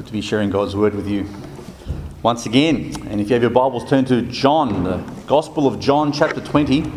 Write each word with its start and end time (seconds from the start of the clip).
good 0.00 0.06
to 0.06 0.12
be 0.14 0.22
sharing 0.22 0.48
God's 0.48 0.74
word 0.74 0.94
with 0.94 1.06
you 1.06 1.26
once 2.22 2.46
again. 2.46 2.94
And 3.08 3.20
if 3.20 3.28
you 3.28 3.34
have 3.34 3.42
your 3.42 3.50
Bibles, 3.50 3.86
turn 3.86 4.06
to 4.06 4.22
John, 4.22 4.82
the 4.82 4.96
Gospel 5.26 5.66
of 5.66 5.78
John, 5.78 6.10
chapter 6.10 6.40
20. 6.40 6.90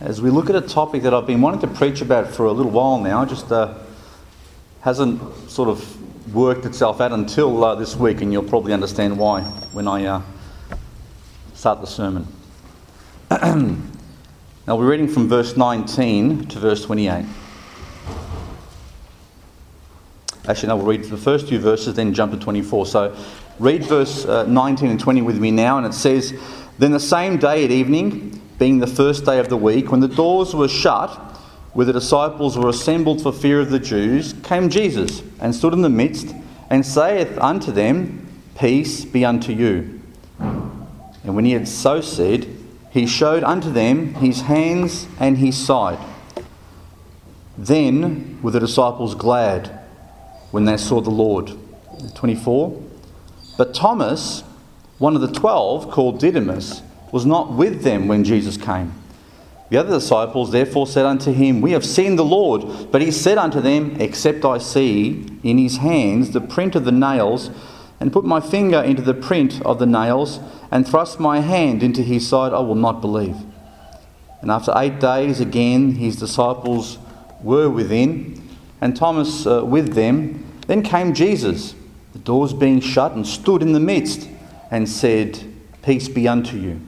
As 0.00 0.20
we 0.20 0.28
look 0.28 0.50
at 0.50 0.56
a 0.56 0.60
topic 0.60 1.04
that 1.04 1.14
I've 1.14 1.26
been 1.26 1.40
wanting 1.40 1.60
to 1.60 1.68
preach 1.68 2.02
about 2.02 2.34
for 2.34 2.44
a 2.44 2.52
little 2.52 2.70
while 2.70 3.00
now, 3.00 3.24
just 3.24 3.50
uh, 3.50 3.78
hasn't 4.82 5.48
sort 5.48 5.70
of 5.70 6.34
worked 6.34 6.66
itself 6.66 7.00
out 7.00 7.12
until 7.12 7.64
uh, 7.64 7.74
this 7.74 7.96
week, 7.96 8.20
and 8.20 8.30
you'll 8.30 8.42
probably 8.42 8.74
understand 8.74 9.18
why 9.18 9.40
when 9.72 9.88
I 9.88 10.04
uh, 10.04 10.22
start 11.64 11.80
the 11.80 11.86
sermon. 11.86 12.26
now 13.30 14.76
we're 14.76 14.86
reading 14.86 15.08
from 15.08 15.30
verse 15.30 15.56
19 15.56 16.44
to 16.48 16.58
verse 16.58 16.84
28. 16.84 17.24
Actually, 20.46 20.68
no, 20.68 20.76
we'll 20.76 20.84
read 20.84 21.04
the 21.04 21.16
first 21.16 21.48
few 21.48 21.58
verses, 21.58 21.94
then 21.94 22.12
jump 22.12 22.32
to 22.32 22.38
24. 22.38 22.84
So 22.84 23.16
read 23.58 23.82
verse 23.84 24.26
uh, 24.26 24.44
19 24.44 24.90
and 24.90 25.00
20 25.00 25.22
with 25.22 25.38
me 25.38 25.50
now, 25.50 25.78
and 25.78 25.86
it 25.86 25.94
says, 25.94 26.38
Then 26.78 26.92
the 26.92 27.00
same 27.00 27.38
day 27.38 27.64
at 27.64 27.70
evening, 27.70 28.42
being 28.58 28.80
the 28.80 28.86
first 28.86 29.24
day 29.24 29.38
of 29.38 29.48
the 29.48 29.56
week, 29.56 29.90
when 29.90 30.00
the 30.00 30.08
doors 30.08 30.54
were 30.54 30.68
shut, 30.68 31.12
where 31.72 31.86
the 31.86 31.94
disciples 31.94 32.58
were 32.58 32.68
assembled 32.68 33.22
for 33.22 33.32
fear 33.32 33.58
of 33.58 33.70
the 33.70 33.80
Jews, 33.80 34.34
came 34.42 34.68
Jesus 34.68 35.22
and 35.40 35.54
stood 35.54 35.72
in 35.72 35.80
the 35.80 35.88
midst, 35.88 36.34
and 36.68 36.84
saith 36.84 37.38
unto 37.38 37.72
them, 37.72 38.28
Peace 38.54 39.06
be 39.06 39.24
unto 39.24 39.50
you. 39.50 40.02
And 41.24 41.34
when 41.34 41.44
he 41.44 41.52
had 41.52 41.66
so 41.66 42.00
said, 42.00 42.46
he 42.90 43.06
showed 43.06 43.42
unto 43.42 43.72
them 43.72 44.14
his 44.14 44.42
hands 44.42 45.08
and 45.18 45.38
his 45.38 45.56
side. 45.56 45.98
Then 47.58 48.38
were 48.42 48.52
the 48.52 48.60
disciples 48.60 49.14
glad 49.14 49.80
when 50.50 50.64
they 50.64 50.76
saw 50.76 51.00
the 51.00 51.10
Lord. 51.10 51.52
24. 52.14 52.80
But 53.56 53.74
Thomas, 53.74 54.42
one 54.98 55.14
of 55.16 55.22
the 55.22 55.32
twelve, 55.32 55.90
called 55.90 56.18
Didymus, 56.18 56.82
was 57.12 57.24
not 57.24 57.52
with 57.52 57.82
them 57.82 58.08
when 58.08 58.24
Jesus 58.24 58.56
came. 58.56 58.92
The 59.70 59.78
other 59.78 59.98
disciples 59.98 60.52
therefore 60.52 60.86
said 60.86 61.06
unto 61.06 61.32
him, 61.32 61.60
We 61.60 61.72
have 61.72 61.84
seen 61.84 62.16
the 62.16 62.24
Lord. 62.24 62.92
But 62.92 63.02
he 63.02 63.10
said 63.10 63.38
unto 63.38 63.60
them, 63.60 63.96
Except 64.00 64.44
I 64.44 64.58
see 64.58 65.26
in 65.42 65.58
his 65.58 65.78
hands 65.78 66.30
the 66.30 66.40
print 66.40 66.76
of 66.76 66.84
the 66.84 66.92
nails, 66.92 67.50
and 68.04 68.12
put 68.12 68.26
my 68.26 68.38
finger 68.38 68.82
into 68.82 69.00
the 69.00 69.14
print 69.14 69.62
of 69.62 69.78
the 69.78 69.86
nails, 69.86 70.38
and 70.70 70.86
thrust 70.86 71.18
my 71.18 71.40
hand 71.40 71.82
into 71.82 72.02
his 72.02 72.28
side, 72.28 72.52
I 72.52 72.58
will 72.58 72.74
not 72.74 73.00
believe. 73.00 73.34
And 74.42 74.50
after 74.50 74.74
eight 74.76 75.00
days, 75.00 75.40
again 75.40 75.92
his 75.92 76.16
disciples 76.16 76.98
were 77.40 77.70
within, 77.70 78.46
and 78.78 78.94
Thomas 78.94 79.46
uh, 79.46 79.64
with 79.64 79.94
them. 79.94 80.44
Then 80.66 80.82
came 80.82 81.14
Jesus, 81.14 81.74
the 82.12 82.18
doors 82.18 82.52
being 82.52 82.80
shut, 82.80 83.12
and 83.12 83.26
stood 83.26 83.62
in 83.62 83.72
the 83.72 83.80
midst, 83.80 84.28
and 84.70 84.86
said, 84.86 85.42
Peace 85.82 86.06
be 86.06 86.28
unto 86.28 86.58
you. 86.58 86.82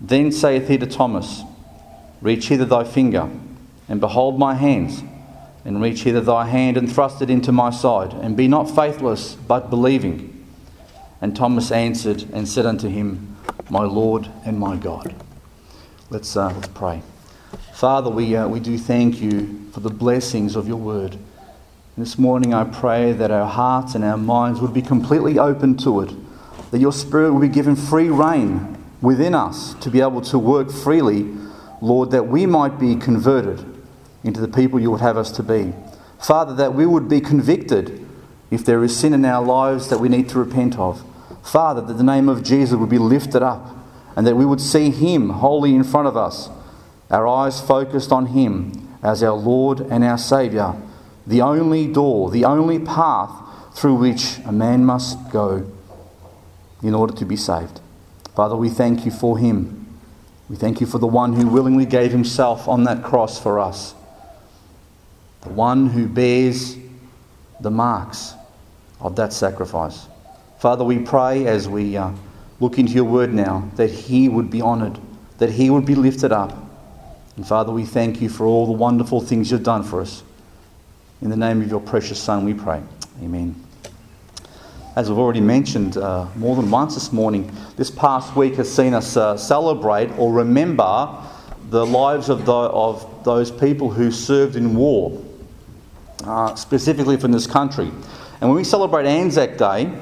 Then 0.00 0.30
saith 0.30 0.68
he 0.68 0.78
to 0.78 0.86
Thomas, 0.86 1.42
Reach 2.20 2.46
hither 2.46 2.64
thy 2.64 2.84
finger, 2.84 3.28
and 3.88 3.98
behold 3.98 4.38
my 4.38 4.54
hands, 4.54 5.02
and 5.66 5.82
reach 5.82 6.04
hither 6.04 6.20
thy 6.20 6.46
hand, 6.46 6.76
and 6.76 6.90
thrust 6.90 7.20
it 7.20 7.28
into 7.28 7.50
my 7.50 7.70
side, 7.70 8.12
and 8.12 8.36
be 8.36 8.46
not 8.46 8.70
faithless, 8.70 9.34
but 9.34 9.68
believing. 9.68 10.46
And 11.20 11.34
Thomas 11.34 11.72
answered 11.72 12.24
and 12.32 12.48
said 12.48 12.64
unto 12.64 12.88
him, 12.88 13.36
My 13.68 13.82
Lord 13.82 14.30
and 14.44 14.60
my 14.60 14.76
God. 14.76 15.12
Let's, 16.08 16.36
uh, 16.36 16.52
let's 16.54 16.68
pray. 16.68 17.02
Father, 17.72 18.08
we, 18.08 18.36
uh, 18.36 18.46
we 18.46 18.60
do 18.60 18.78
thank 18.78 19.20
you 19.20 19.68
for 19.72 19.80
the 19.80 19.90
blessings 19.90 20.54
of 20.54 20.68
your 20.68 20.76
word. 20.76 21.18
This 21.98 22.16
morning 22.16 22.54
I 22.54 22.62
pray 22.62 23.10
that 23.14 23.32
our 23.32 23.48
hearts 23.48 23.96
and 23.96 24.04
our 24.04 24.16
minds 24.16 24.60
would 24.60 24.72
be 24.72 24.82
completely 24.82 25.36
open 25.36 25.76
to 25.78 26.00
it, 26.02 26.12
that 26.70 26.78
your 26.78 26.92
Spirit 26.92 27.32
would 27.32 27.40
be 27.40 27.48
given 27.48 27.74
free 27.74 28.08
reign 28.08 28.78
within 29.02 29.34
us 29.34 29.74
to 29.80 29.90
be 29.90 30.00
able 30.00 30.20
to 30.20 30.38
work 30.38 30.70
freely, 30.70 31.34
Lord, 31.80 32.12
that 32.12 32.28
we 32.28 32.46
might 32.46 32.78
be 32.78 32.94
converted 32.94 33.75
into 34.26 34.40
the 34.40 34.48
people 34.48 34.80
you 34.80 34.90
would 34.90 35.00
have 35.00 35.16
us 35.16 35.30
to 35.32 35.42
be. 35.42 35.72
Father, 36.20 36.54
that 36.54 36.74
we 36.74 36.86
would 36.86 37.08
be 37.08 37.20
convicted 37.20 38.06
if 38.50 38.64
there 38.64 38.82
is 38.84 38.96
sin 38.96 39.12
in 39.12 39.24
our 39.24 39.44
lives 39.44 39.88
that 39.88 39.98
we 39.98 40.08
need 40.08 40.28
to 40.30 40.38
repent 40.38 40.78
of. 40.78 41.04
Father, 41.42 41.80
that 41.80 41.94
the 41.94 42.04
name 42.04 42.28
of 42.28 42.42
Jesus 42.42 42.76
would 42.76 42.90
be 42.90 42.98
lifted 42.98 43.42
up 43.42 43.76
and 44.16 44.26
that 44.26 44.36
we 44.36 44.44
would 44.44 44.60
see 44.60 44.90
Him 44.90 45.30
wholly 45.30 45.74
in 45.74 45.84
front 45.84 46.08
of 46.08 46.16
us, 46.16 46.48
our 47.10 47.28
eyes 47.28 47.60
focused 47.60 48.10
on 48.10 48.26
Him 48.26 48.96
as 49.02 49.22
our 49.22 49.36
Lord 49.36 49.80
and 49.80 50.02
our 50.02 50.18
Saviour, 50.18 50.80
the 51.26 51.42
only 51.42 51.86
door, 51.86 52.30
the 52.30 52.44
only 52.44 52.78
path 52.78 53.30
through 53.74 53.96
which 53.96 54.38
a 54.46 54.52
man 54.52 54.84
must 54.84 55.30
go 55.30 55.70
in 56.82 56.94
order 56.94 57.12
to 57.14 57.24
be 57.24 57.36
saved. 57.36 57.80
Father, 58.34 58.56
we 58.56 58.70
thank 58.70 59.04
you 59.04 59.10
for 59.10 59.38
Him. 59.38 59.86
We 60.48 60.56
thank 60.56 60.80
you 60.80 60.86
for 60.86 60.98
the 60.98 61.06
one 61.06 61.34
who 61.34 61.46
willingly 61.46 61.86
gave 61.86 62.12
Himself 62.12 62.66
on 62.66 62.84
that 62.84 63.02
cross 63.02 63.40
for 63.40 63.60
us, 63.60 63.94
the 65.46 65.52
one 65.52 65.86
who 65.86 66.08
bears 66.08 66.76
the 67.60 67.70
marks 67.70 68.34
of 69.00 69.14
that 69.14 69.32
sacrifice. 69.32 70.06
Father, 70.58 70.82
we 70.82 70.98
pray 70.98 71.46
as 71.46 71.68
we 71.68 71.96
uh, 71.96 72.10
look 72.58 72.78
into 72.78 72.92
your 72.92 73.04
word 73.04 73.32
now 73.32 73.70
that 73.76 73.90
he 73.90 74.28
would 74.28 74.50
be 74.50 74.60
honoured, 74.60 74.98
that 75.38 75.50
he 75.50 75.70
would 75.70 75.86
be 75.86 75.94
lifted 75.94 76.32
up. 76.32 76.52
And 77.36 77.46
Father, 77.46 77.70
we 77.70 77.84
thank 77.84 78.20
you 78.20 78.28
for 78.28 78.44
all 78.44 78.66
the 78.66 78.72
wonderful 78.72 79.20
things 79.20 79.52
you've 79.52 79.62
done 79.62 79.84
for 79.84 80.00
us. 80.00 80.24
In 81.22 81.30
the 81.30 81.36
name 81.36 81.62
of 81.62 81.70
your 81.70 81.80
precious 81.80 82.18
Son, 82.18 82.44
we 82.44 82.52
pray. 82.52 82.82
Amen. 83.22 83.54
As 84.96 85.10
I've 85.10 85.18
already 85.18 85.40
mentioned 85.40 85.96
uh, 85.96 86.26
more 86.34 86.56
than 86.56 86.70
once 86.72 86.94
this 86.94 87.12
morning, 87.12 87.52
this 87.76 87.90
past 87.90 88.34
week 88.34 88.54
has 88.54 88.74
seen 88.74 88.94
us 88.94 89.16
uh, 89.16 89.36
celebrate 89.36 90.10
or 90.18 90.32
remember 90.32 91.22
the 91.70 91.86
lives 91.86 92.30
of, 92.30 92.46
the, 92.46 92.52
of 92.52 93.24
those 93.24 93.50
people 93.50 93.90
who 93.90 94.10
served 94.10 94.56
in 94.56 94.74
war, 94.74 95.22
uh, 96.24 96.54
specifically 96.54 97.16
from 97.16 97.32
this 97.32 97.46
country. 97.46 97.90
And 98.40 98.50
when 98.50 98.56
we 98.56 98.64
celebrate 98.64 99.06
Anzac 99.06 99.56
Day, 99.56 99.92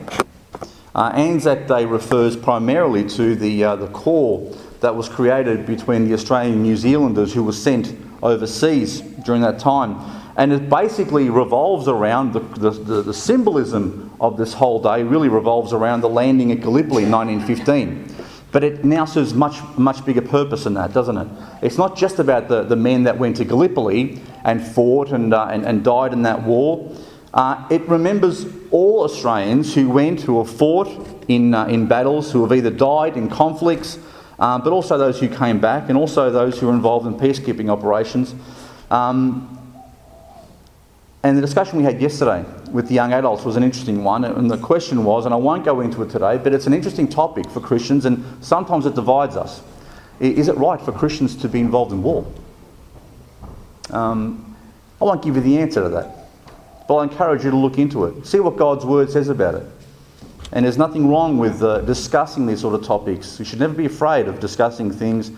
uh, 0.95 1.13
Anzac 1.15 1.67
Day 1.67 1.85
refers 1.85 2.37
primarily 2.37 3.05
to 3.11 3.35
the, 3.35 3.65
uh, 3.65 3.77
the 3.77 3.89
corps 3.89 4.57
that 4.81 4.95
was 4.95 5.09
created 5.09 5.67
between 5.67 6.07
the 6.07 6.15
Australian 6.15 6.63
New 6.63 6.77
Zealanders 6.77 7.33
who 7.33 7.43
were 7.43 7.53
sent 7.53 7.97
overseas 8.23 9.01
during 9.01 9.43
that 9.43 9.59
time. 9.59 9.99
And 10.37 10.53
it 10.53 10.69
basically 10.69 11.31
revolves 11.31 11.87
around 11.89 12.33
the, 12.33 12.41
the, 12.41 12.71
the, 12.71 13.03
the 13.03 13.15
symbolism 13.15 14.13
of 14.21 14.37
this 14.37 14.53
whole 14.53 14.83
day, 14.83 15.03
really 15.03 15.29
revolves 15.29 15.73
around 15.73 16.01
the 16.01 16.09
landing 16.09 16.51
at 16.53 16.61
Gallipoli 16.61 17.05
in 17.05 17.11
1915. 17.11 18.15
But 18.51 18.63
it 18.63 18.85
now 18.85 19.05
serves 19.05 19.35
much, 19.35 19.57
much 19.77 20.05
bigger 20.05 20.23
purpose 20.23 20.65
than 20.65 20.75
that, 20.75 20.93
doesn't 20.93 21.17
it? 21.17 21.29
It's 21.63 21.79
not 21.79 21.97
just 21.97 22.19
about 22.19 22.49
the, 22.49 22.63
the 22.63 22.77
men 22.77 23.05
that 23.05 23.19
went 23.19 23.37
to 23.37 23.45
Gallipoli 23.45 24.21
and 24.45 24.63
fought 24.63 25.11
and, 25.11 25.33
uh, 25.33 25.49
and, 25.51 25.65
and 25.65 25.85
died 25.85 26.13
in 26.13 26.23
that 26.23 26.43
war. 26.43 26.91
Uh, 27.33 27.67
it 27.71 27.83
remembers 27.89 28.47
all 28.71 29.03
Australians 29.03 29.75
who 29.75 29.91
went, 29.91 30.21
who 30.21 30.39
have 30.39 30.55
fought 30.55 30.89
in, 31.29 31.55
uh, 31.55 31.67
in 31.67 31.87
battles, 31.87 32.31
who 32.31 32.43
have 32.43 32.53
either 32.53 32.71
died 32.71 33.17
in 33.17 33.29
conflicts, 33.29 33.99
uh, 34.39 34.59
but 34.59 34.73
also 34.73 34.99
those 34.99 35.19
who 35.19 35.29
came 35.29 35.59
back, 35.59 35.89
and 35.89 35.99
also 35.99 36.31
those 36.31 36.59
who 36.61 36.67
were 36.67 36.73
involved 36.73 37.07
in 37.07 37.15
peacekeeping 37.15 37.71
operations. 37.71 38.35
Um, 38.91 39.51
and 41.25 41.39
the 41.39 41.41
discussion 41.41 41.79
we 41.79 41.85
had 41.85 42.03
yesterday 42.03 42.45
with 42.71 42.87
the 42.89 42.95
young 42.95 43.15
adults 43.15 43.45
was 43.45 43.57
an 43.57 43.63
interesting 43.63 44.05
one. 44.05 44.25
And 44.25 44.51
the 44.51 44.59
question 44.59 45.05
was, 45.05 45.25
and 45.25 45.33
I 45.33 45.39
won't 45.39 45.65
go 45.65 45.81
into 45.81 46.03
it 46.03 46.11
today, 46.11 46.37
but 46.37 46.53
it's 46.53 46.67
an 46.67 46.75
interesting 46.75 47.09
topic 47.09 47.49
for 47.51 47.61
Christians, 47.61 48.05
and 48.05 48.23
sometimes 48.45 48.85
it 48.85 48.95
divides 48.95 49.35
us. 49.37 49.63
Is 50.21 50.49
it 50.49 50.57
right 50.57 50.81
for 50.81 50.93
Christians 50.93 51.35
to 51.37 51.49
be 51.49 51.61
involved 51.61 51.93
in 51.93 52.03
war? 52.03 52.27
Um, 53.91 54.57
I 55.01 55.05
won't 55.05 55.23
give 55.23 55.37
you 55.37 55.43
the 55.43 55.59
answer 55.59 55.83
to 55.83 55.89
that. 55.91 56.17
But 56.87 56.97
I 56.97 57.05
encourage 57.05 57.45
you 57.45 57.51
to 57.51 57.57
look 57.57 57.79
into 57.79 58.05
it. 58.05 58.27
See 58.27 58.41
what 58.41 58.57
God's 58.57 58.85
Word 58.85 59.11
says 59.11 59.29
about 59.29 59.55
it. 59.55 59.67
And 60.53 60.65
there's 60.65 60.79
nothing 60.79 61.09
wrong 61.09 61.39
with 61.39 61.63
uh, 61.63 61.81
discussing 61.81 62.47
these 62.47 62.61
sort 62.61 62.75
of 62.75 62.87
topics. 62.87 63.39
You 63.39 63.45
should 63.45 63.59
never 63.59 63.75
be 63.75 63.87
afraid 63.87 64.29
of 64.29 64.39
discussing 64.41 64.91
things, 64.91 65.31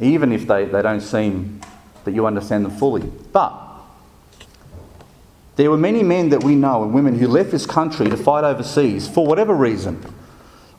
even 0.00 0.32
if 0.32 0.46
they, 0.46 0.64
they 0.64 0.82
don't 0.82 1.00
seem 1.00 1.60
that 2.04 2.12
you 2.12 2.26
understand 2.26 2.64
them 2.64 2.72
fully. 2.72 3.02
But 3.32 3.52
there 5.56 5.70
were 5.70 5.76
many 5.76 6.02
men 6.02 6.30
that 6.30 6.42
we 6.42 6.54
know 6.54 6.82
and 6.82 6.94
women 6.94 7.18
who 7.18 7.28
left 7.28 7.50
this 7.50 7.66
country 7.66 8.08
to 8.08 8.16
fight 8.16 8.44
overseas 8.44 9.06
for 9.06 9.26
whatever 9.26 9.54
reason. 9.54 10.02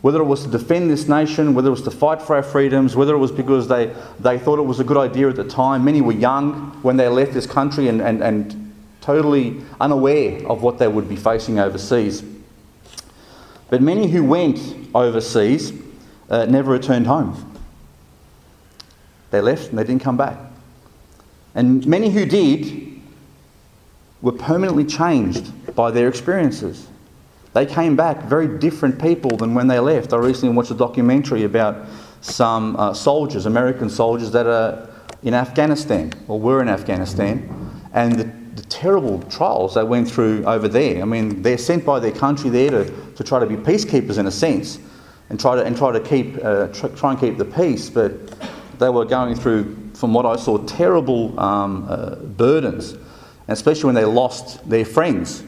Whether 0.03 0.19
it 0.19 0.25
was 0.25 0.43
to 0.43 0.49
defend 0.49 0.91
this 0.91 1.07
nation, 1.07 1.53
whether 1.53 1.69
it 1.69 1.71
was 1.71 1.83
to 1.83 1.91
fight 1.91 2.21
for 2.21 2.35
our 2.35 2.43
freedoms, 2.43 2.93
whether 2.93 3.15
it 3.15 3.19
was 3.19 3.31
because 3.31 3.69
they, 3.69 3.95
they 4.19 4.37
thought 4.37 4.59
it 4.59 4.63
was 4.63 4.81
a 4.81 4.83
good 4.83 4.97
idea 4.97 5.29
at 5.29 5.37
the 5.37 5.45
time. 5.45 5.85
Many 5.85 6.01
were 6.01 6.11
young 6.11 6.77
when 6.81 6.97
they 6.97 7.07
left 7.07 7.31
this 7.31 7.47
country 7.47 7.87
and, 7.87 8.01
and, 8.01 8.21
and 8.21 8.73
totally 8.99 9.61
unaware 9.79 10.45
of 10.45 10.61
what 10.61 10.77
they 10.77 10.89
would 10.89 11.07
be 11.07 11.15
facing 11.15 11.57
overseas. 11.57 12.21
But 13.69 13.81
many 13.81 14.09
who 14.09 14.25
went 14.25 14.59
overseas 14.93 15.71
uh, 16.29 16.47
never 16.47 16.73
returned 16.73 17.07
home. 17.07 17.57
They 19.31 19.39
left 19.39 19.69
and 19.69 19.79
they 19.79 19.85
didn't 19.85 20.01
come 20.01 20.17
back. 20.17 20.37
And 21.55 21.87
many 21.87 22.09
who 22.09 22.25
did 22.25 22.99
were 24.21 24.33
permanently 24.33 24.83
changed 24.83 25.75
by 25.77 25.91
their 25.91 26.09
experiences. 26.09 26.89
They 27.53 27.65
came 27.65 27.95
back 27.95 28.23
very 28.23 28.47
different 28.47 28.99
people 28.99 29.37
than 29.37 29.53
when 29.53 29.67
they 29.67 29.79
left. 29.79 30.11
I 30.11 30.17
recently 30.17 30.55
watched 30.55 30.71
a 30.71 30.75
documentary 30.75 31.43
about 31.43 31.87
some 32.21 32.75
uh, 32.77 32.93
soldiers, 32.93 33.45
American 33.45 33.89
soldiers, 33.89 34.31
that 34.31 34.47
are 34.47 34.89
in 35.21 35.33
Afghanistan 35.33 36.11
or 36.27 36.39
were 36.39 36.61
in 36.61 36.67
Afghanistan, 36.67 37.81
and 37.93 38.13
the, 38.13 38.23
the 38.55 38.67
terrible 38.69 39.21
trials 39.23 39.75
they 39.75 39.83
went 39.83 40.09
through 40.09 40.43
over 40.45 40.67
there. 40.67 41.01
I 41.01 41.05
mean, 41.05 41.41
they're 41.41 41.57
sent 41.57 41.85
by 41.85 41.99
their 41.99 42.11
country 42.11 42.49
there 42.49 42.71
to, 42.71 43.13
to 43.13 43.23
try 43.23 43.39
to 43.39 43.45
be 43.45 43.55
peacekeepers 43.55 44.17
in 44.17 44.25
a 44.25 44.31
sense 44.31 44.79
and 45.29 45.39
try 45.39 45.55
to, 45.55 45.63
and 45.63 45.77
try 45.77 45.91
to 45.91 45.99
keep, 45.99 46.37
uh, 46.43 46.67
try, 46.67 46.89
try 46.89 47.11
and 47.11 47.19
keep 47.19 47.37
the 47.37 47.45
peace, 47.45 47.89
but 47.89 48.13
they 48.79 48.89
were 48.89 49.05
going 49.05 49.35
through, 49.35 49.91
from 49.93 50.13
what 50.13 50.25
I 50.25 50.35
saw, 50.35 50.57
terrible 50.65 51.39
um, 51.39 51.85
uh, 51.87 52.15
burdens, 52.15 52.97
especially 53.47 53.85
when 53.85 53.95
they 53.95 54.05
lost 54.05 54.67
their 54.67 54.85
friends. 54.85 55.43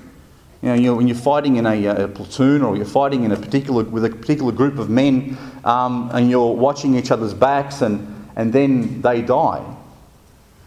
You 0.65 0.71
know, 0.71 0.77
you're, 0.77 0.95
when 0.95 1.07
you're 1.07 1.15
fighting 1.15 1.57
in 1.57 1.67
a, 1.67 1.85
a, 1.85 2.07
platoon 2.07 2.63
or 2.63 2.75
you're 2.75 2.85
fighting 2.85 3.23
in 3.23 3.31
a 3.31 3.37
particular, 3.37 3.83
with 3.83 4.03
a 4.03 4.09
particular 4.09 4.51
group 4.51 4.79
of 4.79 4.89
men 4.89 5.37
um, 5.63 6.09
and 6.11 6.27
you're 6.27 6.55
watching 6.55 6.95
each 6.95 7.11
other's 7.11 7.35
backs 7.35 7.83
and, 7.83 8.27
and 8.35 8.51
then 8.51 8.99
they 9.03 9.21
die. 9.21 9.63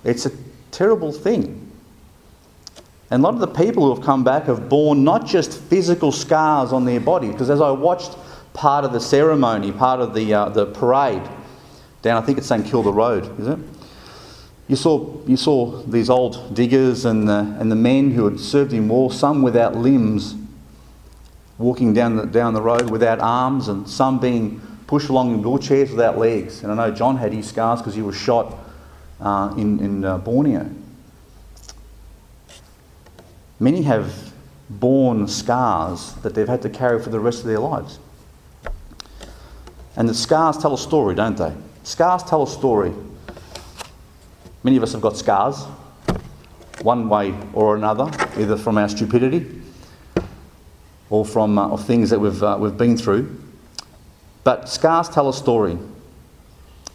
It's 0.04 0.24
a 0.24 0.30
terrible 0.70 1.10
thing. 1.10 1.68
And 3.10 3.24
a 3.24 3.24
lot 3.24 3.34
of 3.34 3.40
the 3.40 3.48
people 3.48 3.86
who 3.86 3.94
have 3.96 4.04
come 4.04 4.22
back 4.22 4.44
have 4.44 4.68
borne 4.68 5.02
not 5.02 5.26
just 5.26 5.60
physical 5.62 6.12
scars 6.12 6.72
on 6.72 6.84
their 6.84 7.00
body, 7.00 7.32
because 7.32 7.50
as 7.50 7.60
I 7.60 7.72
watched 7.72 8.16
part 8.54 8.84
of 8.84 8.92
the 8.92 9.00
ceremony, 9.00 9.72
part 9.72 9.98
of 9.98 10.14
the, 10.14 10.32
uh, 10.32 10.48
the 10.50 10.66
parade, 10.66 11.28
down, 12.02 12.22
I 12.22 12.24
think 12.24 12.38
it's 12.38 12.46
St 12.46 12.64
Kilda 12.64 12.92
Road, 12.92 13.40
is 13.40 13.48
it? 13.48 13.58
You 14.68 14.76
saw, 14.76 15.16
you 15.26 15.38
saw 15.38 15.82
these 15.82 16.10
old 16.10 16.54
diggers 16.54 17.06
and 17.06 17.26
the, 17.26 17.56
and 17.58 17.72
the 17.72 17.76
men 17.76 18.10
who 18.10 18.28
had 18.28 18.38
served 18.38 18.74
in 18.74 18.86
war, 18.86 19.10
some 19.10 19.40
without 19.40 19.74
limbs, 19.74 20.34
walking 21.56 21.94
down 21.94 22.16
the, 22.16 22.26
down 22.26 22.52
the 22.52 22.60
road 22.60 22.90
without 22.90 23.18
arms, 23.18 23.68
and 23.68 23.88
some 23.88 24.20
being 24.20 24.60
pushed 24.86 25.08
along 25.08 25.32
in 25.32 25.42
wheelchairs 25.42 25.90
without 25.90 26.18
legs. 26.18 26.62
And 26.62 26.70
I 26.70 26.74
know 26.74 26.94
John 26.94 27.16
had 27.16 27.32
his 27.32 27.48
scars 27.48 27.80
because 27.80 27.94
he 27.94 28.02
was 28.02 28.14
shot 28.14 28.58
uh, 29.20 29.54
in, 29.56 29.80
in 29.80 30.04
uh, 30.04 30.18
Borneo. 30.18 30.70
Many 33.58 33.82
have 33.82 34.32
borne 34.68 35.26
scars 35.26 36.12
that 36.22 36.34
they've 36.34 36.46
had 36.46 36.60
to 36.62 36.70
carry 36.70 37.02
for 37.02 37.08
the 37.08 37.18
rest 37.18 37.40
of 37.40 37.46
their 37.46 37.58
lives. 37.58 37.98
And 39.96 40.08
the 40.08 40.14
scars 40.14 40.58
tell 40.58 40.74
a 40.74 40.78
story, 40.78 41.14
don't 41.14 41.36
they? 41.36 41.54
Scars 41.82 42.22
tell 42.22 42.42
a 42.42 42.46
story. 42.46 42.92
Many 44.68 44.76
of 44.76 44.82
us 44.82 44.92
have 44.92 45.00
got 45.00 45.16
scars, 45.16 45.64
one 46.82 47.08
way 47.08 47.34
or 47.54 47.74
another, 47.74 48.10
either 48.36 48.54
from 48.54 48.76
our 48.76 48.90
stupidity 48.90 49.62
or 51.08 51.24
from 51.24 51.58
uh, 51.58 51.74
things 51.78 52.10
that 52.10 52.18
we've, 52.18 52.42
uh, 52.42 52.58
we've 52.60 52.76
been 52.76 52.94
through. 52.94 53.34
But 54.44 54.68
scars 54.68 55.08
tell 55.08 55.30
a 55.30 55.32
story. 55.32 55.78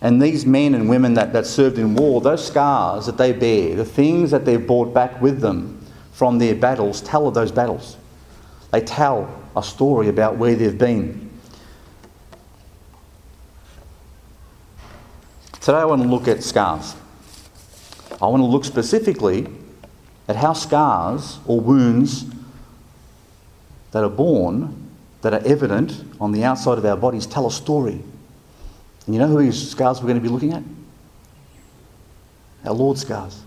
And 0.01 0.21
these 0.21 0.45
men 0.45 0.75
and 0.75 0.87
women 0.87 1.15
that, 1.15 1.33
that 1.33 1.47
served 1.47 1.79
in 1.79 1.95
war, 1.95 2.21
those 2.21 2.45
scars 2.45 3.07
that 3.07 3.17
they 3.17 3.31
bear, 3.31 3.75
the 3.75 3.85
things 3.85 4.29
that 4.29 4.45
they've 4.45 4.67
brought 4.67 4.93
back 4.93 5.19
with 5.19 5.39
them 5.41 5.83
from 6.11 6.37
their 6.37 6.53
battles, 6.53 7.01
tell 7.01 7.27
of 7.27 7.33
those 7.33 7.51
battles. 7.51 7.97
They 8.71 8.81
tell 8.81 9.33
a 9.55 9.63
story 9.63 10.09
about 10.09 10.37
where 10.37 10.53
they've 10.53 10.77
been. 10.77 11.31
Today 15.59 15.79
I 15.79 15.85
want 15.85 16.03
to 16.03 16.07
look 16.07 16.27
at 16.27 16.43
scars. 16.43 16.97
I 18.23 18.27
want 18.27 18.39
to 18.39 18.45
look 18.45 18.63
specifically 18.63 19.47
at 20.29 20.37
how 20.37 20.53
scars 20.53 21.39
or 21.45 21.59
wounds 21.59 22.25
that 23.91 24.01
are 24.01 24.09
borne, 24.09 24.89
that 25.23 25.33
are 25.33 25.45
evident 25.45 26.01
on 26.21 26.31
the 26.31 26.45
outside 26.45 26.77
of 26.77 26.85
our 26.85 26.95
bodies, 26.95 27.25
tell 27.25 27.45
a 27.47 27.51
story. 27.51 28.01
And 29.05 29.13
you 29.13 29.19
know 29.19 29.27
who 29.27 29.39
whose 29.39 29.71
scars 29.71 29.99
we're 29.99 30.07
going 30.07 30.17
to 30.17 30.23
be 30.23 30.29
looking 30.29 30.53
at? 30.53 30.63
Our 32.63 32.73
Lord's 32.73 33.01
scars. 33.01 33.41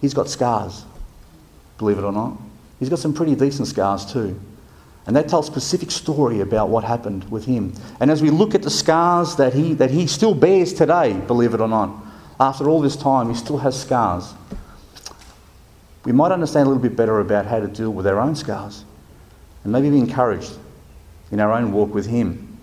He's 0.00 0.14
got 0.14 0.30
scars, 0.30 0.86
believe 1.76 1.98
it 1.98 2.04
or 2.04 2.12
not. 2.12 2.38
He's 2.80 2.88
got 2.88 3.00
some 3.00 3.12
pretty 3.12 3.34
decent 3.34 3.68
scars 3.68 4.10
too. 4.10 4.40
And 5.06 5.14
they 5.14 5.22
tell 5.24 5.40
a 5.40 5.44
specific 5.44 5.90
story 5.90 6.40
about 6.40 6.70
what 6.70 6.84
happened 6.84 7.30
with 7.30 7.44
him. 7.44 7.74
And 8.00 8.10
as 8.10 8.22
we 8.22 8.30
look 8.30 8.54
at 8.54 8.62
the 8.62 8.70
scars 8.70 9.36
that 9.36 9.52
he, 9.52 9.74
that 9.74 9.90
he 9.90 10.06
still 10.06 10.34
bears 10.34 10.72
today, 10.72 11.12
believe 11.12 11.52
it 11.52 11.60
or 11.60 11.68
not, 11.68 12.03
after 12.40 12.68
all 12.68 12.80
this 12.80 12.96
time, 12.96 13.28
he 13.28 13.34
still 13.34 13.58
has 13.58 13.80
scars. 13.80 14.34
We 16.04 16.12
might 16.12 16.32
understand 16.32 16.66
a 16.66 16.70
little 16.70 16.82
bit 16.82 16.96
better 16.96 17.20
about 17.20 17.46
how 17.46 17.60
to 17.60 17.68
deal 17.68 17.90
with 17.90 18.06
our 18.06 18.20
own 18.20 18.34
scars 18.34 18.84
and 19.62 19.72
maybe 19.72 19.90
be 19.90 19.98
encouraged 19.98 20.52
in 21.30 21.40
our 21.40 21.52
own 21.52 21.72
walk 21.72 21.94
with 21.94 22.06
him. 22.06 22.58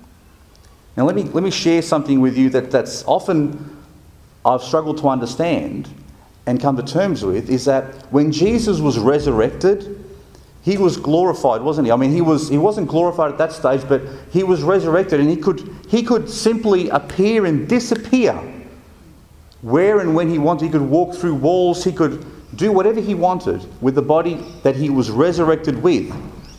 Now, 0.96 1.06
let 1.06 1.16
me, 1.16 1.24
let 1.24 1.44
me 1.44 1.52
share 1.52 1.82
something 1.82 2.20
with 2.20 2.38
you 2.38 2.50
that, 2.52 2.70
that's 2.70 3.04
often 3.06 3.78
I've 4.46 4.62
struggled 4.62 4.98
to 5.00 5.10
understand 5.10 5.90
and 6.46 6.60
come 6.60 6.76
to 6.76 6.84
terms 6.84 7.24
with 7.24 7.50
is 7.50 7.66
that 7.66 8.12
when 8.12 8.32
Jesus 8.32 8.80
was 8.80 9.00
resurrected, 9.00 10.04
he 10.64 10.78
was 10.78 10.98
glorified, 10.98 11.62
wasn't 11.62 11.88
he? 11.88 11.92
I 11.92 11.96
mean, 11.96 12.12
he, 12.12 12.22
was, 12.22 12.50
he 12.50 12.58
wasn't 12.58 12.88
glorified 12.88 13.32
at 13.32 13.38
that 13.38 13.52
stage, 13.52 13.88
but 13.88 14.02
he 14.32 14.44
was 14.44 14.62
resurrected 14.62 15.20
and 15.20 15.30
he 15.30 15.38
could, 15.38 15.68
he 15.88 16.04
could 16.04 16.30
simply 16.30 16.90
appear 16.90 17.46
and 17.46 17.68
disappear 17.68 18.61
where 19.62 20.00
and 20.00 20.16
when 20.16 20.30
he 20.30 20.38
wanted. 20.38 20.66
He 20.66 20.72
could 20.72 20.82
walk 20.82 21.16
through 21.16 21.36
walls, 21.36 21.84
he 21.84 21.92
could 21.92 22.26
do 22.56 22.72
whatever 22.72 23.00
he 23.00 23.16
wanted 23.16 23.66
with 23.82 23.96
the 23.96 24.02
body 24.02 24.44
that 24.64 24.76
he 24.76 24.90
was 24.90 25.10
resurrected 25.10 25.82
with. 25.82 26.10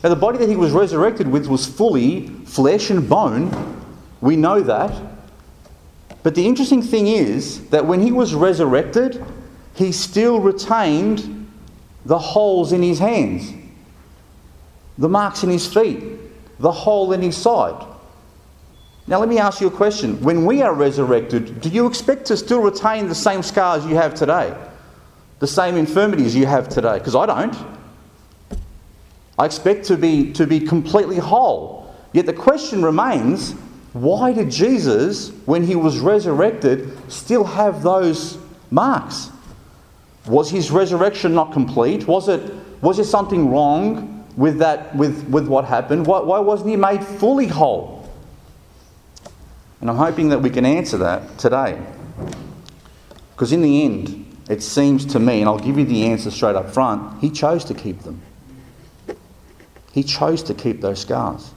Now, 0.03 0.09
the 0.09 0.15
body 0.15 0.37
that 0.39 0.49
he 0.49 0.55
was 0.55 0.71
resurrected 0.71 1.27
with 1.27 1.47
was 1.47 1.65
fully 1.65 2.27
flesh 2.45 2.89
and 2.89 3.07
bone. 3.07 3.51
We 4.21 4.35
know 4.35 4.61
that. 4.61 5.01
But 6.23 6.35
the 6.35 6.45
interesting 6.45 6.81
thing 6.81 7.07
is 7.07 7.67
that 7.69 7.85
when 7.85 8.01
he 8.01 8.11
was 8.11 8.33
resurrected, 8.33 9.23
he 9.75 9.91
still 9.91 10.39
retained 10.39 11.49
the 12.05 12.19
holes 12.19 12.73
in 12.73 12.81
his 12.81 12.99
hands 12.99 13.53
the 14.97 15.09
marks 15.09 15.43
in 15.43 15.49
his 15.49 15.71
feet, 15.71 16.03
the 16.59 16.71
hole 16.71 17.13
in 17.13 17.21
his 17.21 17.35
side. 17.35 17.83
Now, 19.05 19.19
let 19.19 19.27
me 19.27 19.37
ask 19.37 19.59
you 19.59 19.67
a 19.67 19.71
question. 19.71 20.21
When 20.21 20.45
we 20.45 20.61
are 20.61 20.73
resurrected, 20.73 21.59
do 21.59 21.69
you 21.69 21.87
expect 21.87 22.25
to 22.27 22.37
still 22.37 22.61
retain 22.61 23.09
the 23.09 23.15
same 23.15 23.43
scars 23.43 23.85
you 23.85 23.95
have 23.95 24.13
today? 24.13 24.55
The 25.39 25.47
same 25.47 25.75
infirmities 25.75 26.35
you 26.35 26.45
have 26.45 26.69
today? 26.69 26.99
Because 26.99 27.15
I 27.15 27.25
don't. 27.25 27.55
I 29.37 29.45
expect 29.45 29.85
to 29.85 29.97
be, 29.97 30.31
to 30.33 30.47
be 30.47 30.61
completely 30.61 31.17
whole. 31.17 31.93
Yet 32.13 32.27
the 32.27 32.33
question 32.33 32.83
remains 32.83 33.55
why 33.91 34.33
did 34.33 34.49
Jesus, 34.49 35.29
when 35.45 35.63
he 35.63 35.75
was 35.75 35.99
resurrected, 35.99 36.91
still 37.11 37.43
have 37.43 37.83
those 37.83 38.39
marks? 38.71 39.29
Was 40.25 40.49
his 40.49 40.71
resurrection 40.71 41.35
not 41.35 41.51
complete? 41.51 42.07
Was, 42.07 42.27
it, 42.27 42.53
was 42.81 42.97
there 42.97 43.05
something 43.05 43.51
wrong 43.51 44.25
with, 44.35 44.59
that, 44.59 44.95
with, 44.95 45.27
with 45.27 45.47
what 45.47 45.65
happened? 45.65 46.07
Why, 46.07 46.21
why 46.21 46.39
wasn't 46.39 46.69
he 46.69 46.75
made 46.75 47.03
fully 47.03 47.47
whole? 47.47 48.02
And 49.83 49.89
I'm 49.89 49.97
hoping 49.97 50.29
that 50.29 50.41
we 50.41 50.49
can 50.49 50.65
answer 50.65 50.97
that 50.99 51.37
today. 51.37 51.77
Because 53.33 53.51
in 53.51 53.61
the 53.61 53.83
end, 53.83 54.37
it 54.49 54.63
seems 54.63 55.05
to 55.07 55.19
me, 55.19 55.41
and 55.41 55.49
I'll 55.49 55.59
give 55.59 55.77
you 55.77 55.83
the 55.83 56.05
answer 56.05 56.31
straight 56.31 56.55
up 56.55 56.73
front, 56.73 57.19
he 57.19 57.29
chose 57.29 57.65
to 57.65 57.73
keep 57.73 58.03
them. 58.03 58.21
He 59.91 60.01
chose 60.01 60.41
to 60.43 60.53
keep 60.53 60.79
those 60.79 61.01
scars. 61.01 61.51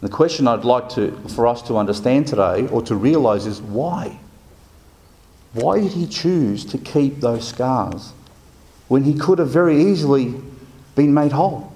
The 0.00 0.08
question 0.08 0.48
I'd 0.48 0.64
like 0.64 0.88
to, 0.94 1.18
for 1.28 1.46
us 1.46 1.60
to 1.64 1.76
understand 1.76 2.28
today 2.28 2.66
or 2.68 2.80
to 2.84 2.96
realise 2.96 3.44
is 3.44 3.60
why? 3.60 4.18
Why 5.52 5.80
did 5.80 5.92
he 5.92 6.06
choose 6.06 6.64
to 6.64 6.78
keep 6.78 7.20
those 7.20 7.46
scars 7.46 8.14
when 8.86 9.04
he 9.04 9.12
could 9.12 9.38
have 9.38 9.50
very 9.50 9.82
easily 9.82 10.34
been 10.94 11.12
made 11.12 11.32
whole. 11.32 11.67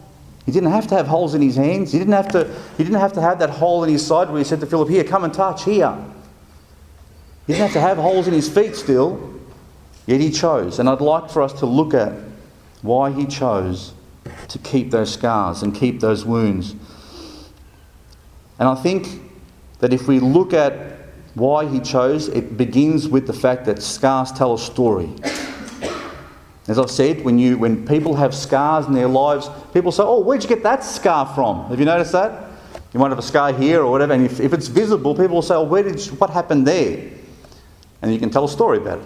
He 0.44 0.52
didn't 0.52 0.70
have 0.70 0.86
to 0.88 0.96
have 0.96 1.06
holes 1.06 1.34
in 1.34 1.42
his 1.42 1.56
hands. 1.56 1.92
He 1.92 1.98
didn't 1.98 2.14
have 2.14 2.28
to, 2.32 2.52
he 2.76 2.84
didn't 2.84 2.98
have, 2.98 3.12
to 3.12 3.20
have 3.20 3.38
that 3.38 3.50
hole 3.50 3.84
in 3.84 3.90
his 3.90 4.04
side 4.04 4.28
where 4.28 4.38
he 4.38 4.44
said 4.44 4.60
to 4.60 4.66
Philip, 4.66 4.88
Here, 4.88 5.04
come 5.04 5.24
and 5.24 5.32
touch, 5.32 5.64
here. 5.64 5.96
He 7.46 7.52
didn't 7.52 7.62
have 7.62 7.72
to 7.72 7.80
have 7.80 7.96
holes 7.96 8.26
in 8.26 8.34
his 8.34 8.48
feet 8.48 8.74
still, 8.74 9.40
yet 10.06 10.20
he 10.20 10.30
chose. 10.30 10.78
And 10.78 10.88
I'd 10.88 11.00
like 11.00 11.30
for 11.30 11.42
us 11.42 11.52
to 11.54 11.66
look 11.66 11.94
at 11.94 12.12
why 12.82 13.12
he 13.12 13.26
chose 13.26 13.92
to 14.48 14.58
keep 14.58 14.90
those 14.90 15.12
scars 15.12 15.62
and 15.62 15.74
keep 15.74 16.00
those 16.00 16.24
wounds. 16.24 16.74
And 18.58 18.68
I 18.68 18.74
think 18.74 19.20
that 19.78 19.92
if 19.92 20.06
we 20.06 20.20
look 20.20 20.52
at 20.52 20.74
why 21.34 21.66
he 21.66 21.80
chose, 21.80 22.28
it 22.28 22.56
begins 22.56 23.08
with 23.08 23.26
the 23.26 23.32
fact 23.32 23.64
that 23.64 23.82
scars 23.82 24.30
tell 24.32 24.54
a 24.54 24.58
story. 24.58 25.10
As 26.72 26.78
I've 26.78 26.90
said, 26.90 27.22
when, 27.22 27.38
you, 27.38 27.58
when 27.58 27.86
people 27.86 28.16
have 28.16 28.34
scars 28.34 28.86
in 28.86 28.94
their 28.94 29.06
lives, 29.06 29.50
people 29.74 29.92
say, 29.92 30.02
Oh, 30.02 30.20
where'd 30.20 30.42
you 30.42 30.48
get 30.48 30.62
that 30.62 30.82
scar 30.82 31.26
from? 31.34 31.66
Have 31.66 31.78
you 31.78 31.84
noticed 31.84 32.12
that? 32.12 32.48
You 32.94 33.00
might 33.00 33.10
have 33.10 33.18
a 33.18 33.22
scar 33.22 33.52
here 33.52 33.82
or 33.82 33.90
whatever, 33.90 34.14
and 34.14 34.24
if, 34.24 34.40
if 34.40 34.54
it's 34.54 34.68
visible, 34.68 35.14
people 35.14 35.34
will 35.34 35.42
say, 35.42 35.54
oh, 35.54 35.64
where 35.64 35.82
did 35.82 36.04
you, 36.06 36.12
what 36.12 36.30
happened 36.30 36.66
there? 36.66 37.10
And 38.00 38.10
you 38.10 38.18
can 38.18 38.30
tell 38.30 38.46
a 38.46 38.48
story 38.48 38.78
about 38.78 39.00
it. 39.00 39.04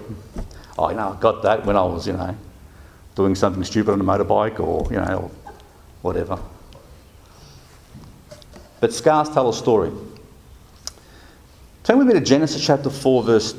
Oh, 0.78 0.90
you 0.90 0.94
know, 0.94 1.16
I 1.16 1.20
got 1.20 1.42
that 1.42 1.66
when 1.66 1.76
I 1.76 1.82
was, 1.82 2.06
you 2.06 2.12
know, 2.12 2.36
doing 3.16 3.34
something 3.34 3.64
stupid 3.64 3.90
on 3.90 4.00
a 4.00 4.04
motorbike 4.04 4.60
or, 4.60 4.86
you 4.92 4.98
know, 4.98 5.28
whatever. 6.02 6.38
But 8.78 8.94
scars 8.94 9.28
tell 9.28 9.48
a 9.48 9.52
story. 9.52 9.90
Turn 11.82 11.98
with 11.98 12.06
me 12.06 12.14
to 12.14 12.20
Genesis 12.20 12.64
chapter 12.64 12.90
4, 12.90 13.24
verse 13.24 13.56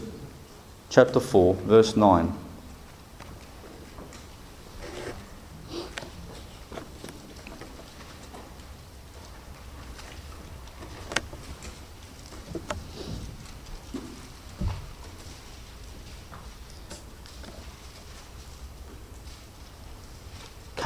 chapter 0.90 1.20
4, 1.20 1.56
verse 1.56 1.98
9. 1.98 2.47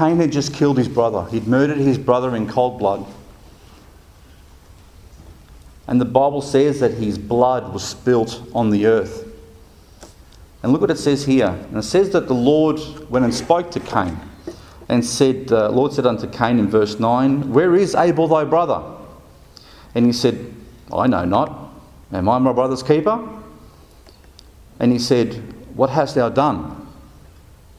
Cain 0.01 0.17
had 0.17 0.31
just 0.31 0.51
killed 0.51 0.79
his 0.79 0.87
brother. 0.87 1.29
He'd 1.29 1.47
murdered 1.47 1.77
his 1.77 1.99
brother 1.99 2.35
in 2.35 2.47
cold 2.47 2.79
blood. 2.79 3.05
And 5.85 6.01
the 6.01 6.05
Bible 6.05 6.41
says 6.41 6.79
that 6.79 6.95
his 6.95 7.19
blood 7.19 7.71
was 7.71 7.83
spilt 7.83 8.41
on 8.55 8.71
the 8.71 8.87
earth. 8.87 9.31
And 10.63 10.71
look 10.71 10.81
what 10.81 10.89
it 10.89 10.97
says 10.97 11.23
here. 11.23 11.49
And 11.49 11.77
it 11.77 11.83
says 11.83 12.09
that 12.13 12.27
the 12.27 12.33
Lord 12.33 12.79
went 13.11 13.25
and 13.25 13.33
spoke 13.33 13.69
to 13.71 13.79
Cain 13.79 14.19
and 14.89 15.05
said, 15.05 15.49
The 15.49 15.67
uh, 15.67 15.69
Lord 15.69 15.93
said 15.93 16.07
unto 16.07 16.27
Cain 16.27 16.57
in 16.57 16.67
verse 16.67 16.99
9, 16.99 17.53
Where 17.53 17.75
is 17.75 17.93
Abel 17.93 18.27
thy 18.27 18.43
brother? 18.43 18.81
And 19.93 20.07
he 20.07 20.13
said, 20.13 20.51
I 20.91 21.05
know 21.05 21.25
not. 21.25 21.75
Am 22.11 22.27
I 22.27 22.39
my 22.39 22.53
brother's 22.53 22.81
keeper? 22.81 23.23
And 24.79 24.91
he 24.91 24.97
said, 24.97 25.35
What 25.75 25.91
hast 25.91 26.15
thou 26.15 26.29
done? 26.29 26.80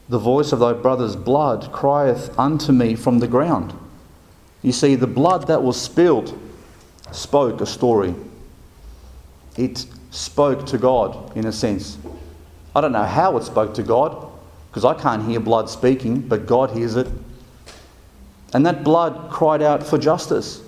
The 0.09 0.19
voice 0.19 0.53
of 0.53 0.59
thy 0.59 0.73
brother's 0.73 1.17
blood 1.17 1.71
crieth 1.73 2.39
unto 2.39 2.73
me 2.73 2.95
from 2.95 3.21
the 3.21 3.29
ground. 3.29 3.73
You 4.63 4.73
see, 4.73 4.95
the 4.95 5.07
blood 5.07 5.47
that 5.47 5.63
was 5.63 5.81
spilled 5.81 6.39
spoke 7.13 7.61
a 7.61 7.67
story. 7.67 8.15
It 9.57 9.87
spoke 10.11 10.67
to 10.67 10.79
God, 10.79 11.37
in 11.37 11.47
a 11.47 11.53
sense. 11.53 11.99
I 12.75 12.81
don't 12.81 12.93
know 12.93 13.05
how 13.05 13.37
it 13.37 13.45
spoke 13.45 13.75
to 13.75 13.83
God, 13.83 14.31
because 14.71 14.85
I 14.85 14.95
can't 14.95 15.25
hear 15.25 15.41
blood 15.41 15.69
speaking, 15.69 16.21
but 16.21 16.47
God 16.47 16.71
hears 16.71 16.97
it. 16.97 17.07
And 18.55 18.67
that 18.67 18.85
blood 18.85 19.31
cried 19.31 19.63
out 19.63 19.83
for 19.83 19.99
justice. 19.99 20.63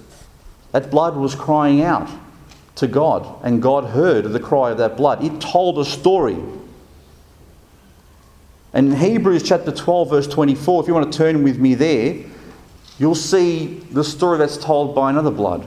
That 0.72 0.90
blood 0.90 1.16
was 1.16 1.34
crying 1.34 1.82
out 1.82 2.10
to 2.76 2.86
God, 2.86 3.26
and 3.44 3.62
God 3.62 3.84
heard 3.84 4.24
the 4.24 4.40
cry 4.40 4.70
of 4.70 4.78
that 4.78 4.96
blood. 4.96 5.22
It 5.22 5.40
told 5.40 5.78
a 5.78 5.84
story 5.84 6.36
and 8.74 8.92
in 8.92 8.96
Hebrews 8.98 9.44
chapter 9.44 9.70
12, 9.70 10.10
verse 10.10 10.26
24, 10.26 10.82
if 10.82 10.88
you 10.88 10.94
want 10.94 11.10
to 11.10 11.16
turn 11.16 11.44
with 11.44 11.58
me 11.60 11.74
there, 11.74 12.24
you'll 12.98 13.14
see 13.14 13.78
the 13.92 14.02
story 14.02 14.36
that's 14.36 14.58
told 14.58 14.96
by 14.96 15.10
another 15.10 15.30
blood. 15.30 15.66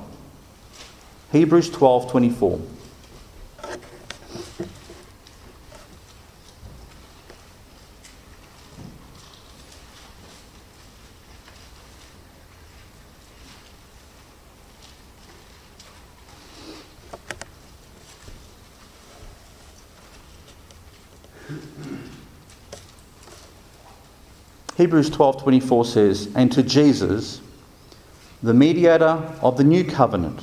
Hebrews 1.32 1.70
12, 1.70 2.12
24. 2.12 2.62
Hebrews 24.78 25.10
12:24 25.10 25.86
says, 25.86 26.28
"And 26.36 26.52
to 26.52 26.62
Jesus, 26.62 27.42
the 28.44 28.54
mediator 28.54 29.24
of 29.42 29.58
the 29.58 29.64
new 29.64 29.84
covenant, 29.84 30.42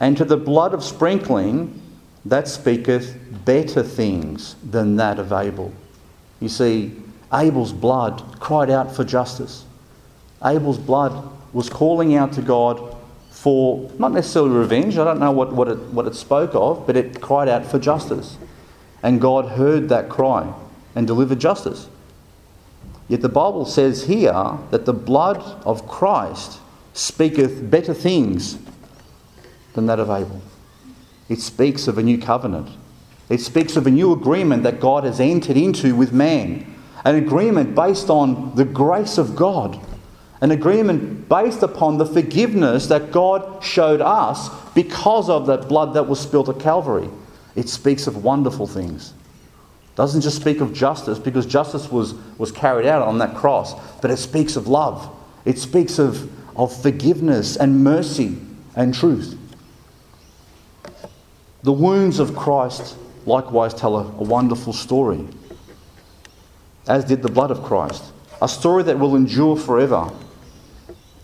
and 0.00 0.16
to 0.16 0.24
the 0.24 0.36
blood 0.36 0.74
of 0.74 0.82
sprinkling 0.82 1.80
that 2.24 2.48
speaketh 2.48 3.16
better 3.44 3.84
things 3.84 4.56
than 4.68 4.96
that 4.96 5.20
of 5.20 5.32
Abel." 5.32 5.70
You 6.40 6.48
see, 6.48 6.96
Abel's 7.32 7.72
blood 7.72 8.20
cried 8.40 8.68
out 8.68 8.90
for 8.90 9.04
justice. 9.04 9.64
Abel's 10.44 10.78
blood 10.78 11.12
was 11.52 11.68
calling 11.68 12.16
out 12.16 12.32
to 12.32 12.42
God 12.42 12.80
for 13.30 13.88
not 13.96 14.12
necessarily 14.12 14.50
revenge, 14.50 14.98
I 14.98 15.04
don't 15.04 15.20
know 15.20 15.30
what, 15.30 15.52
what, 15.52 15.68
it, 15.68 15.78
what 15.92 16.08
it 16.08 16.16
spoke 16.16 16.50
of, 16.54 16.84
but 16.84 16.96
it 16.96 17.20
cried 17.20 17.48
out 17.48 17.64
for 17.64 17.78
justice. 17.78 18.38
And 19.04 19.20
God 19.20 19.50
heard 19.50 19.88
that 19.90 20.08
cry 20.08 20.52
and 20.96 21.06
delivered 21.06 21.38
justice. 21.38 21.88
Yet 23.08 23.22
the 23.22 23.28
Bible 23.28 23.64
says 23.64 24.04
here 24.04 24.58
that 24.70 24.84
the 24.84 24.92
blood 24.92 25.38
of 25.64 25.86
Christ 25.86 26.58
speaketh 26.92 27.70
better 27.70 27.94
things 27.94 28.58
than 29.74 29.86
that 29.86 30.00
of 30.00 30.10
Abel. 30.10 30.40
It 31.28 31.40
speaks 31.40 31.86
of 31.86 31.98
a 31.98 32.02
new 32.02 32.18
covenant. 32.18 32.68
It 33.28 33.40
speaks 33.40 33.76
of 33.76 33.86
a 33.86 33.90
new 33.90 34.12
agreement 34.12 34.62
that 34.64 34.80
God 34.80 35.04
has 35.04 35.20
entered 35.20 35.56
into 35.56 35.94
with 35.94 36.12
man. 36.12 36.74
An 37.04 37.16
agreement 37.16 37.74
based 37.74 38.10
on 38.10 38.54
the 38.54 38.64
grace 38.64 39.18
of 39.18 39.36
God. 39.36 39.80
An 40.40 40.50
agreement 40.50 41.28
based 41.28 41.62
upon 41.62 41.98
the 41.98 42.06
forgiveness 42.06 42.86
that 42.88 43.12
God 43.12 43.62
showed 43.62 44.00
us 44.00 44.50
because 44.74 45.28
of 45.28 45.46
that 45.46 45.68
blood 45.68 45.94
that 45.94 46.08
was 46.08 46.20
spilled 46.20 46.48
at 46.48 46.60
Calvary. 46.60 47.08
It 47.54 47.68
speaks 47.68 48.06
of 48.06 48.22
wonderful 48.22 48.66
things 48.66 49.14
doesn't 49.96 50.20
just 50.20 50.36
speak 50.36 50.60
of 50.60 50.74
justice 50.74 51.18
because 51.18 51.46
justice 51.46 51.90
was, 51.90 52.14
was 52.38 52.52
carried 52.52 52.86
out 52.86 53.02
on 53.02 53.18
that 53.18 53.34
cross, 53.34 53.74
but 54.00 54.10
it 54.10 54.18
speaks 54.18 54.54
of 54.54 54.68
love. 54.68 55.10
It 55.46 55.58
speaks 55.58 55.98
of, 55.98 56.30
of 56.56 56.82
forgiveness 56.82 57.56
and 57.56 57.82
mercy 57.82 58.36
and 58.76 58.94
truth. 58.94 59.38
The 61.62 61.72
wounds 61.72 62.18
of 62.18 62.36
Christ 62.36 62.96
likewise 63.24 63.72
tell 63.72 63.96
a, 63.96 64.02
a 64.02 64.22
wonderful 64.22 64.74
story, 64.74 65.26
as 66.86 67.04
did 67.06 67.22
the 67.22 67.30
blood 67.30 67.50
of 67.50 67.62
Christ. 67.64 68.04
A 68.42 68.48
story 68.48 68.82
that 68.82 68.98
will 68.98 69.16
endure 69.16 69.56
forever. 69.56 70.12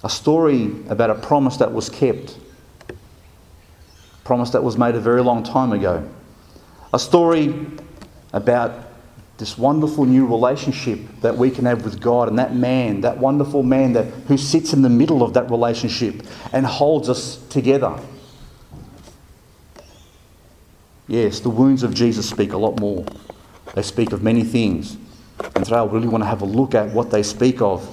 A 0.02 0.08
story 0.08 0.72
about 0.88 1.10
a 1.10 1.14
promise 1.14 1.58
that 1.58 1.72
was 1.72 1.90
kept. 1.90 2.38
A 2.88 2.94
promise 4.24 4.50
that 4.50 4.64
was 4.64 4.78
made 4.78 4.94
a 4.94 5.00
very 5.00 5.22
long 5.22 5.42
time 5.42 5.72
ago. 5.72 6.08
A 6.94 6.98
story 6.98 7.54
about 8.32 8.72
this 9.38 9.58
wonderful 9.58 10.04
new 10.04 10.26
relationship 10.26 11.00
that 11.20 11.36
we 11.36 11.50
can 11.50 11.64
have 11.64 11.84
with 11.84 12.00
God 12.00 12.28
and 12.28 12.38
that 12.38 12.54
man, 12.54 13.00
that 13.00 13.18
wonderful 13.18 13.62
man 13.62 13.92
that, 13.94 14.04
who 14.28 14.36
sits 14.36 14.72
in 14.72 14.82
the 14.82 14.88
middle 14.88 15.22
of 15.22 15.34
that 15.34 15.50
relationship 15.50 16.22
and 16.52 16.64
holds 16.64 17.08
us 17.08 17.36
together. 17.48 17.98
Yes, 21.08 21.40
the 21.40 21.50
wounds 21.50 21.82
of 21.82 21.92
Jesus 21.92 22.28
speak 22.28 22.52
a 22.52 22.56
lot 22.56 22.78
more. 22.78 23.04
They 23.74 23.82
speak 23.82 24.12
of 24.12 24.22
many 24.22 24.44
things. 24.44 24.96
And 25.54 25.64
today 25.64 25.76
I 25.76 25.84
really 25.84 26.08
want 26.08 26.22
to 26.22 26.28
have 26.28 26.42
a 26.42 26.46
look 26.46 26.74
at 26.74 26.90
what 26.90 27.10
they 27.10 27.22
speak 27.22 27.60
of. 27.60 27.86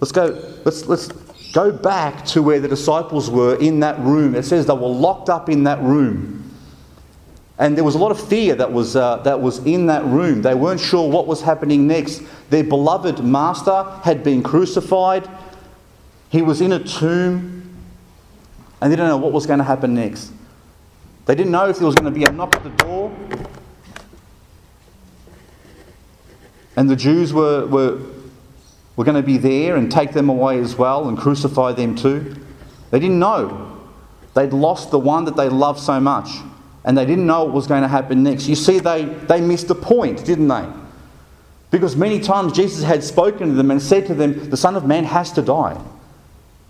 Let's 0.00 0.12
go, 0.12 0.26
let's, 0.64 0.86
let's 0.86 1.08
go 1.52 1.70
back 1.70 2.24
to 2.26 2.42
where 2.42 2.58
the 2.58 2.68
disciples 2.68 3.30
were 3.30 3.54
in 3.56 3.80
that 3.80 4.00
room. 4.00 4.34
It 4.34 4.42
says 4.42 4.66
they 4.66 4.72
were 4.72 4.88
locked 4.88 5.28
up 5.28 5.48
in 5.48 5.64
that 5.64 5.80
room. 5.80 6.51
And 7.62 7.76
there 7.76 7.84
was 7.84 7.94
a 7.94 7.98
lot 7.98 8.10
of 8.10 8.20
fear 8.20 8.56
that 8.56 8.72
was, 8.72 8.96
uh, 8.96 9.18
that 9.18 9.40
was 9.40 9.64
in 9.64 9.86
that 9.86 10.04
room. 10.04 10.42
They 10.42 10.52
weren't 10.52 10.80
sure 10.80 11.08
what 11.08 11.28
was 11.28 11.42
happening 11.42 11.86
next. 11.86 12.20
Their 12.50 12.64
beloved 12.64 13.24
master 13.24 13.84
had 14.02 14.24
been 14.24 14.42
crucified, 14.42 15.30
he 16.28 16.42
was 16.42 16.60
in 16.60 16.72
a 16.72 16.82
tomb, 16.82 17.72
and 18.80 18.90
they 18.90 18.96
didn't 18.96 19.10
know 19.10 19.16
what 19.16 19.30
was 19.30 19.46
going 19.46 19.60
to 19.60 19.64
happen 19.64 19.94
next. 19.94 20.32
They 21.26 21.36
didn't 21.36 21.52
know 21.52 21.68
if 21.68 21.76
there 21.76 21.86
was 21.86 21.94
going 21.94 22.12
to 22.12 22.18
be 22.18 22.24
a 22.24 22.32
knock 22.32 22.56
at 22.56 22.64
the 22.64 22.70
door. 22.70 23.16
And 26.74 26.90
the 26.90 26.96
Jews 26.96 27.32
were, 27.32 27.64
were, 27.66 28.00
were 28.96 29.04
going 29.04 29.14
to 29.14 29.22
be 29.22 29.38
there 29.38 29.76
and 29.76 29.88
take 29.88 30.14
them 30.14 30.28
away 30.28 30.58
as 30.58 30.74
well 30.74 31.08
and 31.08 31.16
crucify 31.16 31.74
them 31.74 31.94
too. 31.94 32.34
They 32.90 32.98
didn't 32.98 33.20
know. 33.20 33.78
They'd 34.34 34.52
lost 34.52 34.90
the 34.90 34.98
one 34.98 35.26
that 35.26 35.36
they 35.36 35.48
loved 35.48 35.78
so 35.78 36.00
much 36.00 36.28
and 36.84 36.98
they 36.98 37.06
didn't 37.06 37.26
know 37.26 37.44
what 37.44 37.54
was 37.54 37.66
going 37.66 37.82
to 37.82 37.88
happen 37.88 38.22
next. 38.22 38.48
You 38.48 38.56
see, 38.56 38.78
they, 38.78 39.04
they 39.04 39.40
missed 39.40 39.68
the 39.68 39.74
point, 39.74 40.24
didn't 40.24 40.48
they? 40.48 40.66
Because 41.70 41.96
many 41.96 42.20
times 42.20 42.52
Jesus 42.52 42.84
had 42.84 43.02
spoken 43.02 43.48
to 43.48 43.54
them 43.54 43.70
and 43.70 43.80
said 43.80 44.06
to 44.08 44.14
them, 44.14 44.50
The 44.50 44.56
Son 44.56 44.76
of 44.76 44.84
Man 44.84 45.04
has 45.04 45.32
to 45.32 45.42
die. 45.42 45.80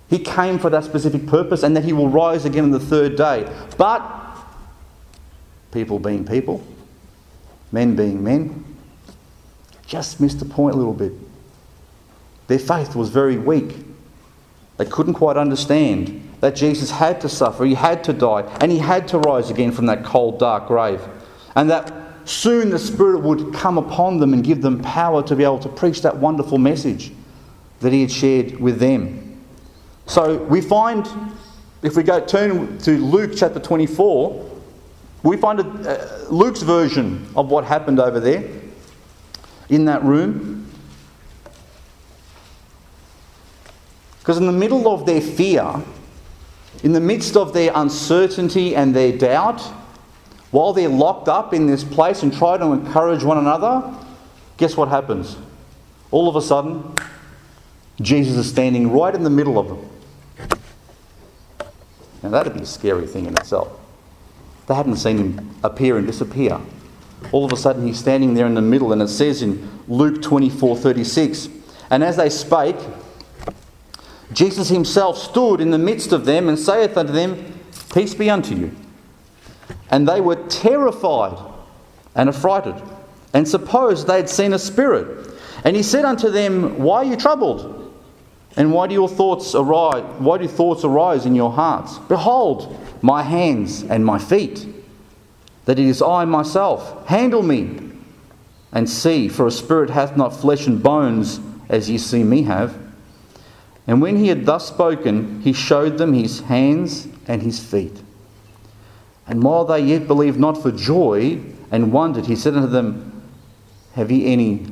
He 0.08 0.18
came 0.18 0.58
for 0.58 0.68
that 0.70 0.84
specific 0.84 1.26
purpose 1.26 1.62
and 1.62 1.76
that 1.76 1.84
he 1.84 1.92
will 1.92 2.08
rise 2.08 2.44
again 2.44 2.64
on 2.64 2.70
the 2.70 2.78
third 2.78 3.16
day. 3.16 3.50
But, 3.78 4.02
people 5.72 5.98
being 5.98 6.24
people, 6.24 6.62
men 7.72 7.96
being 7.96 8.22
men, 8.22 8.64
just 9.86 10.20
missed 10.20 10.38
the 10.38 10.44
point 10.44 10.74
a 10.74 10.78
little 10.78 10.94
bit. 10.94 11.12
Their 12.46 12.58
faith 12.58 12.94
was 12.94 13.08
very 13.08 13.38
weak. 13.38 13.74
They 14.76 14.84
couldn't 14.84 15.14
quite 15.14 15.36
understand 15.36 16.28
that 16.42 16.56
Jesus 16.56 16.90
had 16.90 17.20
to 17.20 17.28
suffer, 17.28 17.64
he 17.64 17.74
had 17.74 18.02
to 18.02 18.12
die, 18.12 18.42
and 18.60 18.72
he 18.72 18.78
had 18.78 19.06
to 19.06 19.18
rise 19.20 19.48
again 19.48 19.70
from 19.70 19.86
that 19.86 20.04
cold, 20.04 20.40
dark 20.40 20.66
grave. 20.66 21.00
And 21.54 21.70
that 21.70 21.92
soon 22.24 22.70
the 22.70 22.80
Spirit 22.80 23.20
would 23.20 23.54
come 23.54 23.78
upon 23.78 24.18
them 24.18 24.32
and 24.32 24.42
give 24.42 24.60
them 24.60 24.82
power 24.82 25.22
to 25.22 25.36
be 25.36 25.44
able 25.44 25.60
to 25.60 25.68
preach 25.68 26.02
that 26.02 26.16
wonderful 26.16 26.58
message 26.58 27.12
that 27.78 27.92
he 27.92 28.00
had 28.00 28.10
shared 28.10 28.58
with 28.58 28.80
them. 28.80 29.40
So 30.06 30.42
we 30.42 30.60
find, 30.60 31.08
if 31.82 31.96
we 31.96 32.02
go 32.02 32.18
turn 32.18 32.76
to 32.78 32.90
Luke 32.98 33.34
chapter 33.36 33.60
24, 33.60 34.50
we 35.22 35.36
find 35.36 35.60
a, 35.60 35.64
uh, 35.64 36.24
Luke's 36.28 36.62
version 36.62 37.24
of 37.36 37.52
what 37.52 37.64
happened 37.64 38.00
over 38.00 38.18
there 38.18 38.42
in 39.68 39.84
that 39.84 40.02
room. 40.02 40.68
Because 44.18 44.38
in 44.38 44.46
the 44.46 44.52
middle 44.52 44.92
of 44.92 45.06
their 45.06 45.20
fear, 45.20 45.80
in 46.82 46.92
the 46.92 47.00
midst 47.00 47.36
of 47.36 47.52
their 47.52 47.72
uncertainty 47.74 48.74
and 48.74 48.94
their 48.94 49.16
doubt, 49.16 49.60
while 50.50 50.72
they're 50.72 50.88
locked 50.88 51.28
up 51.28 51.54
in 51.54 51.66
this 51.66 51.84
place 51.84 52.22
and 52.22 52.32
try 52.32 52.58
to 52.58 52.66
encourage 52.72 53.24
one 53.24 53.38
another, 53.38 53.94
guess 54.56 54.76
what 54.76 54.88
happens? 54.88 55.36
All 56.10 56.28
of 56.28 56.36
a 56.36 56.42
sudden, 56.42 56.94
Jesus 58.00 58.36
is 58.36 58.48
standing 58.48 58.90
right 58.92 59.14
in 59.14 59.22
the 59.22 59.30
middle 59.30 59.58
of 59.58 59.68
them. 59.68 59.88
Now, 62.22 62.30
that'd 62.30 62.54
be 62.54 62.60
a 62.60 62.66
scary 62.66 63.06
thing 63.06 63.26
in 63.26 63.36
itself. 63.36 63.80
They 64.66 64.74
hadn't 64.74 64.96
seen 64.96 65.18
him 65.18 65.50
appear 65.64 65.96
and 65.98 66.06
disappear. 66.06 66.60
All 67.32 67.44
of 67.44 67.52
a 67.52 67.56
sudden, 67.56 67.86
he's 67.86 67.98
standing 67.98 68.34
there 68.34 68.46
in 68.46 68.54
the 68.54 68.62
middle, 68.62 68.92
and 68.92 69.02
it 69.02 69.08
says 69.08 69.42
in 69.42 69.80
Luke 69.88 70.22
24 70.22 70.76
36, 70.76 71.48
And 71.90 72.04
as 72.04 72.16
they 72.16 72.28
spake, 72.28 72.76
Jesus 74.32 74.68
himself 74.68 75.18
stood 75.18 75.60
in 75.60 75.70
the 75.70 75.78
midst 75.78 76.12
of 76.12 76.24
them 76.24 76.48
and 76.48 76.58
saith 76.58 76.96
unto 76.96 77.12
them, 77.12 77.60
Peace 77.92 78.14
be 78.14 78.30
unto 78.30 78.54
you. 78.54 78.74
And 79.90 80.08
they 80.08 80.20
were 80.20 80.36
terrified 80.48 81.38
and 82.14 82.28
affrighted, 82.28 82.80
and 83.34 83.46
supposed 83.46 84.06
they 84.06 84.16
had 84.16 84.28
seen 84.28 84.52
a 84.52 84.58
spirit. 84.58 85.28
And 85.64 85.76
he 85.76 85.82
said 85.82 86.04
unto 86.04 86.30
them, 86.30 86.78
Why 86.78 86.98
are 86.98 87.04
you 87.04 87.16
troubled? 87.16 87.78
And 88.56 88.72
why 88.72 88.86
do 88.86 88.94
your 88.94 89.08
thoughts 89.08 89.54
arise? 89.54 90.04
Why 90.18 90.38
do 90.38 90.46
thoughts 90.46 90.84
arise 90.84 91.24
in 91.24 91.34
your 91.34 91.52
hearts? 91.52 91.98
Behold, 91.98 92.78
my 93.00 93.22
hands 93.22 93.82
and 93.82 94.04
my 94.04 94.18
feet, 94.18 94.66
that 95.64 95.78
it 95.78 95.86
is 95.86 96.02
I 96.02 96.24
myself. 96.24 97.06
Handle 97.06 97.42
me 97.42 97.92
and 98.72 98.88
see, 98.88 99.28
for 99.28 99.46
a 99.46 99.50
spirit 99.50 99.90
hath 99.90 100.16
not 100.16 100.30
flesh 100.30 100.66
and 100.66 100.82
bones, 100.82 101.40
as 101.68 101.88
ye 101.88 101.98
see 101.98 102.24
me 102.24 102.42
have. 102.42 102.81
And 103.86 104.00
when 104.00 104.16
he 104.16 104.28
had 104.28 104.46
thus 104.46 104.68
spoken, 104.68 105.40
he 105.42 105.52
showed 105.52 105.98
them 105.98 106.12
his 106.12 106.40
hands 106.40 107.08
and 107.26 107.42
his 107.42 107.58
feet. 107.58 108.00
And 109.26 109.42
while 109.42 109.64
they 109.64 109.80
yet 109.80 110.06
believed 110.06 110.38
not 110.38 110.60
for 110.60 110.70
joy 110.70 111.40
and 111.70 111.92
wondered, 111.92 112.26
he 112.26 112.36
said 112.36 112.54
unto 112.54 112.68
them, 112.68 113.22
Have 113.94 114.10
ye 114.10 114.26
any, 114.26 114.66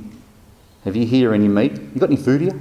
have 0.84 0.96
ye 0.96 1.06
here 1.06 1.34
any 1.34 1.48
meat? 1.48 1.72
You 1.72 2.00
got 2.00 2.10
any 2.10 2.16
food 2.16 2.40
here? 2.40 2.60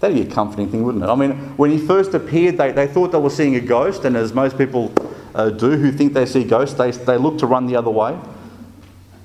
That'd 0.00 0.16
be 0.16 0.28
a 0.28 0.34
comforting 0.34 0.68
thing, 0.70 0.82
wouldn't 0.82 1.04
it? 1.04 1.06
I 1.08 1.14
mean, 1.14 1.32
when 1.56 1.70
he 1.70 1.78
first 1.78 2.12
appeared, 2.12 2.56
they, 2.56 2.72
they 2.72 2.88
thought 2.88 3.12
they 3.12 3.18
were 3.18 3.30
seeing 3.30 3.54
a 3.54 3.60
ghost, 3.60 4.04
and 4.04 4.16
as 4.16 4.32
most 4.32 4.58
people 4.58 4.92
uh, 5.34 5.50
do 5.50 5.76
who 5.76 5.92
think 5.92 6.12
they 6.12 6.26
see 6.26 6.42
ghosts, 6.44 6.76
they, 6.76 6.90
they 6.90 7.16
look 7.16 7.38
to 7.38 7.46
run 7.46 7.66
the 7.66 7.76
other 7.76 7.90
way. 7.90 8.18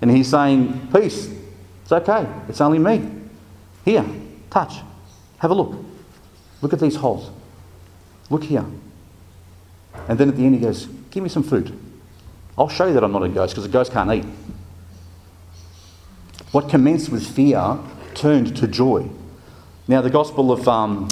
And 0.01 0.11
he's 0.11 0.27
saying, 0.27 0.89
Peace, 0.93 1.33
it's 1.81 1.91
okay, 1.91 2.27
it's 2.47 2.61
only 2.61 2.77
me. 2.77 3.11
Here, 3.87 4.05
touch. 4.49 4.81
Have 5.37 5.49
a 5.49 5.53
look. 5.53 5.73
Look 6.61 6.73
at 6.73 6.79
these 6.81 6.97
holes. 6.97 7.31
Look 8.29 8.43
here. 8.43 8.65
And 10.09 10.19
then 10.19 10.27
at 10.27 10.35
the 10.35 10.45
end, 10.45 10.55
he 10.55 10.59
goes, 10.59 10.87
Give 11.09 11.23
me 11.23 11.29
some 11.29 11.41
food. 11.41 11.71
I'll 12.57 12.67
show 12.67 12.87
you 12.87 12.93
that 12.95 13.03
I'm 13.05 13.13
not 13.13 13.23
a 13.23 13.29
ghost 13.29 13.53
because 13.53 13.63
a 13.63 13.69
ghost 13.69 13.93
can't 13.93 14.11
eat. 14.11 14.25
What 16.51 16.67
commenced 16.67 17.07
with 17.07 17.25
fear 17.25 17.79
turned 18.13 18.57
to 18.57 18.67
joy. 18.67 19.09
Now, 19.87 20.01
the 20.01 20.09
Gospel 20.09 20.51
of 20.51 20.67
um, 20.67 21.07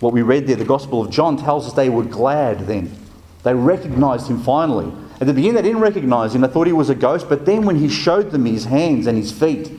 what 0.00 0.12
we 0.12 0.20
read 0.20 0.46
there, 0.46 0.56
the 0.56 0.66
Gospel 0.66 1.00
of 1.00 1.10
John, 1.10 1.38
tells 1.38 1.66
us 1.66 1.72
they 1.72 1.88
were 1.88 2.04
glad 2.04 2.66
then. 2.66 2.94
They 3.42 3.54
recognized 3.54 4.28
him 4.28 4.42
finally. 4.42 4.92
At 5.18 5.28
the 5.28 5.32
beginning, 5.32 5.54
they 5.54 5.62
didn't 5.62 5.80
recognize 5.80 6.34
him. 6.34 6.42
They 6.42 6.48
thought 6.48 6.66
he 6.66 6.74
was 6.74 6.90
a 6.90 6.94
ghost. 6.94 7.26
But 7.26 7.46
then, 7.46 7.64
when 7.64 7.76
he 7.76 7.88
showed 7.88 8.32
them 8.32 8.44
his 8.44 8.66
hands 8.66 9.06
and 9.06 9.16
his 9.16 9.32
feet, 9.32 9.72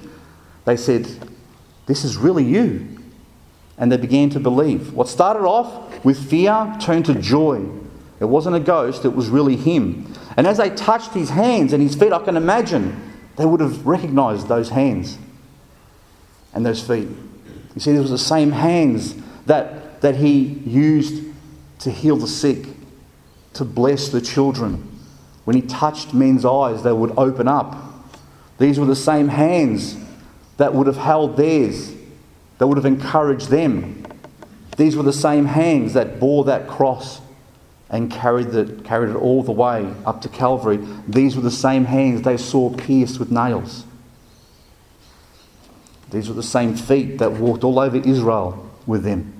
they 0.66 0.78
said, 0.78 1.08
this 1.88 2.04
is 2.04 2.16
really 2.18 2.44
you. 2.44 2.88
And 3.78 3.92
they 3.92 3.98
began 3.98 4.30
to 4.32 4.40
believe. 4.40 4.94
What 4.94 5.08
started 5.08 5.44
off 5.44 6.06
with 6.06 6.30
fear 6.30 6.76
turned 6.80 7.06
to 7.06 7.16
joy. 7.16 7.66
It 8.20 8.26
wasn't 8.26 8.56
a 8.56 8.60
ghost, 8.60 9.06
it 9.06 9.16
was 9.16 9.30
really 9.30 9.56
him. 9.56 10.14
And 10.36 10.46
as 10.46 10.58
they 10.58 10.70
touched 10.70 11.14
his 11.14 11.30
hands 11.30 11.74
and 11.74 11.82
his 11.82 11.96
feet, 11.96 12.12
I 12.12 12.24
can 12.24 12.38
imagine 12.38 13.14
they 13.38 13.46
would 13.46 13.60
have 13.60 13.86
recognized 13.86 14.48
those 14.48 14.70
hands 14.70 15.18
and 16.54 16.66
those 16.66 16.86
feet. 16.86 17.08
You 17.76 17.82
see, 17.82 17.92
these 17.92 18.02
were 18.02 18.08
the 18.08 18.18
same 18.18 18.52
hands 18.52 19.16
that, 19.46 20.02
that 20.02 20.16
he 20.16 20.40
used 20.66 21.24
to 21.80 21.92
heal 21.92 22.18
the 22.18 22.28
sick, 22.28 22.66
to 23.54 23.64
bless 23.64 24.10
the 24.10 24.22
children. 24.22 24.88
When 25.46 25.56
he 25.56 25.62
touched 25.62 26.14
men's 26.14 26.44
eyes, 26.44 26.82
they 26.82 26.92
would 26.92 27.14
open 27.18 27.48
up. 27.48 27.76
These 28.58 28.80
were 28.80 28.88
the 28.88 28.96
same 28.96 29.28
hands 29.28 29.96
that 30.58 30.74
would 30.74 30.88
have 30.88 30.98
held 30.98 31.38
theirs, 31.38 31.94
that 32.58 32.68
would 32.68 32.78
have 32.78 32.86
encouraged 32.86 33.50
them. 33.50 34.06
These 34.76 34.96
were 34.96 35.04
the 35.04 35.14
same 35.14 35.46
hands 35.46 35.94
that 35.94 36.20
bore 36.20 36.44
that 36.46 36.68
cross 36.68 37.22
and 37.90 38.12
carried, 38.12 38.50
the, 38.50 38.66
carried 38.84 39.12
it 39.12 39.16
all 39.16 39.44
the 39.44 39.52
way 39.52 39.92
up 40.06 40.22
to 40.22 40.30
Calvary. 40.30 40.80
These 41.08 41.36
were 41.36 41.42
the 41.42 41.52
same 41.52 41.86
hands 41.86 42.24
they 42.24 42.38
saw 42.38 42.70
pierced 42.76 43.20
with 43.20 43.32
nails. 43.32 43.86
These 46.12 46.28
were 46.28 46.36
the 46.36 46.44
same 46.44 46.76
feet 46.76 47.18
that 47.20 47.34
walked 47.34 47.64
all 47.64 47.80
over 47.80 47.98
Israel 47.98 48.70
with 48.86 49.04
them. 49.04 49.34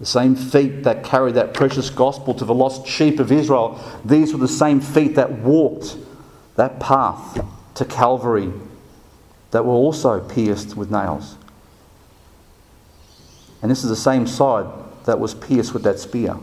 The 0.00 0.06
same 0.06 0.36
feet 0.36 0.84
that 0.84 1.02
carried 1.02 1.34
that 1.34 1.54
precious 1.54 1.90
gospel 1.90 2.32
to 2.34 2.44
the 2.44 2.54
lost 2.54 2.86
sheep 2.86 3.18
of 3.18 3.32
Israel. 3.32 3.80
These 4.04 4.32
were 4.32 4.38
the 4.38 4.48
same 4.48 4.80
feet 4.80 5.16
that 5.16 5.32
walked 5.32 5.96
that 6.54 6.78
path 6.78 7.44
to 7.74 7.84
Calvary 7.84 8.52
that 9.50 9.64
were 9.64 9.72
also 9.72 10.20
pierced 10.20 10.76
with 10.76 10.90
nails. 10.90 11.36
And 13.62 13.70
this 13.70 13.82
is 13.82 13.90
the 13.90 13.96
same 13.96 14.26
side 14.26 14.66
that 15.06 15.18
was 15.18 15.34
pierced 15.34 15.72
with 15.72 15.82
that 15.84 15.98
spear, 15.98 16.34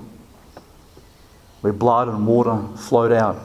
where 1.62 1.74
blood 1.74 2.08
and 2.08 2.26
water 2.28 2.62
flowed 2.78 3.12
out. 3.12 3.40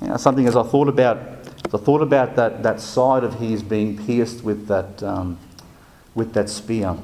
You 0.00 0.08
know, 0.08 0.16
something 0.16 0.46
as 0.46 0.56
I 0.56 0.64
thought 0.64 0.88
about, 0.88 1.18
I 1.72 1.78
thought 1.78 2.02
about 2.02 2.36
that, 2.36 2.62
that 2.62 2.80
side 2.80 3.24
of 3.24 3.34
his 3.34 3.62
being 3.62 4.04
pierced 4.04 4.42
with 4.42 4.66
that, 4.66 5.02
um, 5.02 5.38
with 6.14 6.34
that 6.34 6.48
spear, 6.48 6.96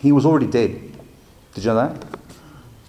he 0.00 0.12
was 0.12 0.26
already 0.26 0.46
dead. 0.46 0.96
Did 1.54 1.64
you 1.64 1.70
know 1.70 1.88
that? 1.88 2.18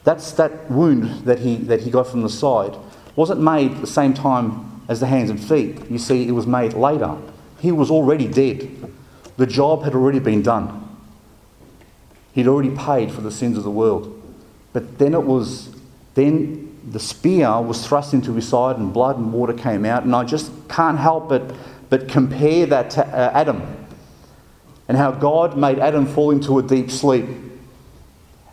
That's 0.03 0.31
that 0.33 0.71
wound 0.71 1.25
that 1.25 1.39
he, 1.39 1.57
that 1.57 1.81
he 1.81 1.91
got 1.91 2.07
from 2.07 2.21
the 2.21 2.29
side 2.29 2.75
wasn't 3.17 3.41
made 3.41 3.71
at 3.73 3.81
the 3.81 3.87
same 3.87 4.13
time 4.13 4.66
as 4.87 4.99
the 4.99 5.07
hands 5.07 5.29
and 5.29 5.43
feet. 5.43 5.89
You 5.89 5.97
see, 5.97 6.27
it 6.27 6.31
was 6.31 6.47
made 6.47 6.73
later. 6.73 7.17
He 7.59 7.71
was 7.71 7.91
already 7.91 8.27
dead. 8.27 8.69
The 9.37 9.45
job 9.45 9.83
had 9.83 9.93
already 9.93 10.19
been 10.19 10.41
done. 10.41 10.83
He'd 12.33 12.47
already 12.47 12.75
paid 12.75 13.11
for 13.11 13.21
the 13.21 13.31
sins 13.31 13.57
of 13.57 13.63
the 13.63 13.71
world. 13.71 14.13
But 14.73 14.99
then 14.99 15.13
it 15.13 15.23
was, 15.23 15.75
then 16.13 16.77
the 16.89 16.99
spear 16.99 17.61
was 17.61 17.85
thrust 17.85 18.13
into 18.13 18.33
his 18.33 18.47
side 18.47 18.77
and 18.77 18.93
blood 18.93 19.17
and 19.17 19.33
water 19.33 19.53
came 19.53 19.85
out. 19.85 20.03
And 20.03 20.15
I 20.15 20.23
just 20.23 20.51
can't 20.69 20.97
help 20.97 21.29
but, 21.29 21.53
but 21.89 22.07
compare 22.07 22.65
that 22.67 22.91
to 22.91 23.05
uh, 23.05 23.31
Adam 23.33 23.87
and 24.87 24.97
how 24.97 25.11
God 25.11 25.57
made 25.57 25.79
Adam 25.79 26.05
fall 26.05 26.31
into 26.31 26.59
a 26.59 26.63
deep 26.63 26.89
sleep. 26.89 27.25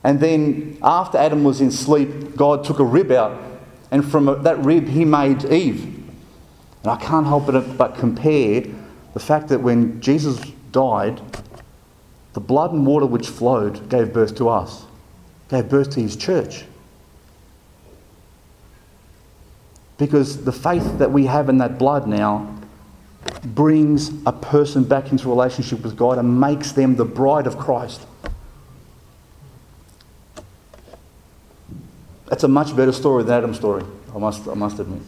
And 0.02 0.20
then 0.20 0.78
after 0.82 1.16
Adam 1.16 1.44
was 1.44 1.60
in 1.60 1.70
sleep, 1.70 2.36
God 2.36 2.64
took 2.64 2.78
a 2.78 2.84
rib 2.84 3.10
out, 3.10 3.40
and 3.90 4.04
from 4.08 4.42
that 4.42 4.58
rib, 4.58 4.88
he 4.88 5.04
made 5.04 5.44
Eve. 5.44 5.93
And 6.84 6.92
I 6.92 6.96
can't 6.96 7.26
help 7.26 7.46
but, 7.46 7.78
but 7.78 7.96
compare 7.96 8.62
the 9.14 9.20
fact 9.20 9.48
that 9.48 9.60
when 9.60 10.02
Jesus 10.02 10.38
died, 10.70 11.22
the 12.34 12.40
blood 12.40 12.72
and 12.72 12.86
water 12.86 13.06
which 13.06 13.26
flowed 13.26 13.88
gave 13.88 14.12
birth 14.12 14.34
to 14.36 14.50
us, 14.50 14.84
gave 15.48 15.70
birth 15.70 15.90
to 15.92 16.00
his 16.00 16.14
church. 16.14 16.64
Because 19.96 20.44
the 20.44 20.52
faith 20.52 20.98
that 20.98 21.10
we 21.10 21.24
have 21.24 21.48
in 21.48 21.56
that 21.58 21.78
blood 21.78 22.06
now 22.06 22.54
brings 23.42 24.10
a 24.26 24.32
person 24.32 24.84
back 24.84 25.10
into 25.10 25.26
relationship 25.26 25.82
with 25.82 25.96
God 25.96 26.18
and 26.18 26.38
makes 26.38 26.72
them 26.72 26.96
the 26.96 27.04
bride 27.06 27.46
of 27.46 27.56
Christ. 27.56 28.02
That's 32.26 32.44
a 32.44 32.48
much 32.48 32.76
better 32.76 32.92
story 32.92 33.22
than 33.22 33.38
Adam's 33.38 33.56
story, 33.56 33.84
I 34.14 34.18
must, 34.18 34.46
I 34.46 34.54
must 34.54 34.78
admit. 34.80 35.00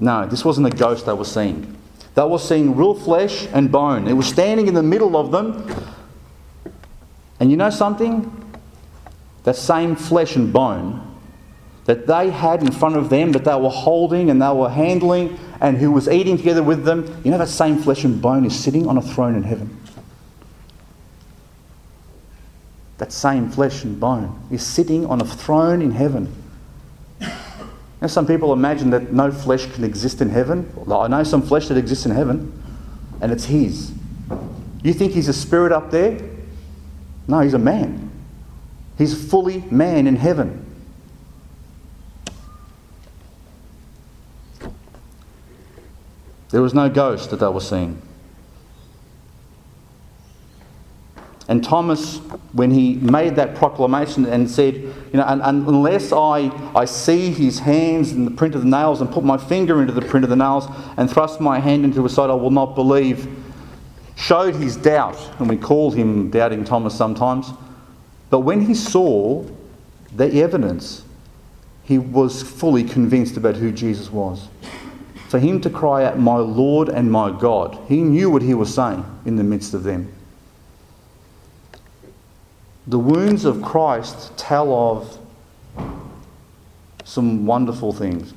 No, 0.00 0.26
this 0.26 0.44
wasn't 0.44 0.66
a 0.66 0.76
ghost 0.76 1.06
they 1.06 1.12
were 1.12 1.24
seeing. 1.24 1.76
They 2.14 2.24
were 2.24 2.38
seeing 2.38 2.74
real 2.74 2.94
flesh 2.94 3.46
and 3.52 3.70
bone. 3.70 4.08
It 4.08 4.14
was 4.14 4.26
standing 4.26 4.66
in 4.66 4.74
the 4.74 4.82
middle 4.82 5.16
of 5.16 5.30
them. 5.30 5.64
And 7.38 7.50
you 7.50 7.56
know 7.56 7.70
something? 7.70 8.36
That 9.44 9.56
same 9.56 9.94
flesh 9.94 10.36
and 10.36 10.52
bone 10.52 11.06
that 11.90 12.06
they 12.06 12.30
had 12.30 12.62
in 12.62 12.70
front 12.70 12.96
of 12.96 13.10
them, 13.10 13.32
that 13.32 13.44
they 13.44 13.54
were 13.54 13.70
holding 13.70 14.30
and 14.30 14.40
they 14.40 14.52
were 14.52 14.68
handling, 14.68 15.38
and 15.60 15.76
who 15.76 15.90
was 15.90 16.08
eating 16.08 16.36
together 16.36 16.62
with 16.62 16.84
them, 16.84 17.20
you 17.24 17.30
know 17.30 17.38
that 17.38 17.48
same 17.48 17.78
flesh 17.78 18.04
and 18.04 18.22
bone 18.22 18.44
is 18.44 18.56
sitting 18.56 18.86
on 18.86 18.96
a 18.96 19.02
throne 19.02 19.34
in 19.34 19.42
heaven. 19.42 19.76
That 22.98 23.12
same 23.12 23.50
flesh 23.50 23.82
and 23.82 23.98
bone 23.98 24.40
is 24.50 24.64
sitting 24.64 25.06
on 25.06 25.20
a 25.20 25.24
throne 25.24 25.82
in 25.82 25.90
heaven. 25.90 26.32
Now, 28.00 28.06
some 28.06 28.26
people 28.26 28.52
imagine 28.52 28.90
that 28.90 29.12
no 29.12 29.30
flesh 29.30 29.66
can 29.66 29.84
exist 29.84 30.22
in 30.22 30.30
heaven. 30.30 30.72
I 30.90 31.08
know 31.08 31.22
some 31.22 31.42
flesh 31.42 31.68
that 31.68 31.76
exists 31.76 32.06
in 32.06 32.12
heaven, 32.12 32.62
and 33.20 33.30
it's 33.30 33.44
His. 33.44 33.92
You 34.82 34.94
think 34.94 35.12
He's 35.12 35.28
a 35.28 35.34
spirit 35.34 35.70
up 35.70 35.90
there? 35.90 36.18
No, 37.28 37.40
He's 37.40 37.54
a 37.54 37.58
man. 37.58 38.10
He's 38.96 39.30
fully 39.30 39.64
man 39.70 40.06
in 40.06 40.16
heaven. 40.16 40.66
There 46.50 46.62
was 46.62 46.74
no 46.74 46.88
ghost 46.88 47.30
that 47.30 47.36
they 47.36 47.46
were 47.46 47.60
seeing. 47.60 48.00
And 51.50 51.64
Thomas, 51.64 52.18
when 52.52 52.70
he 52.70 52.94
made 52.94 53.34
that 53.34 53.56
proclamation 53.56 54.24
and 54.24 54.48
said, 54.48 54.74
you 54.76 54.94
know, 55.14 55.24
unless 55.26 56.12
I, 56.12 56.48
I 56.76 56.84
see 56.84 57.32
his 57.32 57.58
hands 57.58 58.12
and 58.12 58.24
the 58.24 58.30
print 58.30 58.54
of 58.54 58.62
the 58.62 58.68
nails 58.68 59.00
and 59.00 59.10
put 59.10 59.24
my 59.24 59.36
finger 59.36 59.80
into 59.80 59.92
the 59.92 60.00
print 60.00 60.22
of 60.22 60.30
the 60.30 60.36
nails 60.36 60.68
and 60.96 61.10
thrust 61.10 61.40
my 61.40 61.58
hand 61.58 61.84
into 61.84 62.04
his 62.04 62.14
side, 62.14 62.30
I 62.30 62.34
will 62.34 62.52
not 62.52 62.76
believe, 62.76 63.28
showed 64.14 64.54
his 64.54 64.76
doubt. 64.76 65.18
And 65.40 65.48
we 65.48 65.56
call 65.56 65.90
him 65.90 66.30
Doubting 66.30 66.62
Thomas 66.62 66.94
sometimes. 66.94 67.50
But 68.30 68.40
when 68.40 68.60
he 68.60 68.74
saw 68.74 69.44
the 70.14 70.40
evidence, 70.40 71.02
he 71.82 71.98
was 71.98 72.44
fully 72.44 72.84
convinced 72.84 73.36
about 73.36 73.56
who 73.56 73.72
Jesus 73.72 74.12
was. 74.12 74.46
For 75.28 75.40
him 75.40 75.60
to 75.62 75.70
cry 75.70 76.04
out, 76.04 76.16
My 76.16 76.36
Lord 76.36 76.88
and 76.88 77.10
my 77.10 77.36
God, 77.36 77.76
he 77.88 78.02
knew 78.02 78.30
what 78.30 78.42
he 78.42 78.54
was 78.54 78.72
saying 78.72 79.04
in 79.24 79.34
the 79.34 79.42
midst 79.42 79.74
of 79.74 79.82
them. 79.82 80.14
The 82.90 82.98
wounds 82.98 83.44
of 83.44 83.62
Christ 83.62 84.36
tell 84.36 84.74
of 84.74 85.16
some 87.04 87.46
wonderful 87.46 87.92
things. 87.92 88.34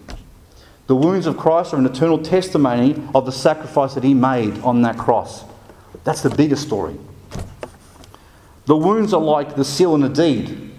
The 0.85 0.95
wounds 0.95 1.25
of 1.25 1.37
Christ 1.37 1.73
are 1.73 1.77
an 1.77 1.87
eternal 1.87 2.19
testimony 2.19 3.01
of 3.15 3.25
the 3.25 3.31
sacrifice 3.31 3.95
that 3.95 4.03
he 4.03 4.13
made 4.13 4.55
on 4.59 4.83
that 4.83 4.95
cross. 4.95 5.43
That's 6.03 6.21
the 6.21 6.29
bigger 6.29 6.55
story. 6.55 6.95
The 8.67 8.77
wounds 8.77 9.11
are 9.11 9.19
like 9.19 9.55
the 9.55 9.65
seal 9.65 9.95
in 9.95 10.03
a 10.03 10.09
deed. 10.09 10.71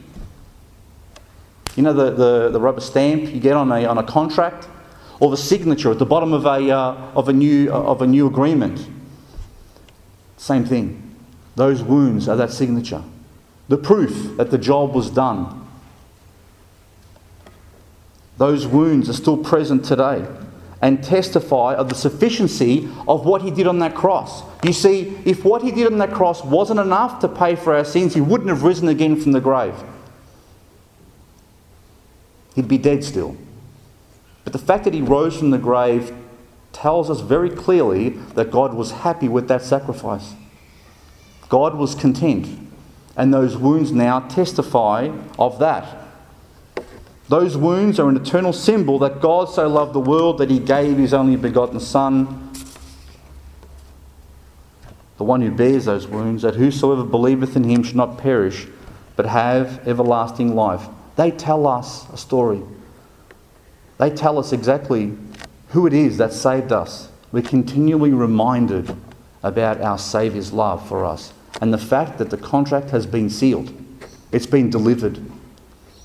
You 1.74 1.82
know 1.82 1.92
the, 1.92 2.12
the, 2.12 2.50
the 2.50 2.60
rubber 2.60 2.80
stamp 2.80 3.22
you 3.22 3.40
get 3.40 3.54
on 3.54 3.72
a, 3.72 3.87
on 3.87 3.98
a 3.98 4.04
contract? 4.04 4.68
Or 5.18 5.32
the 5.32 5.37
signature 5.37 5.90
at 5.90 5.98
the 5.98 6.06
bottom 6.06 6.32
of 6.32 6.46
a, 6.46 6.70
uh, 6.70 6.92
of, 7.16 7.28
a 7.28 7.32
new, 7.32 7.72
uh, 7.72 7.82
of 7.82 8.02
a 8.02 8.06
new 8.06 8.28
agreement? 8.28 8.88
Same 10.37 10.64
thing. 10.64 11.16
Those 11.56 11.82
wounds 11.82 12.28
are 12.28 12.37
that 12.37 12.52
signature 12.52 13.02
the 13.68 13.77
proof 13.77 14.37
that 14.37 14.50
the 14.50 14.59
job 14.59 14.94
was 14.94 15.11
done. 15.11 15.66
Those 18.37 18.66
wounds 18.66 19.09
are 19.09 19.14
still 19.14 19.37
present 19.37 19.85
today 19.85 20.27
and 20.83 21.03
testify 21.03 21.74
of 21.74 21.88
the 21.88 21.94
sufficiency 21.94 22.88
of 23.09 23.24
what 23.24 23.42
he 23.42 23.50
did 23.50 23.66
on 23.66 23.79
that 23.79 23.94
cross. 23.94 24.42
You 24.62 24.72
see, 24.72 25.16
if 25.24 25.44
what 25.44 25.62
he 25.62 25.70
did 25.70 25.87
on 25.87 25.98
that 25.98 26.12
cross 26.12 26.44
wasn't 26.44 26.81
enough 26.81 27.20
to 27.20 27.29
pay 27.29 27.57
for 27.57 27.74
our 27.74 27.85
sins, 27.85 28.12
he 28.12 28.20
wouldn't 28.20 28.50
have 28.50 28.64
risen 28.64 28.88
again 28.88 29.18
from 29.18 29.33
the 29.33 29.40
grave. 29.40 29.74
He'd 32.55 32.68
be 32.68 32.79
dead 32.79 33.03
still. 33.03 33.37
But 34.44 34.53
the 34.53 34.59
fact 34.59 34.85
that 34.85 34.94
he 34.94 35.00
rose 35.00 35.38
from 35.38 35.50
the 35.50 35.59
grave 35.59 36.14
tells 36.72 37.09
us 37.09 37.20
very 37.20 37.48
clearly 37.48 38.11
that 38.35 38.50
God 38.50 38.74
was 38.74 38.90
happy 38.90 39.29
with 39.29 39.48
that 39.48 39.62
sacrifice. 39.62 40.35
God 41.48 41.77
was 41.77 41.94
content 41.94 42.63
and 43.16 43.33
those 43.33 43.57
wounds 43.57 43.92
now 43.92 44.20
testify 44.20 45.11
of 45.38 45.59
that. 45.59 46.05
Those 47.29 47.57
wounds 47.57 47.98
are 47.98 48.09
an 48.09 48.16
eternal 48.16 48.53
symbol 48.53 48.98
that 48.98 49.20
God 49.20 49.48
so 49.48 49.66
loved 49.66 49.94
the 49.94 50.00
world 50.00 50.38
that 50.38 50.50
he 50.50 50.59
gave 50.59 50.98
his 50.98 51.14
only 51.14 51.37
begotten 51.37 51.81
Son, 51.81 52.53
the 55.16 55.24
one 55.24 55.40
who 55.40 55.50
bears 55.50 55.87
those 55.87 56.07
wounds, 56.07 56.42
that 56.42 56.57
whosoever 56.57 57.05
believeth 57.05 57.57
in 57.57 57.64
him 57.64 57.83
should 57.83 57.96
not 57.96 58.18
perish, 58.18 58.66
but 59.16 59.27
have 59.27 59.87
everlasting 59.87 60.55
life. 60.55 60.87
They 61.16 61.31
tell 61.31 61.66
us 61.66 62.07
a 62.12 62.16
story. 62.16 62.62
They 63.98 64.11
tell 64.11 64.38
us 64.38 64.53
exactly 64.53 65.16
who 65.68 65.87
it 65.87 65.92
is 65.92 66.18
that 66.18 66.33
saved 66.33 66.72
us. 66.72 67.09
We're 67.31 67.42
continually 67.42 68.12
reminded 68.12 68.94
about 69.42 69.81
our 69.81 69.98
Saviour's 69.98 70.53
love 70.53 70.87
for 70.87 71.05
us 71.05 71.33
and 71.60 71.72
the 71.72 71.78
fact 71.78 72.18
that 72.18 72.30
the 72.30 72.36
contract 72.36 72.90
has 72.90 73.06
been 73.06 73.30
sealed, 73.30 73.72
it's 74.32 74.46
been 74.46 74.70
delivered. 74.70 75.20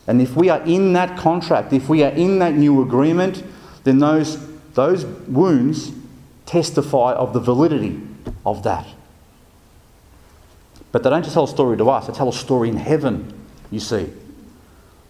And 0.07 0.21
if 0.21 0.35
we 0.35 0.49
are 0.49 0.61
in 0.63 0.93
that 0.93 1.17
contract, 1.17 1.73
if 1.73 1.89
we 1.89 2.03
are 2.03 2.11
in 2.11 2.39
that 2.39 2.55
new 2.55 2.81
agreement, 2.81 3.43
then 3.83 3.99
those, 3.99 4.37
those 4.73 5.05
wounds 5.05 5.91
testify 6.45 7.13
of 7.13 7.33
the 7.33 7.39
validity 7.39 8.01
of 8.45 8.63
that. 8.63 8.87
But 10.91 11.03
they 11.03 11.09
don't 11.09 11.21
just 11.21 11.33
tell 11.33 11.43
a 11.43 11.47
story 11.47 11.77
to 11.77 11.89
us, 11.89 12.07
they 12.07 12.13
tell 12.13 12.29
a 12.29 12.33
story 12.33 12.69
in 12.69 12.77
heaven, 12.77 13.33
you 13.69 13.79
see. 13.79 14.11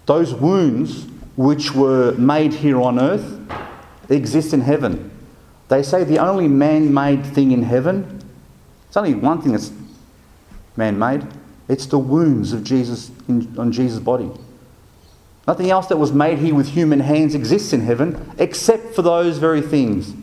Those 0.05 0.33
wounds 0.33 1.05
which 1.37 1.73
were 1.73 2.11
made 2.13 2.53
here 2.53 2.81
on 2.81 2.99
earth 2.99 3.39
exist 4.09 4.53
in 4.53 4.61
heaven. 4.61 5.11
They 5.69 5.83
say 5.83 6.03
the 6.03 6.17
only 6.17 6.47
man 6.47 6.93
made 6.93 7.25
thing 7.25 7.51
in 7.51 7.63
heaven, 7.63 8.21
it's 8.87 8.97
only 8.97 9.13
one 9.13 9.41
thing 9.41 9.53
that's 9.53 9.71
man 10.79 10.97
made. 10.97 11.27
It's 11.67 11.85
the 11.85 11.99
wounds 11.99 12.51
of 12.51 12.63
Jesus 12.63 13.11
in, 13.27 13.55
on 13.59 13.71
Jesus' 13.71 13.99
body. 13.99 14.31
Nothing 15.47 15.69
else 15.69 15.85
that 15.87 15.97
was 15.97 16.11
made 16.11 16.39
here 16.39 16.55
with 16.55 16.69
human 16.69 17.01
hands 17.01 17.35
exists 17.35 17.73
in 17.73 17.81
heaven 17.81 18.33
except 18.39 18.95
for 18.95 19.03
those 19.03 19.37
very 19.37 19.61
things. 19.61 20.13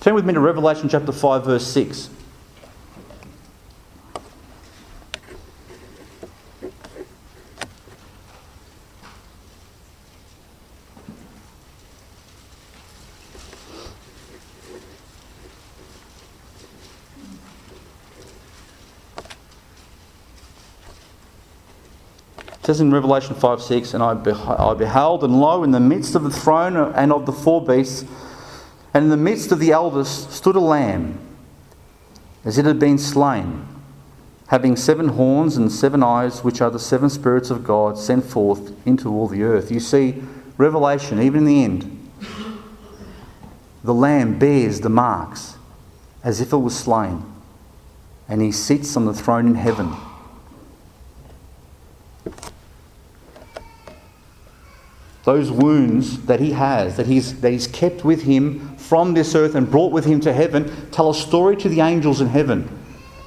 Turn 0.00 0.14
with 0.14 0.26
me 0.26 0.34
to 0.34 0.40
Revelation 0.40 0.88
chapter 0.88 1.12
5, 1.12 1.44
verse 1.44 1.66
6. 1.68 2.10
It 22.62 22.66
says 22.66 22.80
in 22.80 22.92
Revelation 22.92 23.34
5 23.34 23.60
6, 23.60 23.92
And 23.92 24.04
I, 24.04 24.12
I 24.12 24.74
beheld, 24.74 25.24
and 25.24 25.40
lo, 25.40 25.64
in 25.64 25.72
the 25.72 25.80
midst 25.80 26.14
of 26.14 26.22
the 26.22 26.30
throne 26.30 26.76
and 26.76 27.12
of 27.12 27.26
the 27.26 27.32
four 27.32 27.64
beasts, 27.64 28.04
and 28.94 29.02
in 29.02 29.10
the 29.10 29.16
midst 29.16 29.50
of 29.50 29.58
the 29.58 29.72
elders 29.72 30.08
stood 30.08 30.54
a 30.54 30.60
lamb, 30.60 31.18
as 32.44 32.58
it 32.58 32.64
had 32.64 32.78
been 32.78 32.98
slain, 32.98 33.66
having 34.46 34.76
seven 34.76 35.08
horns 35.08 35.56
and 35.56 35.72
seven 35.72 36.04
eyes, 36.04 36.44
which 36.44 36.60
are 36.60 36.70
the 36.70 36.78
seven 36.78 37.10
spirits 37.10 37.50
of 37.50 37.64
God 37.64 37.98
sent 37.98 38.24
forth 38.24 38.72
into 38.86 39.10
all 39.10 39.26
the 39.26 39.42
earth. 39.42 39.72
You 39.72 39.80
see, 39.80 40.22
Revelation, 40.56 41.20
even 41.20 41.40
in 41.40 41.44
the 41.46 41.64
end, 41.64 42.10
the 43.82 43.94
lamb 43.94 44.38
bears 44.38 44.82
the 44.82 44.88
marks 44.88 45.56
as 46.22 46.40
if 46.40 46.52
it 46.52 46.58
was 46.58 46.78
slain, 46.78 47.24
and 48.28 48.40
he 48.40 48.52
sits 48.52 48.96
on 48.96 49.06
the 49.06 49.14
throne 49.14 49.48
in 49.48 49.56
heaven. 49.56 49.96
Those 55.24 55.50
wounds 55.50 56.22
that 56.26 56.40
he 56.40 56.52
has, 56.52 56.96
that 56.96 57.06
he's, 57.06 57.40
that 57.40 57.52
he's 57.52 57.66
kept 57.66 58.04
with 58.04 58.22
him 58.22 58.76
from 58.76 59.14
this 59.14 59.34
earth 59.34 59.54
and 59.54 59.70
brought 59.70 59.92
with 59.92 60.04
him 60.04 60.20
to 60.20 60.32
heaven, 60.32 60.90
tell 60.90 61.10
a 61.10 61.14
story 61.14 61.56
to 61.56 61.68
the 61.68 61.80
angels 61.80 62.20
in 62.20 62.26
heaven. 62.26 62.68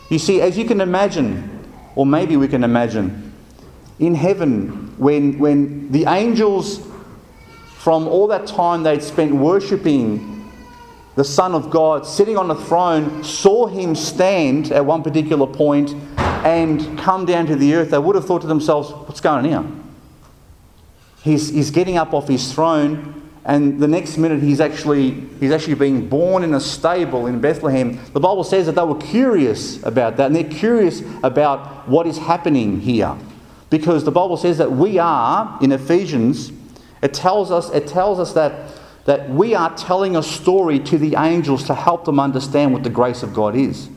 You 0.09 0.19
see, 0.19 0.41
as 0.41 0.57
you 0.57 0.65
can 0.65 0.81
imagine, 0.81 1.67
or 1.95 2.05
maybe 2.05 2.35
we 2.37 2.47
can 2.47 2.63
imagine, 2.63 3.33
in 3.99 4.13
heaven, 4.13 4.93
when, 4.97 5.39
when 5.39 5.91
the 5.91 6.05
angels, 6.05 6.85
from 7.77 8.07
all 8.07 8.27
that 8.27 8.45
time 8.45 8.83
they'd 8.83 9.01
spent 9.01 9.33
worshipping 9.33 10.51
the 11.15 11.23
Son 11.23 11.53
of 11.53 11.69
God 11.69 12.05
sitting 12.05 12.37
on 12.37 12.49
the 12.49 12.55
throne, 12.55 13.23
saw 13.23 13.67
him 13.67 13.95
stand 13.95 14.73
at 14.73 14.85
one 14.85 15.01
particular 15.01 15.47
point 15.47 15.93
and 16.17 16.99
come 16.99 17.25
down 17.25 17.45
to 17.45 17.55
the 17.55 17.73
earth, 17.73 17.91
they 17.91 17.97
would 17.97 18.15
have 18.15 18.25
thought 18.25 18.41
to 18.41 18.47
themselves, 18.47 18.91
What's 18.91 19.21
going 19.21 19.45
on 19.45 19.45
here? 19.45 19.84
He's, 21.25 21.49
he's 21.49 21.71
getting 21.71 21.97
up 21.97 22.13
off 22.13 22.27
his 22.27 22.53
throne 22.53 23.23
and 23.45 23.79
the 23.79 23.87
next 23.87 24.17
minute 24.17 24.41
he's 24.41 24.59
actually, 24.59 25.11
he's 25.39 25.51
actually 25.51 25.73
being 25.73 26.07
born 26.07 26.43
in 26.43 26.53
a 26.53 26.59
stable 26.59 27.25
in 27.25 27.41
Bethlehem. 27.41 27.99
The 28.13 28.19
Bible 28.19 28.43
says 28.43 28.67
that 28.67 28.73
they 28.73 28.83
were 28.83 28.99
curious 28.99 29.81
about 29.83 30.17
that, 30.17 30.27
and 30.27 30.35
they're 30.35 30.43
curious 30.43 31.01
about 31.23 31.87
what 31.89 32.05
is 32.07 32.17
happening 32.17 32.81
here. 32.81 33.15
Because 33.71 34.03
the 34.03 34.11
Bible 34.11 34.37
says 34.37 34.59
that 34.59 34.71
we 34.71 34.97
are, 34.97 35.59
in 35.61 35.71
Ephesians, 35.71 36.51
it 37.01 37.13
tells 37.13 37.51
us, 37.51 37.71
it 37.71 37.87
tells 37.87 38.19
us 38.19 38.33
that, 38.33 38.71
that 39.05 39.29
we 39.29 39.53
are 39.53 39.75
telling 39.75 40.15
a 40.15 40.23
story 40.23 40.79
to 40.79 40.97
the 40.97 41.15
angels 41.15 41.65
to 41.65 41.75
help 41.75 42.05
them 42.05 42.19
understand 42.19 42.71
what 42.71 42.83
the 42.83 42.89
grace 42.91 43.21
of 43.23 43.33
God 43.33 43.55
is. 43.55 43.89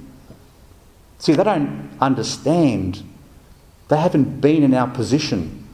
See, 1.18 1.34
they 1.34 1.44
don't 1.44 1.90
understand. 2.00 3.02
They 3.88 3.98
haven't 3.98 4.40
been 4.40 4.62
in 4.62 4.72
our 4.72 4.88
position. 4.88 5.67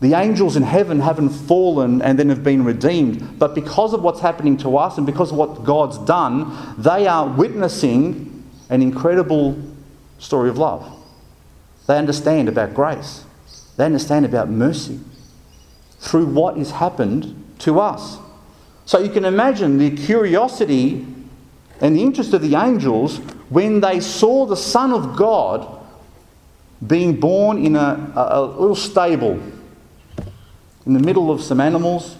The 0.00 0.14
angels 0.14 0.56
in 0.56 0.62
heaven 0.62 1.00
haven't 1.00 1.30
fallen 1.30 2.00
and 2.02 2.18
then 2.18 2.28
have 2.28 2.44
been 2.44 2.64
redeemed, 2.64 3.38
but 3.38 3.54
because 3.54 3.92
of 3.92 4.02
what's 4.02 4.20
happening 4.20 4.56
to 4.58 4.76
us 4.76 4.96
and 4.96 5.04
because 5.04 5.32
of 5.32 5.38
what 5.38 5.64
God's 5.64 5.98
done, 5.98 6.74
they 6.78 7.08
are 7.08 7.26
witnessing 7.26 8.44
an 8.70 8.80
incredible 8.80 9.60
story 10.18 10.50
of 10.50 10.58
love. 10.58 10.88
They 11.88 11.98
understand 11.98 12.48
about 12.48 12.74
grace, 12.74 13.24
they 13.76 13.86
understand 13.86 14.24
about 14.24 14.48
mercy 14.48 15.00
through 15.98 16.26
what 16.26 16.56
has 16.56 16.70
happened 16.70 17.56
to 17.60 17.80
us. 17.80 18.18
So 18.84 19.00
you 19.00 19.10
can 19.10 19.24
imagine 19.24 19.78
the 19.78 19.90
curiosity 19.90 21.04
and 21.80 21.96
the 21.96 22.02
interest 22.02 22.32
of 22.34 22.40
the 22.40 22.54
angels 22.54 23.18
when 23.48 23.80
they 23.80 23.98
saw 23.98 24.46
the 24.46 24.56
Son 24.56 24.92
of 24.92 25.16
God 25.16 25.66
being 26.86 27.18
born 27.18 27.64
in 27.64 27.74
a, 27.74 28.12
a, 28.14 28.40
a 28.40 28.42
little 28.44 28.76
stable 28.76 29.42
in 30.88 30.94
the 30.94 31.00
middle 31.00 31.30
of 31.30 31.42
some 31.42 31.60
animals. 31.60 32.16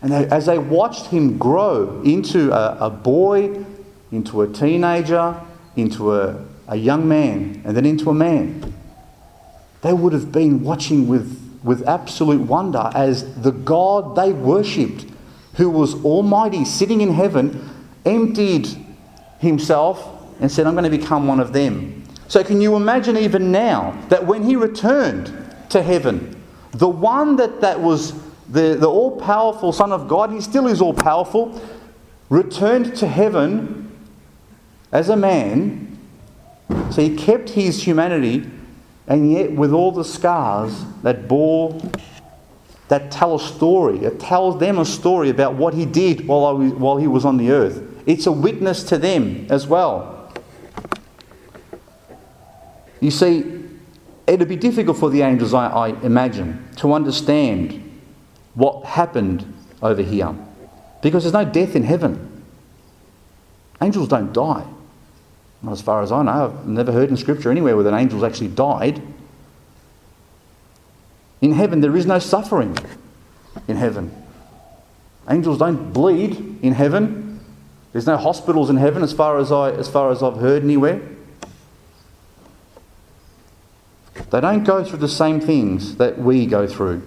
And 0.00 0.12
they, 0.12 0.26
as 0.28 0.46
they 0.46 0.56
watched 0.56 1.06
him 1.06 1.36
grow 1.36 2.00
into 2.02 2.52
a, 2.52 2.86
a 2.86 2.90
boy, 2.90 3.64
into 4.12 4.42
a 4.42 4.48
teenager, 4.48 5.38
into 5.74 6.14
a, 6.14 6.44
a 6.68 6.76
young 6.76 7.08
man, 7.08 7.60
and 7.64 7.76
then 7.76 7.84
into 7.84 8.08
a 8.08 8.14
man, 8.14 8.72
they 9.82 9.92
would 9.92 10.12
have 10.12 10.30
been 10.30 10.62
watching 10.62 11.08
with, 11.08 11.58
with 11.64 11.86
absolute 11.88 12.42
wonder 12.42 12.88
as 12.94 13.34
the 13.42 13.50
God 13.50 14.14
they 14.14 14.32
worshipped, 14.32 15.06
who 15.56 15.68
was 15.68 15.94
almighty, 16.04 16.64
sitting 16.64 17.00
in 17.00 17.12
heaven, 17.12 17.68
emptied 18.04 18.68
himself 19.40 20.08
and 20.40 20.50
said, 20.52 20.68
I'm 20.68 20.74
going 20.74 20.90
to 20.90 20.96
become 20.96 21.26
one 21.26 21.40
of 21.40 21.52
them. 21.52 22.04
So, 22.28 22.44
can 22.44 22.60
you 22.60 22.76
imagine 22.76 23.16
even 23.16 23.50
now 23.50 24.00
that 24.08 24.24
when 24.24 24.44
he 24.44 24.54
returned 24.54 25.32
to 25.70 25.82
heaven, 25.82 26.42
the 26.74 26.88
one 26.88 27.36
that, 27.36 27.60
that 27.60 27.80
was 27.80 28.12
the, 28.48 28.74
the 28.74 28.88
all 28.88 29.18
powerful 29.20 29.72
Son 29.72 29.92
of 29.92 30.08
God, 30.08 30.30
he 30.32 30.40
still 30.40 30.66
is 30.66 30.80
all 30.80 30.94
powerful, 30.94 31.60
returned 32.28 32.96
to 32.96 33.06
heaven 33.06 33.96
as 34.92 35.08
a 35.08 35.16
man. 35.16 35.98
So 36.90 37.02
he 37.02 37.16
kept 37.16 37.50
his 37.50 37.82
humanity, 37.82 38.50
and 39.06 39.30
yet 39.30 39.52
with 39.52 39.72
all 39.72 39.92
the 39.92 40.04
scars 40.04 40.84
that 41.02 41.28
bore, 41.28 41.80
that 42.88 43.10
tell 43.10 43.36
a 43.36 43.40
story. 43.40 43.98
It 44.00 44.20
tells 44.20 44.58
them 44.58 44.78
a 44.78 44.84
story 44.84 45.30
about 45.30 45.54
what 45.54 45.74
he 45.74 45.86
did 45.86 46.26
while, 46.26 46.56
was, 46.56 46.72
while 46.72 46.96
he 46.96 47.06
was 47.06 47.24
on 47.24 47.36
the 47.36 47.50
earth. 47.50 47.82
It's 48.06 48.26
a 48.26 48.32
witness 48.32 48.82
to 48.84 48.98
them 48.98 49.46
as 49.48 49.66
well. 49.66 50.32
You 53.00 53.10
see, 53.10 53.63
it'd 54.26 54.48
be 54.48 54.56
difficult 54.56 54.96
for 54.96 55.10
the 55.10 55.22
angels, 55.22 55.54
I, 55.54 55.66
I 55.66 55.88
imagine, 56.02 56.68
to 56.76 56.92
understand 56.92 57.80
what 58.54 58.84
happened 58.84 59.52
over 59.82 60.02
here 60.02 60.34
because 61.02 61.24
there's 61.24 61.34
no 61.34 61.44
death 61.44 61.76
in 61.76 61.82
heaven. 61.82 62.42
Angels 63.82 64.08
don't 64.08 64.32
die. 64.32 64.64
Not 65.62 65.72
as 65.72 65.82
far 65.82 66.02
as 66.02 66.10
I 66.10 66.22
know. 66.22 66.56
I've 66.58 66.66
never 66.66 66.92
heard 66.92 67.10
in 67.10 67.16
Scripture 67.16 67.50
anywhere 67.50 67.76
where 67.76 67.86
an 67.86 67.94
angel's 67.94 68.22
actually 68.22 68.48
died. 68.48 69.02
In 71.40 71.52
heaven, 71.52 71.80
there 71.80 71.94
is 71.96 72.06
no 72.06 72.18
suffering 72.18 72.76
in 73.68 73.76
heaven. 73.76 74.14
Angels 75.28 75.58
don't 75.58 75.92
bleed 75.92 76.58
in 76.62 76.72
heaven. 76.72 77.40
There's 77.92 78.06
no 78.06 78.16
hospitals 78.16 78.70
in 78.70 78.76
heaven 78.76 79.02
as 79.02 79.12
far 79.12 79.38
as, 79.38 79.52
I, 79.52 79.72
as 79.72 79.88
far 79.88 80.10
as 80.10 80.22
I've 80.22 80.36
heard 80.36 80.62
anywhere. 80.62 81.00
They 84.30 84.40
don't 84.40 84.64
go 84.64 84.84
through 84.84 84.98
the 84.98 85.08
same 85.08 85.40
things 85.40 85.96
that 85.96 86.18
we 86.18 86.46
go 86.46 86.66
through. 86.66 87.06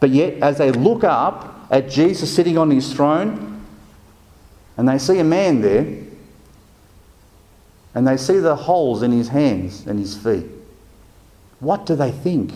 But 0.00 0.10
yet, 0.10 0.42
as 0.42 0.58
they 0.58 0.70
look 0.70 1.04
up 1.04 1.66
at 1.70 1.90
Jesus 1.90 2.34
sitting 2.34 2.56
on 2.56 2.70
his 2.70 2.92
throne, 2.92 3.64
and 4.76 4.88
they 4.88 4.98
see 4.98 5.18
a 5.18 5.24
man 5.24 5.60
there, 5.60 6.04
and 7.94 8.06
they 8.06 8.16
see 8.16 8.38
the 8.38 8.54
holes 8.54 9.02
in 9.02 9.10
his 9.10 9.28
hands 9.28 9.86
and 9.86 9.98
his 9.98 10.16
feet, 10.16 10.46
what 11.60 11.84
do 11.84 11.96
they 11.96 12.12
think? 12.12 12.52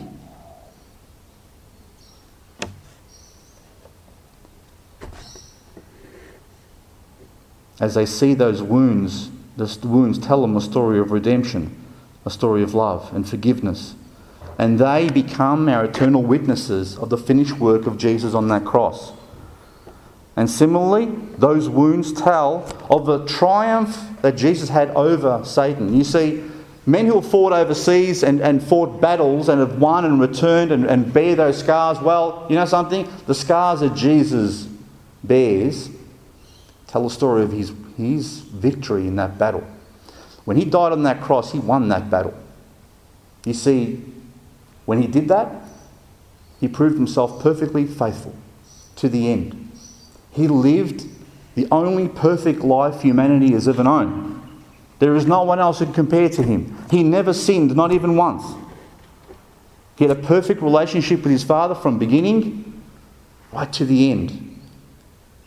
As 7.81 7.95
they 7.95 8.07
see 8.07 8.35
those 8.35 8.63
wounds, 8.63 9.31
the 9.57 9.79
wounds 9.83 10.19
tell 10.19 10.41
them 10.41 10.57
a 10.57 10.61
story 10.61 11.01
of 11.01 11.11
redemption 11.11 11.82
a 12.25 12.31
story 12.31 12.63
of 12.63 12.75
love 12.75 13.13
and 13.15 13.29
forgiveness. 13.29 13.95
And 14.59 14.79
they 14.79 15.09
become 15.09 15.69
our 15.69 15.85
eternal 15.85 16.23
witnesses 16.23 16.97
of 16.99 17.11
the 17.11 17.19
finished 17.19 17.59
work 17.59 17.87
of 17.87 17.97
Jesus 17.99 18.35
on 18.35 18.49
that 18.49 18.65
cross. 18.65 19.13
And 20.37 20.49
similarly, 20.49 21.07
those 21.37 21.69
wounds 21.69 22.13
tell 22.13 22.65
of 22.89 23.07
the 23.07 23.25
triumph 23.27 23.99
that 24.23 24.37
Jesus 24.37 24.69
had 24.69 24.91
over 24.91 25.45
Satan. 25.45 25.95
You 25.95 26.05
see, 26.05 26.43
men 26.87 27.07
who 27.07 27.21
have 27.21 27.31
fought 27.31 27.53
overseas 27.53 28.23
and, 28.23 28.41
and 28.41 28.63
fought 28.63 29.01
battles 29.01 29.49
and 29.49 29.61
have 29.61 29.79
won 29.79 30.05
and 30.05 30.21
returned 30.21 30.73
and, 30.73 30.87
and 30.87 31.13
bear 31.13 31.35
those 31.35 31.59
scars, 31.59 32.01
well, 32.01 32.47
you 32.49 32.57
know 32.57 32.65
something? 32.65 33.09
The 33.27 33.35
scars 33.35 33.81
that 33.81 33.95
Jesus 33.95 34.69
bears 35.23 35.91
tell 36.87 37.05
the 37.05 37.11
story 37.11 37.43
of 37.43 37.53
his, 37.53 37.73
his 37.97 38.39
victory 38.41 39.07
in 39.07 39.17
that 39.17 39.39
battle. 39.39 39.67
When 40.45 40.57
he 40.57 40.65
died 40.65 40.93
on 40.93 41.03
that 41.05 41.21
cross, 41.21 41.53
he 41.53 41.59
won 41.59 41.89
that 41.89 42.11
battle. 42.11 42.35
You 43.45 43.55
see, 43.55 44.03
when 44.85 45.01
he 45.01 45.07
did 45.07 45.29
that, 45.29 45.51
he 46.61 46.69
proved 46.69 46.97
himself 46.97 47.43
perfectly 47.43 47.87
faithful 47.87 48.35
to 48.97 49.09
the 49.09 49.31
end. 49.31 49.71
He 50.31 50.49
lived 50.49 51.07
the 51.55 51.67
only 51.71 52.09
perfect 52.09 52.61
life 52.61 53.03
humanity 53.03 53.53
has 53.53 53.69
ever 53.69 53.85
known. 53.85 54.31
There 54.99 55.17
is 55.17 55.27
no 55.27 55.43
one 55.43 55.59
else 55.59 55.81
who 55.81 55.87
can 55.87 55.95
compare 55.95 56.29
to 56.29 56.43
him. 56.43 56.77
He 56.91 57.03
never 57.03 57.33
sinned, 57.33 57.75
not 57.75 57.93
even 57.93 58.17
once. 58.17 58.45
He 59.97 60.07
had 60.07 60.17
a 60.17 60.21
perfect 60.21 60.63
relationship 60.63 61.23
with 61.23 61.33
his 61.33 61.45
Father 61.45 61.75
from 61.75 61.99
beginning 61.99 62.81
right 63.53 63.73
to 63.75 63.85
the 63.85 64.11
end. 64.11 64.61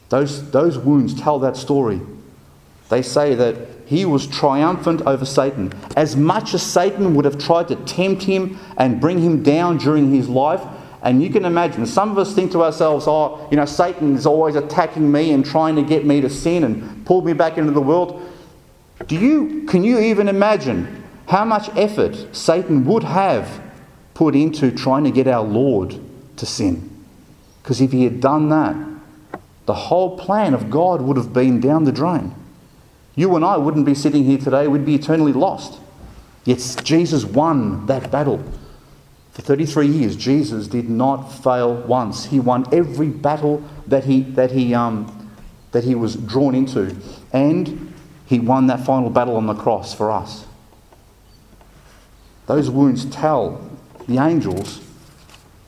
Those, 0.09 0.51
those 0.51 0.77
wounds 0.77 1.19
tell 1.19 1.39
that 1.39 1.57
story. 1.57 1.99
They 2.89 3.01
say 3.01 3.33
that 3.35 3.55
he 3.85 4.03
was 4.03 4.27
triumphant 4.27 5.01
over 5.03 5.25
Satan. 5.25 5.71
As 5.95 6.15
much 6.15 6.53
as 6.53 6.63
Satan 6.63 7.13
would 7.15 7.25
have 7.25 7.37
tried 7.37 7.67
to 7.69 7.75
tempt 7.75 8.23
him 8.23 8.59
and 8.77 8.99
bring 8.99 9.19
him 9.19 9.43
down 9.43 9.77
during 9.77 10.11
his 10.11 10.27
life, 10.27 10.61
and 11.03 11.21
you 11.21 11.29
can 11.29 11.45
imagine, 11.45 11.85
some 11.85 12.09
of 12.09 12.17
us 12.17 12.33
think 12.33 12.51
to 12.53 12.63
ourselves, 12.63 13.05
oh, 13.07 13.47
you 13.51 13.57
know, 13.57 13.65
Satan 13.65 14.15
is 14.15 14.25
always 14.25 14.55
attacking 14.55 15.11
me 15.11 15.31
and 15.31 15.45
trying 15.45 15.75
to 15.75 15.83
get 15.83 16.03
me 16.03 16.19
to 16.21 16.29
sin 16.29 16.63
and 16.63 17.05
pull 17.05 17.21
me 17.21 17.33
back 17.33 17.59
into 17.59 17.71
the 17.71 17.81
world. 17.81 18.27
Do 19.05 19.15
you, 19.15 19.65
can 19.67 19.83
you 19.83 19.99
even 19.99 20.27
imagine 20.27 21.03
how 21.27 21.45
much 21.45 21.69
effort 21.77 22.35
Satan 22.35 22.85
would 22.85 23.03
have 23.03 23.61
put 24.15 24.35
into 24.35 24.71
trying 24.71 25.03
to 25.03 25.11
get 25.11 25.27
our 25.27 25.43
Lord 25.43 25.99
to 26.37 26.45
sin? 26.47 26.89
Because 27.61 27.81
if 27.81 27.91
he 27.91 28.03
had 28.03 28.19
done 28.19 28.49
that, 28.49 28.75
the 29.67 29.73
whole 29.73 30.17
plan 30.17 30.55
of 30.55 30.71
God 30.71 31.01
would 31.01 31.17
have 31.17 31.33
been 31.33 31.59
down 31.59 31.83
the 31.83 31.91
drain. 31.91 32.33
You 33.15 33.35
and 33.35 33.45
I 33.45 33.57
wouldn't 33.57 33.85
be 33.85 33.95
sitting 33.95 34.25
here 34.25 34.37
today, 34.37 34.67
we'd 34.67 34.85
be 34.85 34.95
eternally 34.95 35.33
lost. 35.33 35.79
Yet 36.43 36.81
Jesus 36.83 37.25
won 37.25 37.85
that 37.87 38.11
battle. 38.11 38.43
For 39.31 39.41
33 39.41 39.87
years, 39.87 40.15
Jesus 40.15 40.67
did 40.67 40.89
not 40.89 41.27
fail 41.27 41.73
once. 41.73 42.25
He 42.25 42.39
won 42.39 42.65
every 42.73 43.09
battle 43.09 43.63
that 43.87 44.05
he, 44.05 44.21
that 44.21 44.51
he, 44.51 44.73
um, 44.73 45.29
that 45.71 45.83
he 45.83 45.95
was 45.95 46.15
drawn 46.15 46.55
into. 46.55 46.95
And 47.33 47.93
he 48.25 48.39
won 48.39 48.67
that 48.67 48.85
final 48.85 49.09
battle 49.09 49.35
on 49.35 49.47
the 49.47 49.55
cross 49.55 49.93
for 49.93 50.11
us. 50.11 50.45
Those 52.47 52.69
wounds 52.69 53.05
tell 53.05 53.61
the 54.07 54.19
angels, 54.19 54.81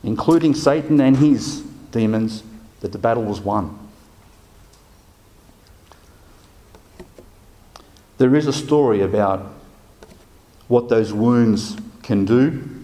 including 0.03 0.53
Satan 0.53 1.01
and 1.01 1.17
his 1.17 1.62
demons, 1.91 2.43
that 2.81 2.91
the 2.91 2.99
battle 2.99 3.23
was 3.23 3.41
won. 3.41 3.87
There 8.17 8.36
is 8.36 8.47
a 8.47 8.53
story 8.53 9.01
about 9.01 9.53
what 10.67 10.89
those 10.89 11.13
wounds 11.13 11.77
can 12.03 12.25
do. 12.25 12.77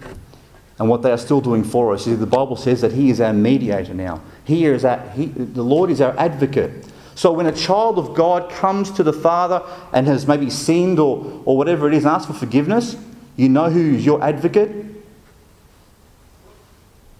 and 0.78 0.88
what 0.88 1.02
they 1.02 1.10
are 1.12 1.18
still 1.18 1.40
doing 1.40 1.62
for 1.62 1.94
us. 1.94 2.04
The 2.04 2.26
Bible 2.26 2.56
says 2.56 2.80
that 2.80 2.92
He 2.92 3.10
is 3.10 3.20
our 3.20 3.32
mediator 3.32 3.94
now. 3.94 4.20
He 4.44 4.64
is 4.64 4.84
our, 4.84 4.98
he, 5.10 5.26
the 5.26 5.62
Lord 5.62 5.90
is 5.90 6.00
our 6.00 6.18
advocate. 6.18 6.86
So 7.14 7.32
when 7.32 7.46
a 7.46 7.52
child 7.52 7.98
of 7.98 8.14
God 8.14 8.50
comes 8.50 8.90
to 8.92 9.02
the 9.02 9.12
Father 9.12 9.62
and 9.92 10.06
has 10.06 10.26
maybe 10.26 10.50
sinned 10.50 10.98
or, 10.98 11.42
or 11.44 11.56
whatever 11.56 11.86
it 11.86 11.94
is 11.94 12.04
and 12.04 12.12
asks 12.12 12.26
for 12.26 12.32
forgiveness, 12.32 12.96
you 13.36 13.48
know 13.48 13.70
who's 13.70 14.04
your 14.04 14.22
advocate? 14.22 14.84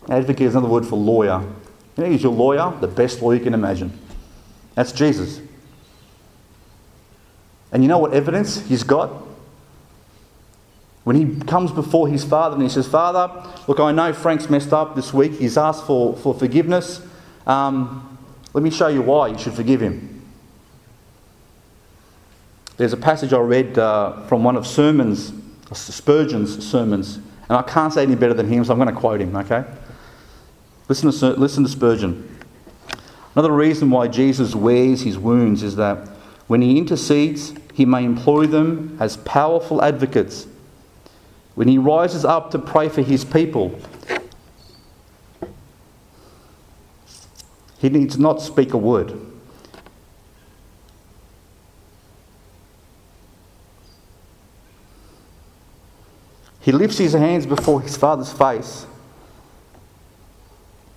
Advocate 0.09 0.49
is 0.49 0.55
another 0.55 0.71
word 0.71 0.85
for 0.85 0.97
lawyer. 0.97 1.41
You 1.97 2.05
know, 2.05 2.11
he's 2.11 2.23
your 2.23 2.33
lawyer, 2.33 2.77
the 2.81 2.89
best 2.89 3.23
lawyer 3.23 3.37
you 3.37 3.45
can 3.45 3.55
imagine. 3.55 3.97
That's 4.75 4.91
Jesus. 4.91 5.41
And 7.75 7.83
you 7.83 7.89
know 7.89 7.99
what 7.99 8.15
evidence 8.15 8.65
he's 8.67 8.85
got? 8.85 9.11
When 11.03 11.17
he 11.17 11.41
comes 11.45 11.73
before 11.73 12.09
his 12.09 12.25
father 12.25 12.55
and 12.55 12.63
he 12.63 12.69
says, 12.69 12.87
Father, 12.87 13.31
look, 13.67 13.81
I 13.81 13.91
know 13.93 14.13
Frank's 14.13 14.49
messed 14.49 14.73
up 14.73 14.95
this 14.95 15.13
week. 15.13 15.33
He's 15.33 15.59
asked 15.59 15.85
for, 15.85 16.17
for 16.17 16.33
forgiveness. 16.33 17.03
Um, 17.47 18.17
let 18.55 18.63
me 18.63 18.71
show 18.71 18.87
you 18.87 19.03
why 19.03 19.27
you 19.29 19.39
should 19.39 19.55
forgive 19.55 19.83
him. 19.83 20.23
There's 22.77 22.93
a 22.93 22.97
passage 22.97 23.33
I 23.33 23.39
read 23.39 23.77
uh, 23.77 24.23
from 24.27 24.45
one 24.45 24.57
of 24.57 24.67
sermons, 24.67 25.33
Spurgeon's 25.73 26.65
sermons, 26.65 27.17
and 27.17 27.59
I 27.59 27.63
can't 27.63 27.93
say 27.93 28.05
any 28.05 28.15
better 28.15 28.35
than 28.35 28.49
him, 28.49 28.65
so 28.65 28.73
I'm 28.73 28.79
going 28.79 28.93
to 28.93 28.99
quote 28.99 29.21
him, 29.21 29.35
okay? 29.37 29.65
Listen 30.89 31.11
to, 31.11 31.31
listen 31.39 31.65
to 31.65 31.69
Spurgeon. 31.69 32.39
Another 33.35 33.53
reason 33.53 33.91
why 33.91 34.07
Jesus 34.07 34.55
wears 34.55 35.03
his 35.03 35.19
wounds 35.19 35.63
is 35.63 35.77
that 35.77 36.09
when 36.47 36.63
he 36.63 36.79
intercedes, 36.79 37.53
he 37.75 37.85
may 37.85 38.05
employ 38.05 38.47
them 38.47 38.97
as 39.01 39.17
powerful 39.19 39.83
advocates. 39.83 40.47
When 41.57 41.67
he 41.67 41.77
rises 41.77 42.25
up 42.25 42.53
to 42.53 42.59
pray 42.59 42.89
for 42.89 43.03
his 43.03 43.25
people, 43.25 43.79
he 47.79 47.89
needs 47.89 48.17
not 48.17 48.41
speak 48.41 48.73
a 48.73 48.79
word. 48.79 49.19
He 56.61 56.71
lifts 56.71 56.99
his 56.99 57.13
hands 57.13 57.45
before 57.45 57.83
his 57.83 57.97
father's 57.97 58.33
face. 58.33 58.87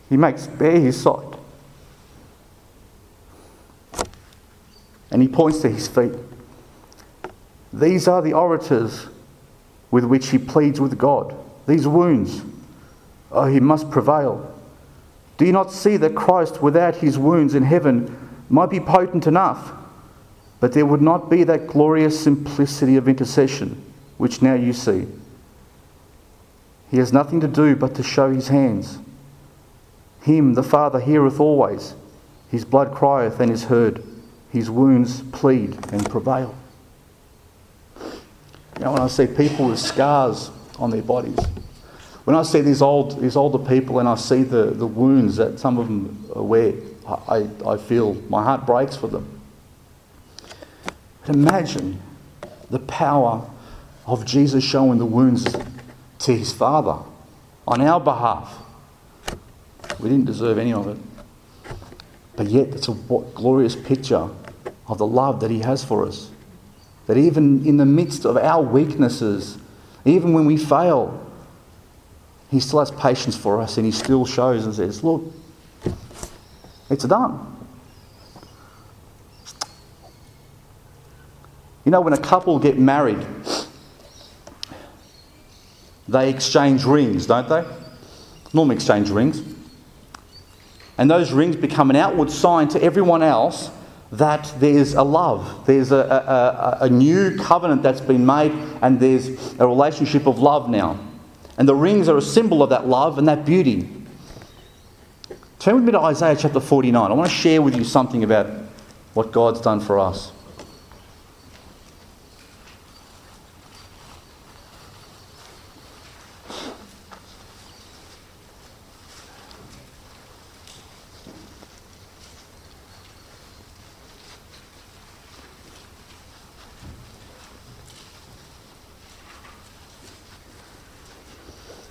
He 0.09 0.15
makes 0.15 0.45
bare 0.45 0.79
his 0.79 1.01
side. 1.01 1.35
And 5.09 5.23
he 5.23 5.27
points 5.27 5.59
to 5.61 5.69
his 5.69 5.87
feet. 5.87 6.13
These 7.73 8.07
are 8.07 8.21
the 8.21 8.33
orators 8.33 9.07
with 9.91 10.05
which 10.05 10.29
he 10.29 10.37
pleads 10.37 10.79
with 10.79 10.97
God. 10.97 11.35
These 11.67 11.87
wounds, 11.87 12.41
oh, 13.31 13.45
he 13.45 13.59
must 13.59 13.89
prevail. 13.91 14.53
Do 15.37 15.45
you 15.45 15.51
not 15.51 15.71
see 15.71 15.97
that 15.97 16.15
Christ, 16.15 16.61
without 16.61 16.95
his 16.95 17.17
wounds 17.17 17.53
in 17.53 17.63
heaven, 17.63 18.29
might 18.49 18.69
be 18.69 18.79
potent 18.79 19.27
enough, 19.27 19.71
but 20.59 20.73
there 20.73 20.85
would 20.85 21.01
not 21.01 21.29
be 21.29 21.43
that 21.43 21.67
glorious 21.67 22.19
simplicity 22.19 22.97
of 22.97 23.07
intercession 23.07 23.81
which 24.17 24.41
now 24.41 24.55
you 24.55 24.73
see? 24.73 25.07
He 26.89 26.97
has 26.97 27.13
nothing 27.13 27.41
to 27.41 27.47
do 27.47 27.75
but 27.75 27.95
to 27.95 28.03
show 28.03 28.31
his 28.31 28.47
hands. 28.47 28.99
Him 30.21 30.53
the 30.55 30.63
Father 30.63 30.99
heareth 30.99 31.39
always, 31.39 31.93
his 32.49 32.65
blood 32.65 32.93
crieth 32.93 33.39
and 33.39 33.51
is 33.51 33.65
heard, 33.65 34.03
his 34.51 34.69
wounds 34.69 35.21
plead 35.31 35.77
and 35.91 36.09
prevail. 36.09 36.55
You 38.77 38.85
know, 38.85 38.91
when 38.91 39.01
I 39.01 39.07
see 39.07 39.25
people 39.25 39.69
with 39.69 39.79
scars 39.79 40.51
on 40.77 40.91
their 40.91 41.01
bodies, 41.01 41.39
when 42.25 42.35
I 42.35 42.43
see 42.43 42.61
these 42.61 42.81
old 42.81 43.19
these 43.19 43.35
older 43.35 43.57
people 43.57 43.99
and 43.99 44.07
I 44.07 44.15
see 44.15 44.43
the, 44.43 44.65
the 44.65 44.85
wounds 44.85 45.37
that 45.37 45.59
some 45.59 45.79
of 45.79 45.87
them 45.87 46.25
wear, 46.35 46.73
I, 47.07 47.47
I 47.65 47.77
feel 47.77 48.13
my 48.29 48.43
heart 48.43 48.65
breaks 48.67 48.95
for 48.95 49.07
them. 49.07 49.41
But 51.25 51.35
imagine 51.35 51.99
the 52.69 52.79
power 52.79 53.49
of 54.05 54.25
Jesus 54.25 54.63
showing 54.63 54.99
the 54.99 55.05
wounds 55.05 55.55
to 56.19 56.35
his 56.35 56.53
Father 56.53 56.99
on 57.67 57.81
our 57.81 57.99
behalf. 57.99 58.59
We 59.99 60.09
didn't 60.09 60.25
deserve 60.25 60.57
any 60.57 60.73
of 60.73 60.87
it. 60.87 60.97
But 62.35 62.47
yet, 62.47 62.67
it's 62.67 62.87
a 62.87 62.93
glorious 62.93 63.75
picture 63.75 64.29
of 64.87 64.97
the 64.99 65.07
love 65.07 65.39
that 65.39 65.49
he 65.49 65.59
has 65.59 65.83
for 65.83 66.05
us. 66.05 66.29
That 67.07 67.17
even 67.17 67.65
in 67.65 67.77
the 67.77 67.85
midst 67.85 68.25
of 68.25 68.37
our 68.37 68.61
weaknesses, 68.61 69.57
even 70.05 70.33
when 70.33 70.45
we 70.45 70.57
fail, 70.57 71.25
He 72.51 72.59
still 72.59 72.79
has 72.79 72.91
patience 72.91 73.35
for 73.35 73.61
us 73.61 73.77
and 73.77 73.85
He 73.85 73.91
still 73.91 74.25
shows 74.25 74.65
and 74.65 74.75
says, 74.75 75.03
Look, 75.03 75.33
it's 76.89 77.05
done. 77.05 77.55
You 81.85 81.91
know, 81.91 82.01
when 82.01 82.11
a 82.11 82.17
couple 82.17 82.59
get 82.59 82.77
married, 82.77 83.25
they 86.09 86.29
exchange 86.29 86.83
rings, 86.83 87.25
don't 87.25 87.47
they? 87.47 87.63
Normally 88.53 88.75
exchange 88.75 89.09
rings. 89.09 89.41
And 90.97 91.09
those 91.09 91.31
rings 91.31 91.55
become 91.55 91.89
an 91.89 91.95
outward 91.95 92.31
sign 92.31 92.67
to 92.69 92.83
everyone 92.83 93.23
else 93.23 93.69
that 94.11 94.53
there's 94.57 94.93
a 94.93 95.03
love, 95.03 95.65
there's 95.65 95.91
a, 95.91 96.77
a, 96.79 96.85
a, 96.85 96.89
new 96.89 97.37
covenant 97.37 97.83
that's 97.83 97.99
been 97.99 98.25
made, 98.25 98.51
and 98.81 98.99
there's 98.99 99.55
a 99.59 99.67
relationship 99.67 100.27
of 100.27 100.39
love 100.39 100.69
now. 100.69 100.97
And 101.57 101.67
the 101.67 101.75
rings 101.75 102.07
are 102.07 102.17
a 102.17 102.21
symbol 102.21 102.63
of 102.63 102.69
that 102.69 102.87
love 102.87 103.17
and 103.17 103.27
that 103.27 103.45
beauty. 103.45 103.89
Turn 105.59 105.75
with 105.75 105.83
me 105.83 105.91
to 105.91 105.99
Isaiah 105.99 106.35
chapter 106.35 106.59
49. 106.59 107.11
I 107.11 107.13
want 107.13 107.29
to 107.29 107.35
share 107.35 107.61
with 107.61 107.75
you 107.75 107.83
something 107.83 108.23
about 108.23 108.47
what 109.13 109.31
God's 109.31 109.59
done 109.59 109.79
for 109.79 109.99
us. 109.99 110.31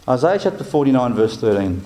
Isaiah 0.09 0.39
chapter 0.41 0.63
49, 0.63 1.15
verse 1.15 1.37
13. 1.37 1.83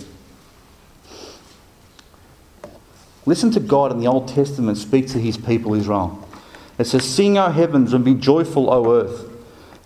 Listen 3.25 3.51
to 3.51 3.61
God 3.61 3.93
in 3.93 3.99
the 3.99 4.09
Old 4.09 4.29
Testament 4.29 4.77
speak 4.77 5.07
to 5.09 5.19
his 5.19 5.39
people 5.39 5.73
Israel. 5.73 6.29
It 6.79 6.85
says, 6.85 7.09
Sing, 7.09 7.39
O 7.39 7.49
heavens, 7.51 7.95
and 7.95 8.05
be 8.05 8.13
joyful, 8.13 8.71
O 8.71 8.93
earth, 8.93 9.27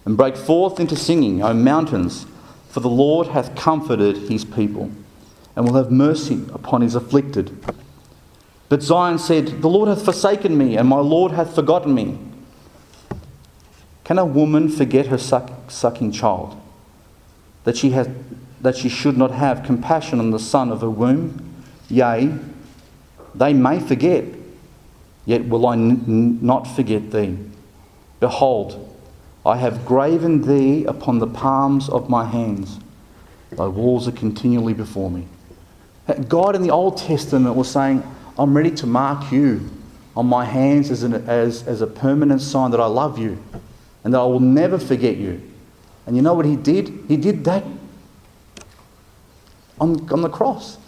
and 0.04 0.16
break 0.16 0.36
forth 0.36 0.80
into 0.80 0.96
singing, 0.96 1.44
O 1.44 1.54
mountains, 1.54 2.26
for 2.70 2.80
the 2.80 2.88
Lord 2.88 3.28
hath 3.28 3.54
comforted 3.54 4.16
his 4.28 4.44
people, 4.44 4.90
and 5.54 5.64
will 5.64 5.74
have 5.74 5.92
mercy 5.92 6.42
upon 6.52 6.80
his 6.80 6.96
afflicted. 6.96 7.56
But 8.68 8.82
Zion 8.82 9.20
said, 9.20 9.62
The 9.62 9.68
Lord 9.68 9.88
hath 9.88 10.04
forsaken 10.04 10.58
me, 10.58 10.76
and 10.76 10.88
my 10.88 10.98
Lord 10.98 11.30
hath 11.30 11.54
forgotten 11.54 11.94
me. 11.94 12.18
Can 14.02 14.18
a 14.18 14.24
woman 14.24 14.68
forget 14.68 15.06
her 15.06 15.18
suck, 15.18 15.70
sucking 15.70 16.10
child? 16.10 16.60
That 17.64 17.76
she, 17.76 17.90
has, 17.90 18.08
that 18.60 18.76
she 18.76 18.88
should 18.88 19.16
not 19.16 19.32
have 19.32 19.62
compassion 19.62 20.18
on 20.18 20.30
the 20.30 20.38
son 20.38 20.70
of 20.70 20.80
her 20.80 20.90
womb? 20.90 21.54
Yea, 21.88 22.32
they 23.34 23.52
may 23.52 23.80
forget, 23.80 24.24
yet 25.26 25.46
will 25.48 25.66
I 25.66 25.74
n- 25.74 26.38
not 26.40 26.64
forget 26.64 27.10
thee. 27.10 27.38
Behold, 28.20 28.96
I 29.44 29.56
have 29.56 29.84
graven 29.84 30.42
thee 30.42 30.84
upon 30.84 31.18
the 31.18 31.26
palms 31.26 31.88
of 31.88 32.08
my 32.08 32.24
hands. 32.24 32.78
Thy 33.50 33.66
walls 33.66 34.08
are 34.08 34.12
continually 34.12 34.72
before 34.72 35.10
me. 35.10 35.28
God 36.28 36.54
in 36.54 36.62
the 36.62 36.70
Old 36.70 36.96
Testament 36.96 37.54
was 37.54 37.70
saying, 37.70 38.02
I'm 38.38 38.56
ready 38.56 38.70
to 38.72 38.86
mark 38.86 39.30
you 39.30 39.70
on 40.16 40.26
my 40.26 40.44
hands 40.44 40.90
as, 40.90 41.02
an, 41.02 41.14
as, 41.28 41.66
as 41.66 41.80
a 41.80 41.86
permanent 41.86 42.40
sign 42.40 42.70
that 42.70 42.80
I 42.80 42.86
love 42.86 43.18
you 43.18 43.42
and 44.02 44.12
that 44.14 44.18
I 44.18 44.24
will 44.24 44.40
never 44.40 44.78
forget 44.78 45.16
you. 45.16 45.42
And 46.06 46.16
you 46.16 46.22
know 46.22 46.34
what 46.34 46.46
he 46.46 46.56
did? 46.56 47.04
He 47.08 47.16
did 47.16 47.44
that 47.44 47.64
on, 49.80 50.08
on 50.10 50.22
the 50.22 50.28
cross. 50.28 50.78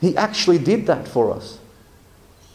He 0.00 0.16
actually 0.16 0.58
did 0.58 0.86
that 0.86 1.06
for 1.06 1.30
us. 1.30 1.58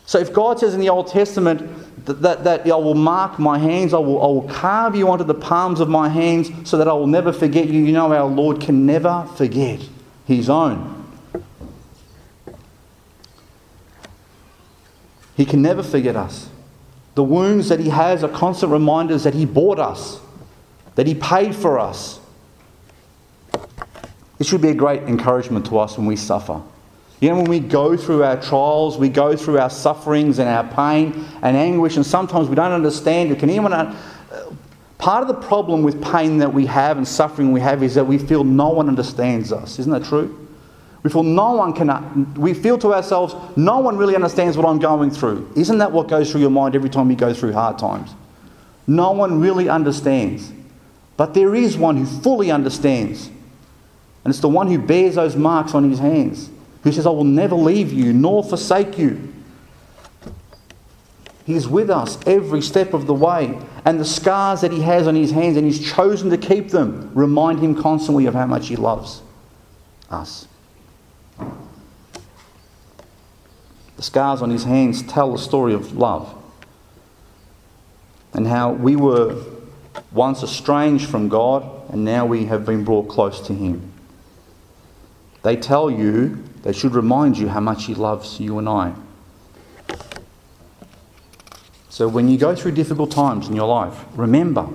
So 0.07 0.19
if 0.19 0.31
God 0.33 0.59
says 0.59 0.73
in 0.73 0.79
the 0.79 0.89
Old 0.89 1.07
Testament 1.07 2.05
that, 2.05 2.21
that, 2.21 2.43
that, 2.43 2.67
I 2.67 2.75
will 2.75 2.93
mark 2.93 3.39
my 3.39 3.57
hands, 3.57 3.93
I 3.93 3.97
will, 3.97 4.21
I 4.21 4.27
will 4.27 4.47
carve 4.47 4.95
you 4.95 5.09
onto 5.09 5.23
the 5.23 5.33
palms 5.33 5.79
of 5.79 5.89
my 5.89 6.09
hands 6.09 6.51
so 6.63 6.77
that 6.77 6.87
I 6.87 6.93
will 6.93 7.07
never 7.07 7.33
forget 7.33 7.67
you, 7.67 7.83
you 7.83 7.91
know 7.91 8.13
our 8.13 8.25
Lord 8.25 8.61
can 8.61 8.85
never 8.85 9.27
forget 9.35 9.81
his 10.25 10.49
own. 10.49 10.91
He 15.35 15.45
can 15.45 15.61
never 15.61 15.83
forget 15.83 16.15
us. 16.15 16.49
The 17.15 17.23
wounds 17.23 17.69
that 17.69 17.79
He 17.79 17.89
has 17.89 18.23
are 18.23 18.29
constant 18.29 18.71
reminders 18.71 19.23
that 19.23 19.33
He 19.33 19.45
bought 19.45 19.79
us, 19.79 20.19
that 20.95 21.07
He 21.07 21.15
paid 21.15 21.55
for 21.55 21.79
us, 21.79 22.19
It 24.39 24.45
should 24.45 24.61
be 24.61 24.69
a 24.69 24.75
great 24.75 25.03
encouragement 25.03 25.65
to 25.67 25.79
us 25.79 25.97
when 25.97 26.05
we 26.07 26.15
suffer. 26.15 26.61
You 27.21 27.29
know, 27.29 27.37
when 27.37 27.45
we 27.45 27.59
go 27.59 27.95
through 27.95 28.23
our 28.23 28.41
trials, 28.41 28.97
we 28.97 29.07
go 29.07 29.35
through 29.37 29.59
our 29.59 29.69
sufferings 29.69 30.39
and 30.39 30.49
our 30.49 30.65
pain 30.65 31.25
and 31.41 31.55
anguish, 31.55 31.95
and 31.95 32.05
sometimes 32.05 32.49
we 32.49 32.55
don't 32.55 32.73
understand 32.73 33.31
it. 33.31 33.39
Can 33.39 33.49
anyone? 33.49 33.71
Uh, 33.71 33.95
part 34.97 35.21
of 35.21 35.29
the 35.29 35.47
problem 35.47 35.81
with 35.81 36.03
pain 36.03 36.37
that 36.39 36.53
we 36.53 36.65
have 36.65 36.97
and 36.97 37.07
suffering 37.07 37.53
we 37.53 37.61
have 37.61 37.81
is 37.81 37.95
that 37.95 38.05
we 38.05 38.17
feel 38.17 38.43
no 38.43 38.69
one 38.69 38.89
understands 38.89 39.53
us. 39.53 39.79
Isn't 39.79 39.93
that 39.93 40.03
true? 40.03 40.44
We 41.05 41.11
feel 41.11 41.21
no 41.21 41.51
one 41.51 41.71
can. 41.71 41.91
Uh, 41.91 42.25
we 42.35 42.55
feel 42.55 42.79
to 42.79 42.91
ourselves, 42.91 43.35
no 43.55 43.77
one 43.77 43.95
really 43.95 44.15
understands 44.15 44.57
what 44.57 44.65
I'm 44.65 44.79
going 44.79 45.11
through. 45.11 45.47
Isn't 45.55 45.77
that 45.77 45.91
what 45.91 46.07
goes 46.07 46.31
through 46.31 46.41
your 46.41 46.49
mind 46.49 46.75
every 46.75 46.89
time 46.89 47.11
you 47.11 47.15
go 47.15 47.31
through 47.31 47.53
hard 47.53 47.77
times? 47.77 48.09
No 48.87 49.11
one 49.11 49.39
really 49.39 49.69
understands, 49.69 50.51
but 51.15 51.35
there 51.35 51.53
is 51.53 51.77
one 51.77 51.95
who 51.95 52.07
fully 52.07 52.49
understands, 52.49 53.27
and 53.27 54.31
it's 54.31 54.39
the 54.39 54.49
one 54.49 54.65
who 54.65 54.79
bears 54.79 55.13
those 55.13 55.35
marks 55.35 55.75
on 55.75 55.87
his 55.87 55.99
hands 55.99 56.49
who 56.81 56.91
says, 56.91 57.05
I 57.05 57.11
will 57.11 57.23
never 57.23 57.53
leave 57.53 57.93
you 57.93 58.11
nor 58.11 58.43
forsake 58.43 58.97
you. 58.97 59.31
He's 61.45 61.67
with 61.67 61.91
us 61.91 62.17
every 62.25 62.63
step 62.63 62.95
of 62.95 63.05
the 63.05 63.13
way. 63.13 63.55
And 63.85 63.99
the 63.99 64.05
scars 64.05 64.61
that 64.61 64.71
he 64.71 64.81
has 64.81 65.05
on 65.05 65.13
his 65.13 65.29
hands, 65.29 65.55
and 65.55 65.67
he's 65.67 65.87
chosen 65.93 66.31
to 66.31 66.37
keep 66.39 66.69
them, 66.69 67.11
remind 67.13 67.59
him 67.59 67.79
constantly 67.79 68.25
of 68.25 68.33
how 68.33 68.47
much 68.47 68.69
he 68.69 68.75
loves 68.75 69.21
us. 70.09 70.47
The 73.97 74.03
scars 74.03 74.41
on 74.41 74.49
his 74.49 74.63
hands 74.63 75.03
tell 75.03 75.31
the 75.31 75.37
story 75.37 75.73
of 75.73 75.97
love 75.97 76.33
and 78.33 78.47
how 78.47 78.73
we 78.73 78.95
were 78.95 79.41
once 80.11 80.43
estranged 80.43 81.09
from 81.09 81.29
God 81.29 81.63
and 81.89 82.03
now 82.03 82.25
we 82.25 82.45
have 82.45 82.65
been 82.65 82.83
brought 82.83 83.07
close 83.07 83.39
to 83.47 83.53
him. 83.53 83.93
They 85.45 85.55
tell 85.55 85.91
you 85.91 86.43
they 86.63 86.73
should 86.73 86.95
remind 86.95 87.37
you 87.37 87.47
how 87.47 87.59
much 87.59 87.85
He 87.85 87.93
loves 87.93 88.39
you 88.39 88.57
and 88.57 88.67
I. 88.67 88.95
So 91.89 92.07
when 92.07 92.27
you 92.27 92.39
go 92.39 92.55
through 92.55 92.71
difficult 92.71 93.11
times 93.11 93.47
in 93.47 93.55
your 93.55 93.67
life, 93.67 94.03
remember 94.15 94.67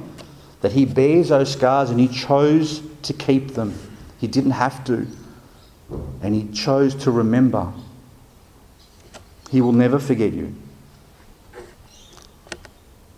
that 0.61 0.70
He 0.70 0.84
bears 0.84 1.30
those 1.30 1.52
scars 1.52 1.90
and 1.90 1.98
He 1.98 2.06
chose 2.06 2.82
to 3.02 3.12
keep 3.12 3.54
them. 3.54 3.76
He 4.20 4.28
didn't 4.28 4.52
have 4.52 4.84
to. 4.84 5.08
And 6.22 6.34
He 6.34 6.49
chose 6.49 6.95
to 6.97 7.11
remember. 7.11 7.72
He 9.51 9.61
will 9.61 9.72
never 9.72 9.99
forget 9.99 10.32
you. 10.32 10.55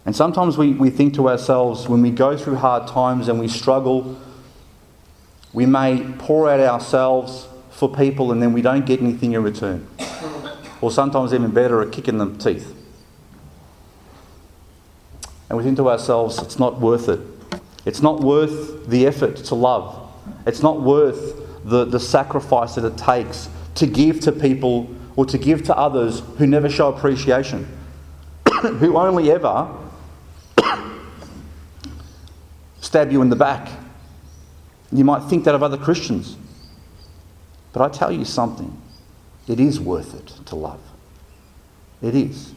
And 0.04 0.16
sometimes 0.16 0.58
we, 0.58 0.72
we 0.72 0.90
think 0.90 1.14
to 1.14 1.28
ourselves, 1.28 1.88
when 1.88 2.02
we 2.02 2.10
go 2.10 2.36
through 2.36 2.56
hard 2.56 2.88
times 2.88 3.28
and 3.28 3.38
we 3.38 3.48
struggle, 3.48 4.18
we 5.52 5.66
may 5.66 6.02
pour 6.18 6.50
out 6.50 6.60
ourselves 6.60 7.46
for 7.70 7.92
people 7.92 8.32
and 8.32 8.42
then 8.42 8.52
we 8.52 8.62
don't 8.62 8.84
get 8.84 9.00
anything 9.00 9.32
in 9.32 9.42
return. 9.42 9.86
Or 10.80 10.90
sometimes 10.90 11.32
even 11.32 11.52
better, 11.52 11.80
a 11.80 11.88
kick 11.88 12.08
in 12.08 12.18
the 12.18 12.34
teeth. 12.36 12.74
And 15.48 15.58
we 15.58 15.62
think 15.62 15.76
to 15.76 15.88
ourselves, 15.88 16.38
it's 16.38 16.58
not 16.58 16.80
worth 16.80 17.08
it. 17.08 17.20
It's 17.84 18.00
not 18.00 18.20
worth 18.20 18.88
the 18.88 19.06
effort 19.06 19.36
to 19.36 19.54
love. 19.54 20.10
It's 20.46 20.62
not 20.62 20.80
worth 20.80 21.41
the, 21.64 21.84
the 21.84 22.00
sacrifice 22.00 22.74
that 22.74 22.84
it 22.84 22.96
takes 22.96 23.48
to 23.76 23.86
give 23.86 24.20
to 24.20 24.32
people 24.32 24.88
or 25.16 25.26
to 25.26 25.38
give 25.38 25.62
to 25.64 25.76
others 25.76 26.22
who 26.38 26.46
never 26.46 26.68
show 26.68 26.88
appreciation, 26.88 27.66
who 28.62 28.96
only 28.96 29.30
ever 29.30 29.68
stab 32.80 33.12
you 33.12 33.22
in 33.22 33.28
the 33.28 33.36
back. 33.36 33.68
You 34.90 35.04
might 35.04 35.28
think 35.28 35.44
that 35.44 35.54
of 35.54 35.62
other 35.62 35.78
Christians. 35.78 36.36
But 37.72 37.82
I 37.82 37.88
tell 37.88 38.12
you 38.12 38.24
something, 38.24 38.80
it 39.48 39.58
is 39.58 39.80
worth 39.80 40.14
it 40.14 40.46
to 40.46 40.56
love. 40.56 40.80
It 42.02 42.14
is. 42.14 42.52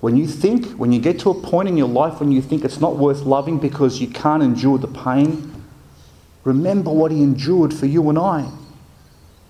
When 0.00 0.16
you 0.16 0.26
think, 0.26 0.66
when 0.78 0.92
you 0.92 1.00
get 1.00 1.18
to 1.20 1.30
a 1.30 1.34
point 1.34 1.68
in 1.68 1.76
your 1.76 1.88
life 1.88 2.20
when 2.20 2.32
you 2.32 2.40
think 2.40 2.64
it's 2.64 2.80
not 2.80 2.96
worth 2.96 3.20
loving 3.20 3.58
because 3.58 4.00
you 4.00 4.08
can't 4.08 4.42
endure 4.42 4.78
the 4.78 4.88
pain, 4.88 5.49
remember 6.44 6.90
what 6.90 7.10
he 7.10 7.22
endured 7.22 7.72
for 7.74 7.86
you 7.86 8.08
and 8.08 8.18
I. 8.18 8.50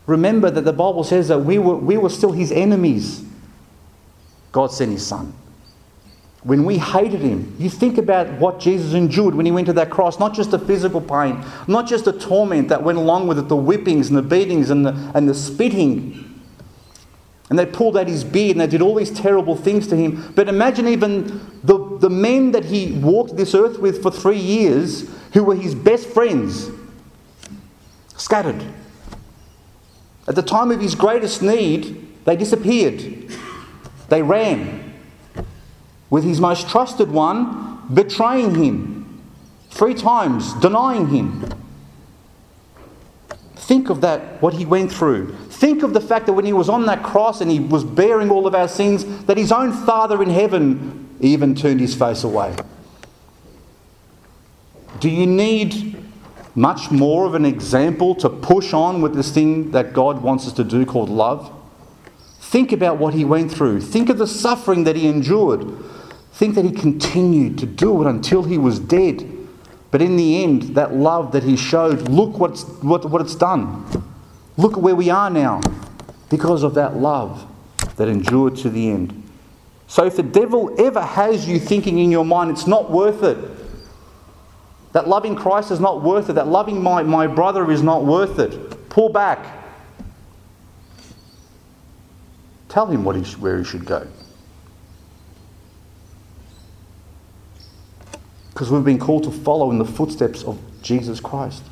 Remember 0.07 0.51
that 0.51 0.63
the 0.63 0.73
Bible 0.73 1.05
says 1.05 1.29
that 1.29 1.39
we 1.39 1.59
were, 1.59 1.77
we 1.77 1.97
were 1.97 2.09
still 2.09 2.33
his 2.33 2.51
enemies. 2.51 3.25
God 4.53 4.73
sent 4.73 4.91
his 4.91 5.07
son 5.07 5.33
when 6.43 6.65
we 6.65 6.79
hated 6.79 7.21
him. 7.21 7.55
You 7.59 7.69
think 7.69 7.99
about 7.99 8.27
what 8.41 8.61
Jesus 8.61 8.95
endured 8.95 9.35
when 9.35 9.45
he 9.45 9.53
went 9.53 9.67
to 9.67 9.73
that 9.75 9.91
cross, 9.91 10.19
not 10.19 10.35
just 10.35 10.51
the 10.51 10.59
physical 10.59 11.01
pain, 11.01 11.45
not 11.69 11.87
just 11.87 12.07
the 12.07 12.19
torment 12.19 12.69
that 12.69 12.83
went 12.83 12.99
along 12.99 13.29
with 13.29 13.39
it, 13.39 13.49
the 13.49 13.57
whippings 13.57 14.09
and 14.09 14.17
the 14.17 14.23
beatings 14.23 14.71
and 14.71 14.87
the, 14.87 15.13
and 15.15 15.29
the 15.29 15.35
spitting. 15.35 16.27
And 17.51 17.59
they 17.59 17.67
pulled 17.67 17.97
out 17.97 18.07
his 18.07 18.25
beard 18.25 18.53
and 18.53 18.61
they 18.61 18.67
did 18.69 18.81
all 18.81 18.95
these 18.95 19.11
terrible 19.11 19.57
things 19.57 19.87
to 19.89 19.97
him. 19.97 20.33
But 20.35 20.49
imagine 20.49 20.89
even 20.89 21.41
the, 21.63 21.99
the 21.99 22.09
men 22.09 22.53
that 22.53 22.65
he 22.65 22.93
walked 22.93 23.37
this 23.37 23.55
earth 23.55 23.79
with 23.79 24.03
for 24.03 24.11
three 24.11 24.39
years, 24.39 25.11
who 25.35 25.45
were 25.45 25.57
his 25.57 25.75
best 25.75 26.09
friends, 26.09 26.71
scattered. 28.21 28.63
At 30.29 30.35
the 30.35 30.43
time 30.43 30.71
of 30.71 30.81
his 30.81 30.95
greatest 30.95 31.43
need, 31.43 32.25
they 32.25 32.37
disappeared. 32.37 33.29
They 34.09 34.23
ran 34.23 34.95
with 36.11 36.25
his 36.25 36.41
most 36.41 36.69
trusted 36.69 37.11
one 37.11 37.83
betraying 37.93 38.55
him 38.55 39.23
three 39.71 39.95
times, 39.95 40.53
denying 40.55 41.09
him. 41.09 41.53
Think 43.57 43.89
of 43.89 44.01
that, 44.01 44.43
what 44.43 44.55
he 44.55 44.65
went 44.65 44.93
through. 44.93 45.33
Think 45.49 45.83
of 45.83 45.95
the 45.95 46.01
fact 46.01 46.27
that 46.27 46.33
when 46.33 46.45
he 46.45 46.53
was 46.53 46.69
on 46.69 46.87
that 46.87 47.03
cross 47.03 47.41
and 47.41 47.51
he 47.51 47.61
was 47.61 47.85
bearing 47.85 48.31
all 48.31 48.47
of 48.47 48.55
our 48.55 48.69
sins, 48.69 49.05
that 49.27 49.37
his 49.37 49.53
own 49.53 49.73
Father 49.73 50.23
in 50.23 50.31
heaven 50.31 51.17
even 51.21 51.55
turned 51.55 51.81
his 51.81 51.95
face 51.95 52.25
away. 52.25 52.55
Do 54.99 55.09
you 55.09 55.27
need 55.27 56.00
much 56.55 56.91
more 56.91 57.27
of 57.27 57.35
an 57.35 57.45
example 57.45 58.15
to 58.17 58.29
push 58.29 58.73
on 58.73 59.01
with 59.01 59.15
this 59.15 59.33
thing 59.33 59.71
that 59.71 59.93
God 59.93 60.23
wants 60.23 60.47
us 60.47 60.53
to 60.55 60.65
do 60.65 60.85
called 60.85 61.09
love? 61.09 61.53
Think 62.41 62.73
about 62.73 62.99
what 62.99 63.15
he 63.15 63.25
went 63.25 63.53
through. 63.53 63.81
Think 63.81 64.09
of 64.09 64.19
the 64.19 64.27
suffering 64.27 64.85
that 64.85 64.97
he 64.97 65.07
endured. 65.07 65.65
Think 66.33 66.55
that 66.57 66.65
he 66.65 66.73
continued 66.73 67.59
to 67.59 67.67
do 67.67 68.03
it 68.03 68.09
until 68.09 68.43
he 68.43 68.59
was 68.59 68.81
dead. 68.81 69.31
But 69.91 70.03
in 70.03 70.17
the 70.17 70.43
end, 70.43 70.75
that 70.75 70.95
love 70.95 71.33
that 71.33 71.43
he 71.43 71.57
showed, 71.57 72.09
look 72.09 72.39
what's, 72.39 72.63
what, 72.83 73.09
what 73.09 73.21
it's 73.21 73.35
done. 73.35 73.85
Look 74.57 74.75
at 74.75 74.81
where 74.81 74.95
we 74.97 75.11
are 75.11 75.31
now 75.31 75.61
because 76.29 76.63
of 76.63 76.75
that 76.75 76.97
love 76.97 77.47
that 77.97 78.09
endured 78.09 78.57
to 78.57 78.71
the 78.71 78.91
end. 78.91 79.23
So 79.87 80.05
if 80.05 80.17
the 80.17 80.23
devil 80.23 80.75
ever 80.81 81.03
has 81.03 81.49
you 81.49 81.59
thinking 81.59 81.99
in 81.99 82.11
your 82.11 82.25
mind, 82.25 82.53
it's 82.53 82.67
not 82.67 82.91
worth 82.91 83.23
it, 83.23 83.39
that 84.93 85.09
loving 85.09 85.37
Christ 85.37 85.71
is 85.71 85.81
not 85.81 86.03
worth 86.03 86.29
it, 86.31 86.35
that 86.35 86.49
loving 86.49 86.83
my, 86.83 87.03
my 87.03 87.27
brother 87.27 87.71
is 87.71 87.83
not 87.83 88.05
worth 88.05 88.39
it, 88.39 88.89
pull 88.89 89.09
back. 89.09 89.59
Tell 92.69 92.87
him 92.87 93.05
what 93.05 93.17
he, 93.17 93.23
where 93.37 93.59
he 93.59 93.65
should 93.65 93.85
go. 93.85 94.07
Because 98.53 98.71
we've 98.71 98.85
been 98.85 98.99
called 98.99 99.25
to 99.25 99.31
follow 99.31 99.71
in 99.71 99.79
the 99.79 99.85
footsteps 99.85 100.45
of 100.45 100.61
Jesus 100.83 101.21
Christ. 101.21 101.63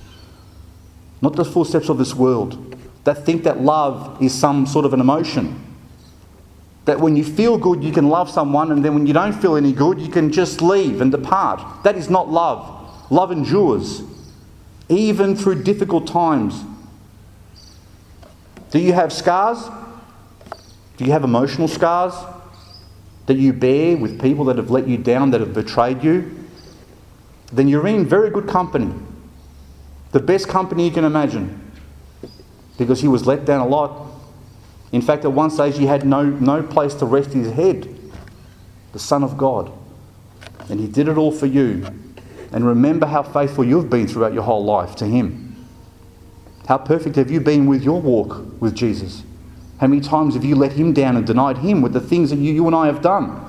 Not 1.20 1.36
the 1.36 1.44
footsteps 1.44 1.88
of 1.88 1.98
this 1.98 2.14
world 2.14 2.76
that 3.04 3.24
think 3.24 3.44
that 3.44 3.60
love 3.60 4.22
is 4.22 4.34
some 4.34 4.66
sort 4.66 4.84
of 4.84 4.92
an 4.92 5.00
emotion. 5.00 5.64
That 6.84 7.00
when 7.00 7.16
you 7.16 7.24
feel 7.24 7.56
good, 7.58 7.82
you 7.82 7.92
can 7.92 8.08
love 8.08 8.30
someone, 8.30 8.70
and 8.70 8.84
then 8.84 8.94
when 8.94 9.06
you 9.06 9.12
don't 9.12 9.32
feel 9.32 9.56
any 9.56 9.72
good, 9.72 9.98
you 9.98 10.08
can 10.08 10.30
just 10.30 10.60
leave 10.60 11.00
and 11.00 11.10
depart. 11.10 11.84
That 11.84 11.96
is 11.96 12.10
not 12.10 12.28
love. 12.28 12.77
Love 13.10 13.32
endures, 13.32 14.02
even 14.88 15.36
through 15.36 15.62
difficult 15.62 16.06
times. 16.06 16.62
Do 18.70 18.78
you 18.78 18.92
have 18.92 19.12
scars? 19.12 19.68
Do 20.96 21.04
you 21.04 21.12
have 21.12 21.24
emotional 21.24 21.68
scars 21.68 22.14
that 23.26 23.36
you 23.36 23.52
bear 23.52 23.96
with 23.96 24.20
people 24.20 24.44
that 24.46 24.56
have 24.56 24.70
let 24.70 24.88
you 24.88 24.98
down, 24.98 25.30
that 25.30 25.40
have 25.40 25.54
betrayed 25.54 26.02
you? 26.02 26.38
then 27.52 27.68
you're 27.68 27.86
in 27.86 28.06
very 28.06 28.30
good 28.30 28.46
company. 28.46 28.92
The 30.12 30.20
best 30.20 30.48
company 30.48 30.84
you 30.86 30.90
can 30.90 31.04
imagine. 31.04 31.72
Because 32.76 33.00
he 33.00 33.08
was 33.08 33.26
let 33.26 33.44
down 33.44 33.60
a 33.60 33.66
lot. 33.66 34.06
In 34.92 35.02
fact, 35.02 35.24
at 35.24 35.32
one 35.32 35.50
stage, 35.50 35.76
he 35.76 35.86
had 35.86 36.06
no, 36.06 36.24
no 36.24 36.62
place 36.62 36.94
to 36.94 37.06
rest 37.06 37.32
his 37.32 37.52
head. 37.52 37.94
The 38.92 38.98
Son 38.98 39.22
of 39.22 39.36
God. 39.36 39.72
And 40.68 40.80
he 40.80 40.86
did 40.86 41.08
it 41.08 41.16
all 41.16 41.32
for 41.32 41.46
you. 41.46 41.86
And 42.52 42.66
remember 42.66 43.06
how 43.06 43.22
faithful 43.22 43.64
you've 43.64 43.90
been 43.90 44.06
throughout 44.06 44.32
your 44.32 44.42
whole 44.42 44.64
life 44.64 44.96
to 44.96 45.06
him. 45.06 45.66
How 46.66 46.78
perfect 46.78 47.16
have 47.16 47.30
you 47.30 47.40
been 47.40 47.66
with 47.66 47.82
your 47.82 48.00
walk 48.00 48.60
with 48.60 48.74
Jesus? 48.74 49.22
How 49.80 49.86
many 49.86 50.00
times 50.00 50.34
have 50.34 50.44
you 50.44 50.56
let 50.56 50.72
him 50.72 50.92
down 50.92 51.16
and 51.16 51.26
denied 51.26 51.58
him 51.58 51.82
with 51.82 51.92
the 51.92 52.00
things 52.00 52.30
that 52.30 52.36
you, 52.36 52.52
you 52.52 52.66
and 52.66 52.74
I 52.74 52.86
have 52.86 53.00
done? 53.00 53.44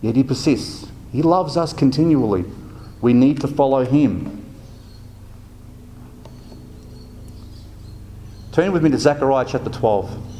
Yet 0.00 0.16
he 0.16 0.22
persists. 0.22 0.86
He 1.12 1.22
loves 1.22 1.56
us 1.56 1.72
continually. 1.72 2.44
We 3.00 3.12
need 3.12 3.40
to 3.40 3.48
follow 3.48 3.84
him. 3.84 4.44
Turn 8.52 8.72
with 8.72 8.82
me 8.82 8.90
to 8.90 8.98
Zechariah 8.98 9.44
chapter 9.46 9.70
12. 9.70 10.35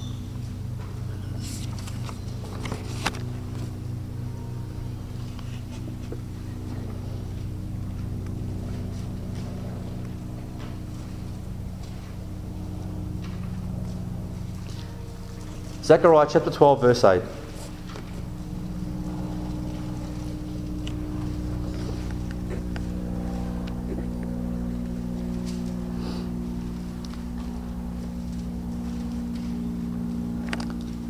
Zechariah 15.87 16.26
chapter 16.28 16.51
12, 16.51 16.80
verse 16.80 17.05
8. 17.05 17.22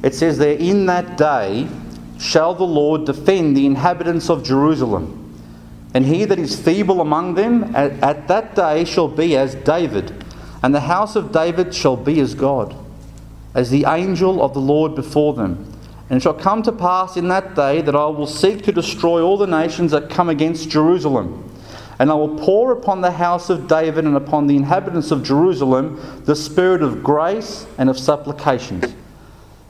It 0.03 0.15
says 0.15 0.37
there, 0.37 0.53
In 0.59 0.85
that 0.85 1.17
day 1.17 1.67
shall 2.19 2.55
the 2.55 2.65
Lord 2.65 3.07
defend 3.07 3.57
the 3.57 3.65
inhabitants 3.65 4.29
of 4.29 4.45
Jerusalem, 4.45 5.41
and 5.95 6.05
he 6.05 6.27
that 6.27 6.39
is 6.39 6.55
feeble 6.61 7.01
among 7.01 7.35
them 7.35 7.75
at, 7.75 7.93
at 8.03 8.29
that 8.29 8.55
day 8.55 8.85
shall 8.85 9.09
be 9.09 9.39
as 9.39 9.55
David, 9.55 10.23
and 10.63 10.75
the 10.75 10.81
house 10.81 11.17
of 11.17 11.33
David 11.33 11.75
shall 11.75 11.97
be 11.97 12.21
as 12.21 12.35
God 12.35 12.77
as 13.57 13.71
the 13.71 13.87
angel 13.87 14.43
of 14.43 14.53
the 14.53 14.61
Lord 14.61 14.95
before 14.95 15.33
them. 15.33 15.73
And 16.09 16.19
it 16.19 16.23
shall 16.23 16.35
come 16.35 16.63
to 16.63 16.73
pass 16.73 17.17
in 17.17 17.29
that 17.29 17.57
day 17.57 17.81
that 17.81 17.97
I 17.97 18.05
will 18.05 18.27
seek 18.27 18.63
to 18.65 18.71
destroy 18.71 19.23
all 19.23 19.39
the 19.39 19.47
nations 19.47 19.91
that 19.91 20.11
come 20.11 20.29
against 20.29 20.69
Jerusalem. 20.69 21.43
And 21.99 22.11
I 22.11 22.15
will 22.15 22.39
pour 22.39 22.71
upon 22.71 23.01
the 23.01 23.11
house 23.11 23.49
of 23.49 23.67
David 23.67 24.05
and 24.05 24.15
upon 24.15 24.47
the 24.47 24.57
inhabitants 24.57 25.11
of 25.11 25.25
Jerusalem 25.25 25.99
the 26.27 26.37
spirit 26.37 26.83
of 26.83 27.03
grace 27.03 27.67
and 27.79 27.89
of 27.89 27.99
supplications. 27.99 28.95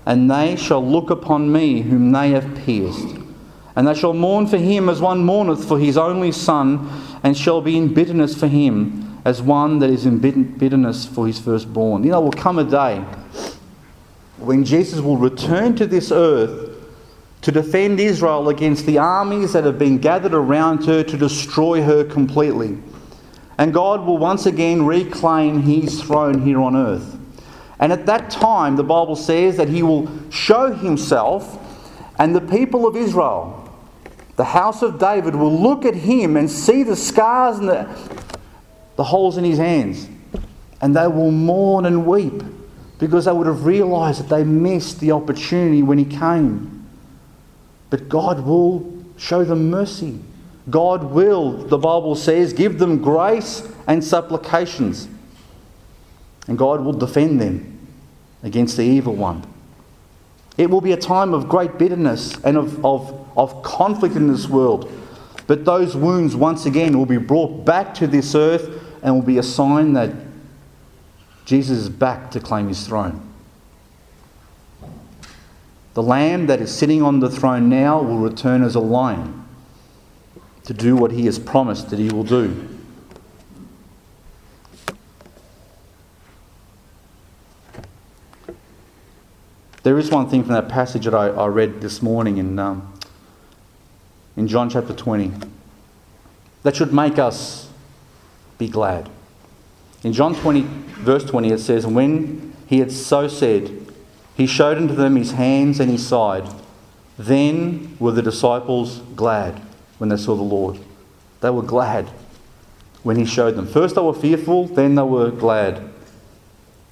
And 0.04 0.28
they 0.28 0.56
shall 0.56 0.84
look 0.84 1.08
upon 1.08 1.52
me 1.52 1.82
whom 1.82 2.10
they 2.10 2.30
have 2.30 2.56
pierced. 2.56 3.16
And 3.76 3.86
they 3.86 3.94
shall 3.94 4.12
mourn 4.12 4.48
for 4.48 4.58
him 4.58 4.88
as 4.88 5.00
one 5.00 5.24
mourneth 5.24 5.66
for 5.66 5.78
his 5.78 5.96
only 5.96 6.32
son, 6.32 6.90
and 7.22 7.36
shall 7.36 7.60
be 7.60 7.76
in 7.76 7.94
bitterness 7.94 8.34
for 8.34 8.48
him 8.48 9.20
as 9.24 9.42
one 9.42 9.78
that 9.78 9.90
is 9.90 10.06
in 10.06 10.18
bitterness 10.18 11.04
for 11.06 11.26
his 11.26 11.38
firstborn. 11.38 12.02
You 12.02 12.10
know, 12.10 12.20
will 12.20 12.30
come 12.32 12.58
a 12.58 12.64
day 12.64 13.04
when 14.38 14.64
Jesus 14.64 15.00
will 15.00 15.16
return 15.16 15.74
to 15.76 15.86
this 15.86 16.12
earth 16.12 16.74
to 17.42 17.52
defend 17.52 18.00
Israel 18.00 18.48
against 18.48 18.86
the 18.86 18.98
armies 18.98 19.52
that 19.52 19.64
have 19.64 19.78
been 19.78 19.98
gathered 19.98 20.34
around 20.34 20.84
her 20.84 21.02
to 21.02 21.16
destroy 21.16 21.82
her 21.82 22.04
completely. 22.04 22.78
And 23.58 23.72
God 23.72 24.04
will 24.04 24.18
once 24.18 24.46
again 24.46 24.84
reclaim 24.84 25.62
his 25.62 26.02
throne 26.02 26.42
here 26.42 26.60
on 26.60 26.76
earth. 26.76 27.16
And 27.78 27.92
at 27.92 28.06
that 28.06 28.30
time, 28.30 28.76
the 28.76 28.84
Bible 28.84 29.16
says 29.16 29.56
that 29.56 29.68
he 29.68 29.82
will 29.82 30.10
show 30.30 30.72
himself, 30.72 31.62
and 32.18 32.34
the 32.34 32.40
people 32.40 32.86
of 32.86 32.96
Israel, 32.96 33.70
the 34.36 34.44
house 34.44 34.82
of 34.82 34.98
David, 34.98 35.34
will 35.34 35.56
look 35.56 35.84
at 35.84 35.94
him 35.94 36.36
and 36.36 36.50
see 36.50 36.82
the 36.82 36.96
scars 36.96 37.58
and 37.58 37.68
the, 37.68 37.88
the 38.96 39.04
holes 39.04 39.36
in 39.36 39.44
his 39.44 39.58
hands. 39.58 40.08
And 40.80 40.96
they 40.96 41.06
will 41.06 41.30
mourn 41.30 41.86
and 41.86 42.06
weep 42.06 42.42
because 42.98 43.26
they 43.26 43.32
would 43.32 43.46
have 43.46 43.66
realized 43.66 44.22
that 44.22 44.28
they 44.34 44.44
missed 44.44 45.00
the 45.00 45.12
opportunity 45.12 45.82
when 45.82 45.98
He 45.98 46.04
came. 46.04 46.86
But 47.90 48.08
God 48.08 48.40
will 48.40 49.04
show 49.16 49.44
them 49.44 49.70
mercy. 49.70 50.20
God 50.68 51.04
will, 51.04 51.52
the 51.52 51.78
Bible 51.78 52.14
says, 52.14 52.52
give 52.52 52.78
them 52.78 53.00
grace 53.00 53.66
and 53.86 54.02
supplications. 54.02 55.08
And 56.48 56.58
God 56.58 56.84
will 56.84 56.92
defend 56.92 57.40
them 57.40 57.88
against 58.42 58.76
the 58.76 58.82
evil 58.82 59.14
one. 59.14 59.44
It 60.56 60.70
will 60.70 60.80
be 60.80 60.92
a 60.92 60.96
time 60.96 61.34
of 61.34 61.48
great 61.48 61.78
bitterness 61.78 62.36
and 62.42 62.56
of, 62.56 62.84
of, 62.84 63.28
of 63.36 63.62
conflict 63.62 64.16
in 64.16 64.26
this 64.26 64.48
world. 64.48 64.90
But 65.46 65.64
those 65.64 65.94
wounds, 65.94 66.34
once 66.34 66.66
again, 66.66 66.96
will 66.96 67.06
be 67.06 67.18
brought 67.18 67.64
back 67.64 67.94
to 67.94 68.06
this 68.06 68.34
earth 68.34 68.82
and 69.02 69.14
will 69.14 69.22
be 69.22 69.38
a 69.38 69.42
sign 69.42 69.92
that 69.92 70.10
Jesus 71.46 71.78
is 71.78 71.88
back 71.88 72.32
to 72.32 72.40
claim 72.40 72.66
his 72.66 72.84
throne. 72.86 73.22
The 75.94 76.02
Lamb 76.02 76.46
that 76.48 76.60
is 76.60 76.74
sitting 76.74 77.00
on 77.02 77.20
the 77.20 77.30
throne 77.30 77.70
now 77.70 78.02
will 78.02 78.18
return 78.18 78.62
as 78.62 78.74
a 78.74 78.80
lion 78.80 79.44
to 80.64 80.74
do 80.74 80.96
what 80.96 81.12
he 81.12 81.24
has 81.26 81.38
promised 81.38 81.88
that 81.90 82.00
he 82.00 82.10
will 82.10 82.24
do. 82.24 82.68
There 89.84 89.96
is 90.00 90.10
one 90.10 90.28
thing 90.28 90.42
from 90.42 90.52
that 90.54 90.68
passage 90.68 91.04
that 91.04 91.14
I, 91.14 91.28
I 91.28 91.46
read 91.46 91.80
this 91.80 92.02
morning 92.02 92.38
in, 92.38 92.58
um, 92.58 92.92
in 94.36 94.48
John 94.48 94.68
chapter 94.68 94.92
20 94.92 95.32
that 96.64 96.74
should 96.74 96.92
make 96.92 97.20
us 97.20 97.70
be 98.58 98.68
glad. 98.68 99.08
In 100.06 100.12
John 100.12 100.36
20, 100.36 100.60
verse 101.00 101.24
20, 101.24 101.50
it 101.50 101.58
says, 101.58 101.84
when 101.84 102.54
he 102.68 102.78
had 102.78 102.92
so 102.92 103.26
said, 103.26 103.76
he 104.36 104.46
showed 104.46 104.76
unto 104.76 104.94
them 104.94 105.16
his 105.16 105.32
hands 105.32 105.80
and 105.80 105.90
his 105.90 106.06
side. 106.06 106.48
Then 107.18 107.96
were 107.98 108.12
the 108.12 108.22
disciples 108.22 109.00
glad 109.16 109.60
when 109.98 110.08
they 110.08 110.16
saw 110.16 110.36
the 110.36 110.42
Lord. 110.42 110.78
They 111.40 111.50
were 111.50 111.60
glad 111.60 112.06
when 113.02 113.16
he 113.16 113.24
showed 113.24 113.56
them. 113.56 113.66
First 113.66 113.96
they 113.96 114.00
were 114.00 114.14
fearful, 114.14 114.68
then 114.68 114.94
they 114.94 115.02
were 115.02 115.32
glad. 115.32 115.82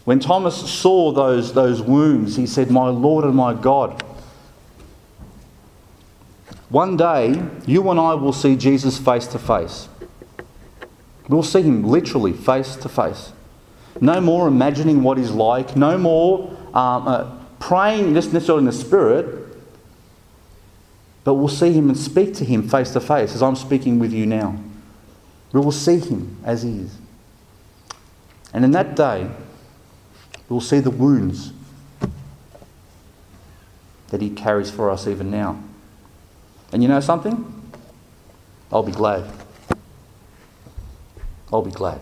When 0.04 0.18
Thomas 0.18 0.68
saw 0.68 1.12
those, 1.12 1.52
those 1.52 1.80
wounds, 1.80 2.34
he 2.34 2.48
said, 2.48 2.68
My 2.68 2.88
Lord 2.88 3.24
and 3.24 3.36
my 3.36 3.54
God. 3.54 4.02
One 6.68 6.96
day, 6.96 7.40
you 7.64 7.88
and 7.88 8.00
I 8.00 8.14
will 8.14 8.32
see 8.32 8.56
Jesus 8.56 8.98
face 8.98 9.28
to 9.28 9.38
face. 9.38 9.88
We'll 11.28 11.42
see 11.42 11.62
him 11.62 11.84
literally 11.84 12.32
face 12.32 12.76
to 12.76 12.88
face. 12.88 13.32
No 14.00 14.20
more 14.20 14.48
imagining 14.48 15.02
what 15.02 15.18
he's 15.18 15.30
like, 15.30 15.76
no 15.76 15.96
more 15.96 16.50
um, 16.74 17.08
uh, 17.08 17.30
praying 17.60 18.14
just 18.14 18.32
necessarily 18.32 18.60
in 18.60 18.66
the 18.66 18.72
spirit, 18.72 19.46
but 21.22 21.34
we'll 21.34 21.48
see 21.48 21.72
him 21.72 21.88
and 21.88 21.96
speak 21.96 22.34
to 22.34 22.44
him 22.44 22.68
face 22.68 22.90
to 22.92 23.00
face 23.00 23.34
as 23.34 23.42
I'm 23.42 23.56
speaking 23.56 23.98
with 23.98 24.12
you 24.12 24.26
now. 24.26 24.58
We 25.52 25.60
will 25.60 25.72
see 25.72 25.98
him 25.98 26.36
as 26.44 26.62
he 26.62 26.80
is. 26.80 26.98
And 28.52 28.64
in 28.64 28.72
that 28.72 28.96
day, 28.96 29.30
we'll 30.48 30.60
see 30.60 30.80
the 30.80 30.90
wounds 30.90 31.52
that 34.08 34.20
he 34.20 34.30
carries 34.30 34.70
for 34.70 34.90
us 34.90 35.06
even 35.06 35.30
now. 35.30 35.62
And 36.72 36.82
you 36.82 36.88
know 36.88 37.00
something? 37.00 37.72
I'll 38.70 38.82
be 38.82 38.92
glad. 38.92 39.24
I'll 41.54 41.62
be 41.62 41.70
glad. 41.70 42.00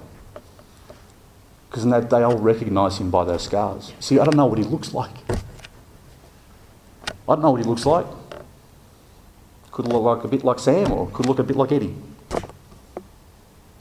Because 1.68 1.84
in 1.84 1.90
that 1.90 2.08
day, 2.08 2.18
I'll 2.18 2.38
recognize 2.38 2.98
him 2.98 3.10
by 3.10 3.24
those 3.24 3.42
scars. 3.42 3.92
See, 4.00 4.18
I 4.18 4.24
don't 4.24 4.36
know 4.36 4.46
what 4.46 4.58
he 4.58 4.64
looks 4.64 4.94
like. 4.94 5.10
I 5.28 5.36
don't 7.26 7.42
know 7.42 7.50
what 7.50 7.60
he 7.60 7.66
looks 7.66 7.84
like. 7.84 8.06
Could 9.70 9.88
look 9.88 10.02
like 10.02 10.24
a 10.24 10.28
bit 10.28 10.42
like 10.42 10.58
Sam 10.58 10.90
or 10.90 11.06
could 11.10 11.26
look 11.26 11.38
a 11.38 11.42
bit 11.42 11.56
like 11.56 11.70
Eddie. 11.70 11.94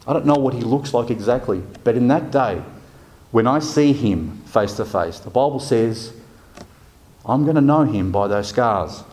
I 0.06 0.14
don't 0.14 0.26
know 0.26 0.36
what 0.36 0.54
he 0.54 0.62
looks 0.62 0.94
like 0.94 1.10
exactly. 1.10 1.62
But 1.86 1.96
in 1.96 2.10
that 2.10 2.32
day, 2.32 2.62
when 3.32 3.48
I 3.48 3.60
see 3.60 3.94
him 3.94 4.42
face 4.46 4.74
to 4.74 4.84
face, 4.84 5.20
the 5.20 5.30
Bible 5.30 5.62
says, 5.62 6.12
I'm 7.26 7.44
going 7.44 7.56
to 7.56 7.62
know 7.62 7.84
him 7.84 8.12
by 8.12 8.28
those 8.28 8.50
scars. 8.50 9.04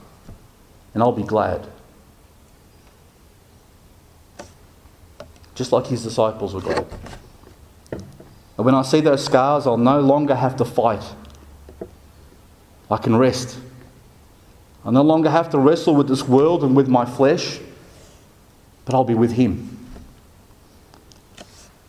And 0.93 1.05
I'll 1.05 1.13
be 1.13 1.23
glad. 1.23 1.69
Just 5.59 5.73
like 5.73 5.89
his 5.89 6.05
disciples 6.05 6.55
were 6.55 6.61
glad. 6.61 6.87
And 7.91 8.65
when 8.65 8.77
I 8.77 8.83
see 8.83 9.01
those 9.01 9.25
scars, 9.25 9.67
I'll 9.67 9.77
no 9.77 10.01
longer 10.01 10.37
have 10.37 10.57
to 10.57 10.65
fight. 10.65 11.03
I 12.89 12.97
can 12.97 13.17
rest. 13.17 13.59
I 14.85 14.93
no 14.93 15.03
longer 15.03 15.29
have 15.29 15.51
to 15.51 15.59
wrestle 15.59 15.97
with 15.97 16.07
this 16.07 16.23
world 16.23 16.63
and 16.63 16.77
with 16.77 16.87
my 16.87 17.05
flesh, 17.05 17.59
but 18.85 18.95
I'll 18.95 19.03
be 19.03 19.17
with 19.17 19.33
him. 19.33 19.77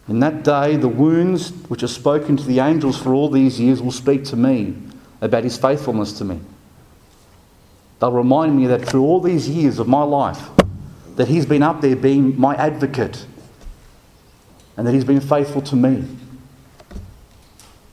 In 0.07 0.20
that 0.22 0.43
day, 0.43 0.76
the 0.76 0.88
wounds 0.88 1.51
which 1.70 1.84
are 1.84 1.88
spoken 1.88 2.36
to 2.38 2.43
the 2.43 2.59
angels 2.59 2.99
for 2.99 3.13
all 3.13 3.30
these 3.30 3.59
years 3.59 3.84
will 3.84 3.91
speak 3.91 4.24
to 4.26 4.36
me 4.36 4.76
about 5.22 5.43
his 5.43 5.57
faithfulness 5.57 6.13
to 6.13 6.26
me. 6.26 6.39
They'll 7.99 8.11
remind 8.11 8.57
me 8.57 8.65
that 8.65 8.88
through 8.88 9.03
all 9.03 9.22
these 9.22 9.47
years 9.47 9.78
of 9.78 9.88
my 9.88 10.01
life, 10.01 10.49
that 11.17 11.28
he's 11.28 11.45
been 11.45 11.61
up 11.61 11.82
there 11.82 11.95
being 11.95 12.39
my 12.39 12.55
advocate, 12.55 13.28
and 14.80 14.88
that 14.88 14.93
He's 14.93 15.03
been 15.03 15.19
faithful 15.19 15.61
to 15.63 15.75
me. 15.75 16.05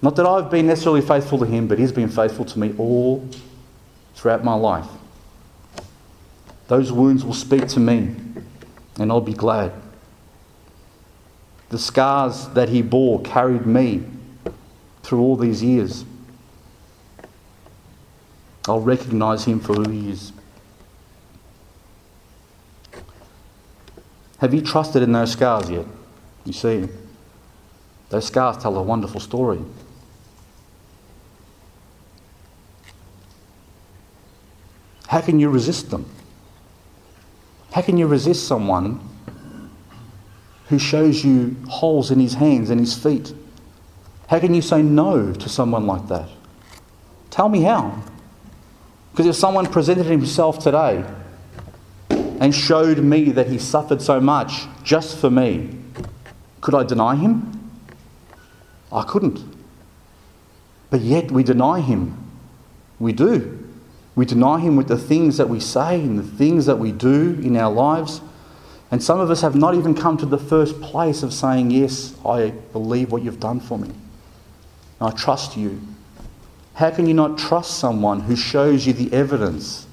Not 0.01 0.15
that 0.15 0.25
I've 0.25 0.49
been 0.53 0.69
necessarily 0.69 1.01
faithful 1.01 1.37
to 1.41 1.45
Him, 1.45 1.67
but 1.67 1.81
He's 1.81 1.91
been 1.91 2.09
faithful 2.09 2.45
to 2.45 2.59
me 2.61 2.77
all 2.79 3.29
throughout 4.15 4.45
my 4.45 4.55
life. 4.55 4.87
Those 6.69 6.93
wounds 6.93 7.25
will 7.25 7.35
speak 7.35 7.67
to 7.71 7.81
me, 7.81 8.15
and 9.01 9.11
I'll 9.11 9.21
be 9.21 9.33
glad. 9.33 9.73
The 11.71 11.79
scars 11.81 12.47
that 12.51 12.69
He 12.69 12.83
bore 12.83 13.21
carried 13.23 13.67
me 13.67 14.05
through 15.03 15.23
all 15.23 15.35
these 15.35 15.65
years. 15.65 16.05
I'll 18.69 18.81
recognize 18.81 19.45
him 19.45 19.59
for 19.59 19.75
who 19.75 19.91
he 19.91 20.11
is. 20.11 20.33
Have 24.39 24.55
you 24.55 24.61
trusted 24.61 25.03
in 25.03 25.11
those 25.11 25.33
scars 25.33 25.69
yet? 25.69 25.87
You 26.47 26.53
see, 26.53 26.89
those 28.09 28.27
scars 28.27 28.57
tell 28.57 28.77
a 28.77 28.83
wonderful 28.83 29.21
story. 29.21 29.61
How 35.09 35.21
can 35.21 35.41
you 35.41 35.51
resist 35.51 35.91
them? 35.91 36.09
How 37.73 37.83
can 37.83 37.99
you 37.99 38.07
resist 38.07 38.47
someone 38.47 39.01
who 40.69 40.79
shows 40.79 41.25
you 41.25 41.57
holes 41.69 42.11
in 42.11 42.21
his 42.21 42.35
hands 42.35 42.71
and 42.71 42.79
his 42.79 42.97
feet? 42.97 43.35
How 44.29 44.39
can 44.39 44.55
you 44.55 44.63
say 44.63 44.83
no 44.83 45.33
to 45.33 45.49
someone 45.49 45.87
like 45.87 46.07
that? 46.09 46.29
Tell 47.31 47.49
me 47.49 47.63
how. 47.63 48.03
Because 49.11 49.27
if 49.27 49.37
someone 49.37 49.67
presented 49.67 50.07
himself 50.07 50.59
today 50.59 51.05
and 52.11 52.55
showed 52.55 52.99
me 52.99 53.33
that 53.33 53.49
he 53.49 53.59
suffered 53.59 54.01
so 54.01 54.21
much 54.21 54.67
just 54.85 55.19
for 55.19 55.31
me, 55.31 55.71
could 56.67 56.75
I 56.75 56.83
deny 56.83 57.15
him? 57.15 57.81
I 58.93 59.05
couldn't. 59.05 59.41
But 60.91 61.01
yet 61.01 61.31
we 61.31 61.43
deny 61.43 61.81
him. 61.81 62.19
We 62.99 63.13
do. 63.13 63.67
We 64.17 64.25
deny 64.25 64.59
Him 64.59 64.77
with 64.77 64.89
the 64.89 64.97
things 64.97 65.37
that 65.37 65.49
we 65.49 65.61
say 65.61 66.01
and 66.01 66.19
the 66.19 66.23
things 66.23 66.67
that 66.67 66.79
we 66.79 66.91
do 66.91 67.39
in 67.43 67.55
our 67.57 67.71
lives. 67.71 68.23
And 68.91 69.03
some 69.03 69.21
of 69.21 69.31
us 69.31 69.43
have 69.43 69.55
not 69.55 69.75
even 69.75 69.95
come 69.95 70.17
to 70.17 70.27
the 70.27 70.39
first 70.39 70.81
place 70.81 71.23
of 71.23 71.35
saying, 71.35 71.71
Yes, 71.71 72.17
I 72.25 72.51
believe 72.73 73.13
what 73.13 73.23
you've 73.23 73.41
done 73.41 73.61
for 73.61 73.79
me. 73.79 73.91
I 75.01 75.11
trust 75.11 75.57
you. 75.57 75.83
How 76.75 76.91
can 76.91 77.07
you 77.07 77.13
not 77.13 77.37
trust 77.37 77.79
someone 77.79 78.21
who 78.21 78.37
shows 78.37 78.87
you 78.87 78.95
the 78.95 79.13
evidence 79.13 79.87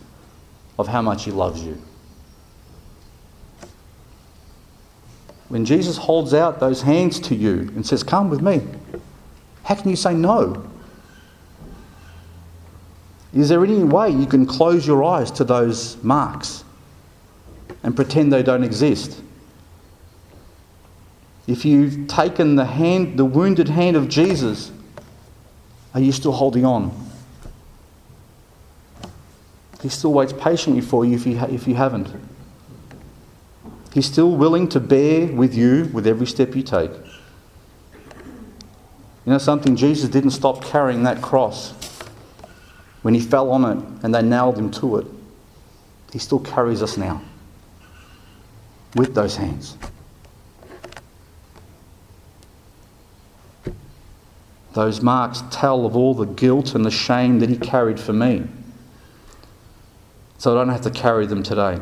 of 0.79 0.87
how 0.87 1.01
much 1.01 1.25
he 1.25 1.31
loves 1.31 1.61
you? 1.61 1.81
When 5.53 5.65
Jesus 5.65 5.97
holds 5.97 6.33
out 6.33 6.59
those 6.59 6.81
hands 6.81 7.19
to 7.19 7.35
you 7.35 7.71
and 7.75 7.85
says, 7.85 8.01
Come 8.01 8.31
with 8.31 8.41
me, 8.41 8.61
how 9.61 9.75
can 9.75 9.87
you 9.91 9.95
say 9.95 10.15
no? 10.15 10.67
Is 13.35 13.49
there 13.49 13.63
any 13.63 13.83
way 13.83 14.09
you 14.09 14.25
can 14.25 14.47
close 14.47 14.87
your 14.87 15.03
eyes 15.03 15.29
to 15.29 15.43
those 15.43 16.03
marks 16.03 16.63
and 17.83 17.95
pretend 17.95 18.33
they 18.33 18.41
don't 18.41 18.63
exist? 18.63 19.21
If 21.45 21.65
you've 21.65 22.07
taken 22.07 22.55
the 22.55 22.65
hand, 22.65 23.19
the 23.19 23.25
wounded 23.25 23.69
hand 23.69 23.95
of 23.95 24.09
Jesus, 24.09 24.71
are 25.93 26.01
you 26.01 26.11
still 26.11 26.31
holding 26.31 26.65
on? 26.65 26.91
He 29.83 29.89
still 29.89 30.13
waits 30.13 30.33
patiently 30.33 30.81
for 30.81 31.05
you 31.05 31.13
if 31.13 31.27
you, 31.27 31.37
if 31.37 31.67
you 31.67 31.75
haven't. 31.75 32.11
He's 33.93 34.05
still 34.05 34.31
willing 34.31 34.67
to 34.69 34.79
bear 34.79 35.27
with 35.27 35.53
you 35.53 35.89
with 35.93 36.07
every 36.07 36.27
step 36.27 36.55
you 36.55 36.63
take. 36.63 36.91
You 39.25 39.31
know 39.31 39.37
something? 39.37 39.75
Jesus 39.75 40.09
didn't 40.09 40.31
stop 40.31 40.63
carrying 40.63 41.03
that 41.03 41.21
cross 41.21 41.73
when 43.03 43.13
he 43.13 43.19
fell 43.19 43.51
on 43.51 43.65
it 43.65 44.03
and 44.03 44.15
they 44.15 44.21
nailed 44.23 44.57
him 44.57 44.71
to 44.71 44.97
it, 44.97 45.05
he 46.11 46.17
still 46.17 46.39
carries 46.39 46.81
us 46.81 46.97
now 46.97 47.21
with 48.95 49.13
those 49.13 49.35
hands. 49.35 49.77
Those 54.73 55.01
marks 55.01 55.43
tell 55.51 55.85
of 55.85 55.95
all 55.95 56.15
the 56.15 56.25
guilt 56.25 56.73
and 56.73 56.83
the 56.83 56.91
shame 56.91 57.39
that 57.39 57.49
he 57.49 57.57
carried 57.57 57.99
for 57.99 58.13
me. 58.13 58.47
So 60.39 60.51
I 60.51 60.55
don't 60.55 60.69
have 60.69 60.81
to 60.81 60.89
carry 60.89 61.27
them 61.27 61.43
today. 61.43 61.79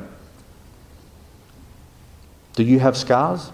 Do 2.54 2.64
you 2.64 2.80
have 2.80 2.98
scars? 2.98 3.52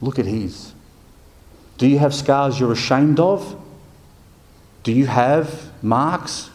Look 0.00 0.18
at 0.18 0.26
his. 0.26 0.74
Do 1.78 1.86
you 1.86 1.98
have 1.98 2.14
scars 2.14 2.58
you're 2.58 2.72
ashamed 2.72 3.20
of? 3.20 3.60
Do 4.82 4.92
you 4.92 5.06
have 5.06 5.70
marks 5.82 6.50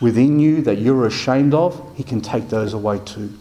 within 0.00 0.40
you 0.40 0.62
that 0.62 0.78
you're 0.78 1.06
ashamed 1.06 1.54
of? 1.54 1.96
He 1.96 2.02
can 2.02 2.20
take 2.20 2.48
those 2.48 2.72
away 2.72 3.00
too. 3.04 3.38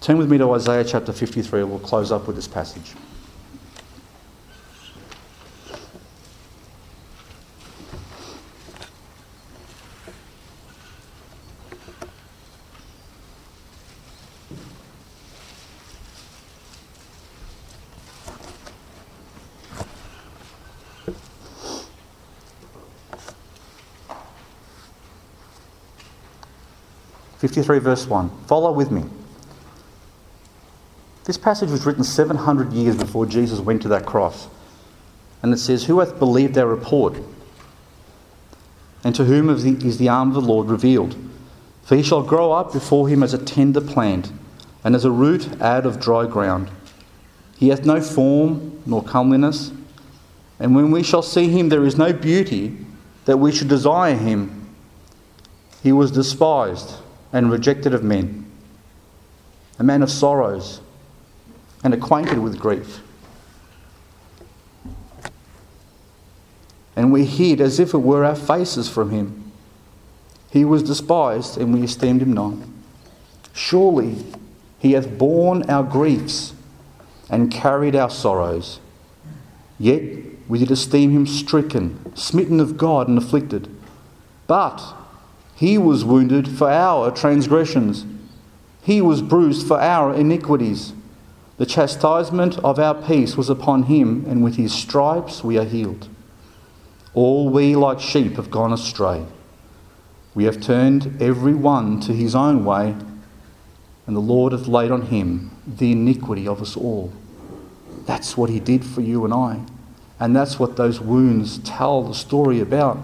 Turn 0.00 0.18
with 0.18 0.30
me 0.30 0.38
to 0.38 0.52
Isaiah 0.52 0.84
chapter 0.84 1.12
53. 1.12 1.64
We'll 1.64 1.78
close 1.78 2.12
up 2.12 2.26
with 2.26 2.36
this 2.36 2.48
passage. 2.48 2.94
53, 27.46 27.78
verse 27.78 28.06
1. 28.08 28.28
Follow 28.48 28.72
with 28.72 28.90
me. 28.90 29.04
This 31.26 31.38
passage 31.38 31.70
was 31.70 31.86
written 31.86 32.02
700 32.02 32.72
years 32.72 32.96
before 32.96 33.24
Jesus 33.24 33.60
went 33.60 33.82
to 33.82 33.88
that 33.88 34.04
cross. 34.04 34.48
And 35.42 35.54
it 35.54 35.58
says, 35.58 35.84
Who 35.84 36.00
hath 36.00 36.18
believed 36.18 36.58
our 36.58 36.66
report? 36.66 37.14
And 39.04 39.14
to 39.14 39.26
whom 39.26 39.48
is 39.48 39.98
the 39.98 40.08
arm 40.08 40.30
of 40.30 40.34
the 40.34 40.40
Lord 40.40 40.66
revealed? 40.66 41.16
For 41.84 41.94
he 41.94 42.02
shall 42.02 42.24
grow 42.24 42.50
up 42.50 42.72
before 42.72 43.08
him 43.08 43.22
as 43.22 43.32
a 43.32 43.38
tender 43.38 43.80
plant, 43.80 44.32
and 44.82 44.96
as 44.96 45.04
a 45.04 45.10
root 45.12 45.60
out 45.62 45.86
of 45.86 46.00
dry 46.00 46.26
ground. 46.26 46.68
He 47.56 47.68
hath 47.68 47.86
no 47.86 48.00
form 48.00 48.82
nor 48.86 49.04
comeliness, 49.04 49.70
and 50.58 50.74
when 50.74 50.90
we 50.90 51.04
shall 51.04 51.22
see 51.22 51.48
him, 51.48 51.68
there 51.68 51.84
is 51.84 51.96
no 51.96 52.12
beauty 52.12 52.76
that 53.26 53.36
we 53.36 53.52
should 53.52 53.68
desire 53.68 54.16
him. 54.16 54.74
He 55.84 55.92
was 55.92 56.10
despised 56.10 56.94
and 57.32 57.50
rejected 57.50 57.92
of 57.94 58.02
men, 58.02 58.50
a 59.78 59.84
man 59.84 60.02
of 60.02 60.10
sorrows 60.10 60.80
and 61.84 61.94
acquainted 61.94 62.38
with 62.38 62.58
grief. 62.58 63.00
And 66.96 67.12
we 67.12 67.24
hid 67.24 67.60
as 67.60 67.78
if 67.78 67.92
it 67.92 67.98
were 67.98 68.24
our 68.24 68.34
faces 68.34 68.88
from 68.88 69.10
him. 69.10 69.52
He 70.50 70.64
was 70.64 70.82
despised, 70.82 71.58
and 71.58 71.74
we 71.74 71.82
esteemed 71.82 72.22
him 72.22 72.32
not. 72.32 72.54
Surely 73.52 74.24
he 74.78 74.92
hath 74.92 75.18
borne 75.18 75.68
our 75.70 75.82
griefs 75.82 76.54
and 77.28 77.50
carried 77.50 77.94
our 77.94 78.10
sorrows. 78.10 78.80
Yet 79.78 80.02
we 80.48 80.58
did 80.58 80.70
esteem 80.70 81.10
him 81.10 81.26
stricken, 81.26 82.14
smitten 82.16 82.60
of 82.60 82.76
God, 82.76 83.08
and 83.08 83.18
afflicted. 83.18 83.68
But 84.46 84.94
he 85.56 85.78
was 85.78 86.04
wounded 86.04 86.46
for 86.46 86.70
our 86.70 87.10
transgressions, 87.10 88.04
he 88.82 89.00
was 89.00 89.22
bruised 89.22 89.66
for 89.66 89.80
our 89.80 90.14
iniquities. 90.14 90.92
The 91.56 91.66
chastisement 91.66 92.58
of 92.58 92.78
our 92.78 92.94
peace 92.94 93.36
was 93.36 93.48
upon 93.48 93.84
him, 93.84 94.24
and 94.28 94.44
with 94.44 94.56
his 94.56 94.72
stripes 94.72 95.42
we 95.42 95.58
are 95.58 95.64
healed. 95.64 96.08
All 97.14 97.48
we 97.48 97.74
like 97.74 97.98
sheep 97.98 98.36
have 98.36 98.50
gone 98.50 98.72
astray. 98.74 99.24
We 100.34 100.44
have 100.44 100.60
turned 100.60 101.20
every 101.22 101.54
one 101.54 102.00
to 102.00 102.12
his 102.12 102.34
own 102.34 102.64
way, 102.66 102.94
and 104.06 104.14
the 104.14 104.20
Lord 104.20 104.52
hath 104.52 104.68
laid 104.68 104.90
on 104.90 105.06
him 105.06 105.50
the 105.66 105.92
iniquity 105.92 106.46
of 106.46 106.60
us 106.60 106.76
all. 106.76 107.10
That's 108.04 108.36
what 108.36 108.50
he 108.50 108.60
did 108.60 108.84
for 108.84 109.00
you 109.00 109.24
and 109.24 109.32
I. 109.32 109.60
And 110.20 110.36
that's 110.36 110.58
what 110.58 110.76
those 110.76 111.00
wounds 111.00 111.58
tell 111.58 112.02
the 112.02 112.14
story 112.14 112.60
about. 112.60 112.98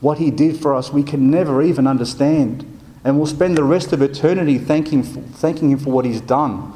What 0.00 0.18
he 0.18 0.30
did 0.30 0.58
for 0.58 0.74
us, 0.74 0.92
we 0.92 1.02
can 1.02 1.30
never 1.30 1.62
even 1.62 1.86
understand. 1.86 2.66
And 3.04 3.16
we'll 3.16 3.26
spend 3.26 3.56
the 3.56 3.64
rest 3.64 3.92
of 3.92 4.02
eternity 4.02 4.58
thanking, 4.58 5.02
thanking 5.02 5.70
him 5.70 5.78
for 5.78 5.90
what 5.90 6.04
he's 6.04 6.20
done. 6.20 6.72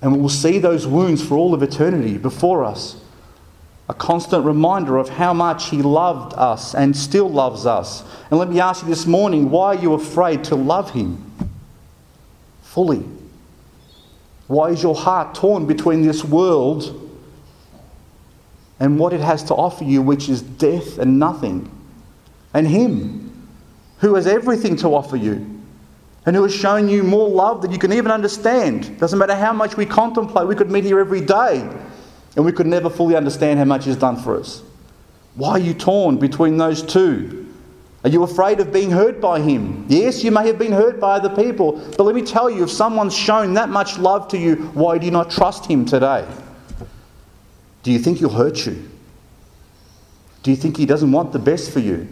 And 0.00 0.18
we'll 0.18 0.28
see 0.28 0.58
those 0.58 0.86
wounds 0.86 1.26
for 1.26 1.36
all 1.36 1.54
of 1.54 1.62
eternity 1.62 2.18
before 2.18 2.64
us. 2.64 3.00
A 3.88 3.94
constant 3.94 4.44
reminder 4.44 4.96
of 4.96 5.08
how 5.08 5.32
much 5.32 5.70
he 5.70 5.80
loved 5.80 6.34
us 6.34 6.74
and 6.74 6.96
still 6.96 7.28
loves 7.28 7.66
us. 7.66 8.04
And 8.30 8.38
let 8.38 8.50
me 8.50 8.60
ask 8.60 8.82
you 8.82 8.88
this 8.88 9.06
morning 9.06 9.50
why 9.50 9.76
are 9.76 9.82
you 9.82 9.94
afraid 9.94 10.44
to 10.44 10.56
love 10.56 10.90
him 10.90 11.24
fully? 12.62 13.04
Why 14.46 14.70
is 14.70 14.82
your 14.82 14.94
heart 14.94 15.34
torn 15.34 15.66
between 15.66 16.02
this 16.02 16.22
world 16.22 17.07
and 18.80 18.98
what 18.98 19.12
it 19.12 19.20
has 19.20 19.42
to 19.44 19.54
offer 19.54 19.84
you, 19.84 20.02
which 20.02 20.28
is 20.28 20.42
death 20.42 20.98
and 20.98 21.18
nothing, 21.18 21.70
and 22.54 22.66
Him, 22.66 23.48
who 23.98 24.14
has 24.14 24.26
everything 24.26 24.76
to 24.76 24.94
offer 24.94 25.16
you, 25.16 25.58
and 26.26 26.36
who 26.36 26.42
has 26.42 26.54
shown 26.54 26.88
you 26.88 27.02
more 27.02 27.28
love 27.28 27.62
than 27.62 27.72
you 27.72 27.78
can 27.78 27.92
even 27.92 28.10
understand. 28.10 28.98
Doesn't 28.98 29.18
matter 29.18 29.34
how 29.34 29.52
much 29.52 29.76
we 29.76 29.86
contemplate, 29.86 30.46
we 30.46 30.54
could 30.54 30.70
meet 30.70 30.84
here 30.84 31.00
every 31.00 31.20
day 31.20 31.68
and 32.36 32.44
we 32.44 32.52
could 32.52 32.66
never 32.66 32.88
fully 32.88 33.16
understand 33.16 33.58
how 33.58 33.64
much 33.64 33.84
He's 33.84 33.96
done 33.96 34.16
for 34.16 34.38
us. 34.38 34.62
Why 35.34 35.52
are 35.52 35.58
you 35.58 35.74
torn 35.74 36.18
between 36.18 36.56
those 36.56 36.82
two? 36.82 37.52
Are 38.04 38.10
you 38.10 38.22
afraid 38.22 38.60
of 38.60 38.72
being 38.72 38.92
hurt 38.92 39.20
by 39.20 39.40
Him? 39.40 39.86
Yes, 39.88 40.22
you 40.22 40.30
may 40.30 40.46
have 40.46 40.58
been 40.58 40.70
hurt 40.70 41.00
by 41.00 41.16
other 41.16 41.34
people, 41.34 41.72
but 41.96 42.04
let 42.04 42.14
me 42.14 42.22
tell 42.22 42.48
you 42.48 42.62
if 42.62 42.70
someone's 42.70 43.16
shown 43.16 43.54
that 43.54 43.70
much 43.70 43.98
love 43.98 44.28
to 44.28 44.38
you, 44.38 44.54
why 44.74 44.98
do 44.98 45.06
you 45.06 45.10
not 45.10 45.30
trust 45.30 45.66
Him 45.66 45.84
today? 45.84 46.24
Do 47.88 47.92
you 47.94 47.98
think 47.98 48.18
He'll 48.18 48.28
hurt 48.28 48.66
you? 48.66 48.86
Do 50.42 50.50
you 50.50 50.58
think 50.58 50.76
He 50.76 50.84
doesn't 50.84 51.10
want 51.10 51.32
the 51.32 51.38
best 51.38 51.70
for 51.70 51.78
you? 51.78 52.06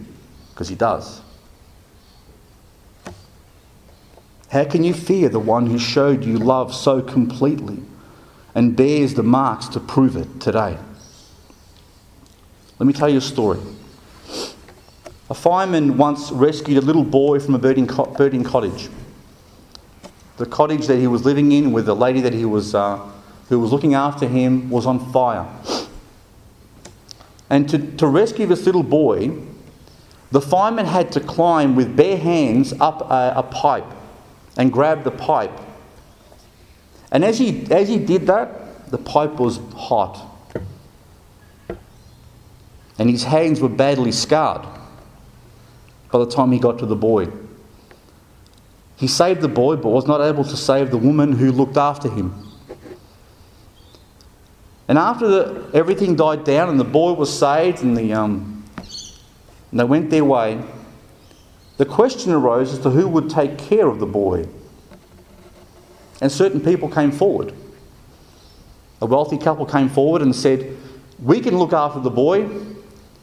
Because 0.49 0.71
He 0.71 0.75
does. 0.75 1.21
How 4.51 4.65
can 4.65 4.85
you 4.85 4.95
fear 4.95 5.29
the 5.29 5.39
one 5.39 5.67
who 5.67 5.79
showed 5.79 6.25
you 6.25 6.39
love 6.39 6.75
so 6.75 7.03
completely 7.03 7.83
and 8.55 8.75
bears 8.75 9.13
the 9.13 9.23
marks 9.23 9.69
to 9.69 9.81
prove 9.81 10.17
it 10.17 10.41
today? 10.41 10.79
Let 12.79 12.87
me 12.87 12.95
tell 12.95 13.11
you 13.11 13.19
a 13.19 13.21
story. 13.21 13.61
A 15.29 15.35
fireman 15.35 15.99
once 15.99 16.33
rescued 16.33 16.79
a 16.79 16.87
little 16.87 17.05
boy 17.05 17.39
from 17.39 17.55
a 17.55 17.59
burning, 17.59 17.85
burning 18.17 18.45
cottage. 18.45 18.89
The 20.39 20.47
cottage 20.47 20.87
that 20.87 20.97
he 20.97 21.07
was 21.07 21.27
living 21.27 21.53
in 21.53 21.71
with 21.71 21.85
the 21.85 21.95
lady 21.95 22.23
that 22.23 22.33
he 22.33 22.47
was, 22.47 22.75
uh, 22.75 23.13
who 23.49 23.61
was 23.61 23.73
looking 23.73 23.95
after 23.95 24.27
him 24.27 24.71
was 24.71 24.87
on 24.87 25.13
fire. 25.13 25.47
And 27.49 27.69
to, 27.69 27.79
to 27.79 28.07
rescue 28.07 28.47
this 28.47 28.67
little 28.67 28.83
boy, 28.83 29.37
the 30.33 30.41
fireman 30.41 30.87
had 30.87 31.13
to 31.13 31.21
climb 31.21 31.77
with 31.77 31.97
bare 31.97 32.17
hands 32.17 32.73
up 32.81 33.03
a, 33.03 33.35
a 33.37 33.43
pipe 33.43 33.87
and 34.57 34.73
grab 34.73 35.05
the 35.05 35.11
pipe. 35.11 35.53
And 37.13 37.25
as 37.25 37.39
he, 37.39 37.71
as 37.71 37.89
he 37.89 37.99
did 37.99 38.27
that, 38.27 38.91
the 38.91 38.99
pipe 38.99 39.35
was 39.35 39.61
hot. 39.75 40.33
And 42.99 43.11
his 43.11 43.25
hands 43.25 43.61
were 43.61 43.69
badly 43.69 44.13
scarred 44.13 44.67
by 46.11 46.19
the 46.19 46.27
time 46.27 46.51
he 46.51 46.59
got 46.59 46.79
to 46.79 46.87
the 46.87 46.97
boy. 46.97 47.29
He 48.97 49.07
saved 49.07 49.43
the 49.43 49.49
boy, 49.49 49.77
but 49.77 49.91
was 49.91 50.07
not 50.07 50.23
able 50.23 50.45
to 50.45 50.57
save 50.57 50.91
the 50.91 50.97
woman 50.97 51.33
who 51.33 51.53
looked 51.53 51.77
after 51.77 52.09
him. 52.09 52.46
And 54.89 54.99
after 54.99 55.27
the, 55.27 55.71
everything 55.75 56.15
died 56.15 56.45
down 56.45 56.69
and 56.69 56.79
the 56.79 56.85
boy 56.85 57.13
was 57.13 57.37
saved 57.37 57.83
and, 57.83 57.97
the, 57.97 58.13
um, 58.13 58.65
and 59.71 59.81
they 59.81 59.85
went 59.85 60.11
their 60.11 60.25
way, 60.25 60.63
the 61.77 61.85
question 61.85 62.33
arose 62.33 62.73
as 62.73 62.79
to 62.81 62.91
who 62.91 63.09
would 63.09 63.29
take 63.29 63.59
care 63.59 63.89
of 63.89 63.99
the 63.99 64.07
boy. 64.07 64.47
And 66.21 66.31
certain 66.31 66.61
people 66.61 66.89
came 66.89 67.11
forward. 67.11 67.53
A 69.03 69.07
wealthy 69.07 69.37
couple 69.37 69.67
came 69.67 69.89
forward 69.89 70.23
and 70.23 70.35
said, 70.35 70.77
We 71.19 71.41
can 71.41 71.59
look 71.59 71.73
after 71.73 72.01
the 72.01 72.11
boy. 72.11 72.49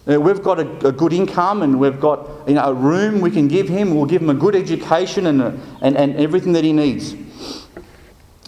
Uh, 0.06 0.20
we've 0.20 0.44
got 0.44 0.60
a, 0.60 0.88
a, 0.88 0.92
good 0.92 1.14
income 1.14 1.64
and 1.64 1.80
we've 1.80 2.00
got 2.00 2.30
you 2.46 2.56
know, 2.56 2.66
a 2.66 2.74
room 2.74 3.22
we 3.22 3.32
can 3.32 3.48
give 3.48 3.70
him. 3.70 3.96
We'll 3.96 4.06
give 4.06 4.22
him 4.22 4.30
a 4.30 4.34
good 4.34 4.54
education 4.54 5.28
and, 5.28 5.42
a, 5.42 5.60
and, 5.82 5.96
and 5.96 6.18
everything 6.18 6.52
that 6.54 6.66
he 6.66 6.74
needs. 6.74 7.16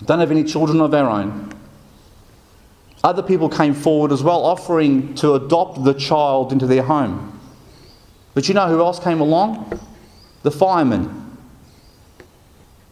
Don't 0.03 0.19
have 0.19 0.31
any 0.31 0.43
children 0.43 0.81
of 0.81 0.93
our 0.93 1.09
own. 1.09 1.54
Other 3.05 3.21
people 3.21 3.49
came 3.49 3.75
forward 3.75 4.11
as 4.11 4.23
well, 4.23 4.43
offering 4.43 5.13
to 5.15 5.35
adopt 5.35 5.83
the 5.83 5.93
child 5.93 6.51
into 6.51 6.65
their 6.65 6.81
home. 6.81 7.39
But 8.33 8.47
you 8.47 8.55
know 8.55 8.67
who 8.67 8.79
else 8.79 8.99
came 8.99 9.21
along? 9.21 9.79
the 10.45 10.51
fireman. 10.51 11.37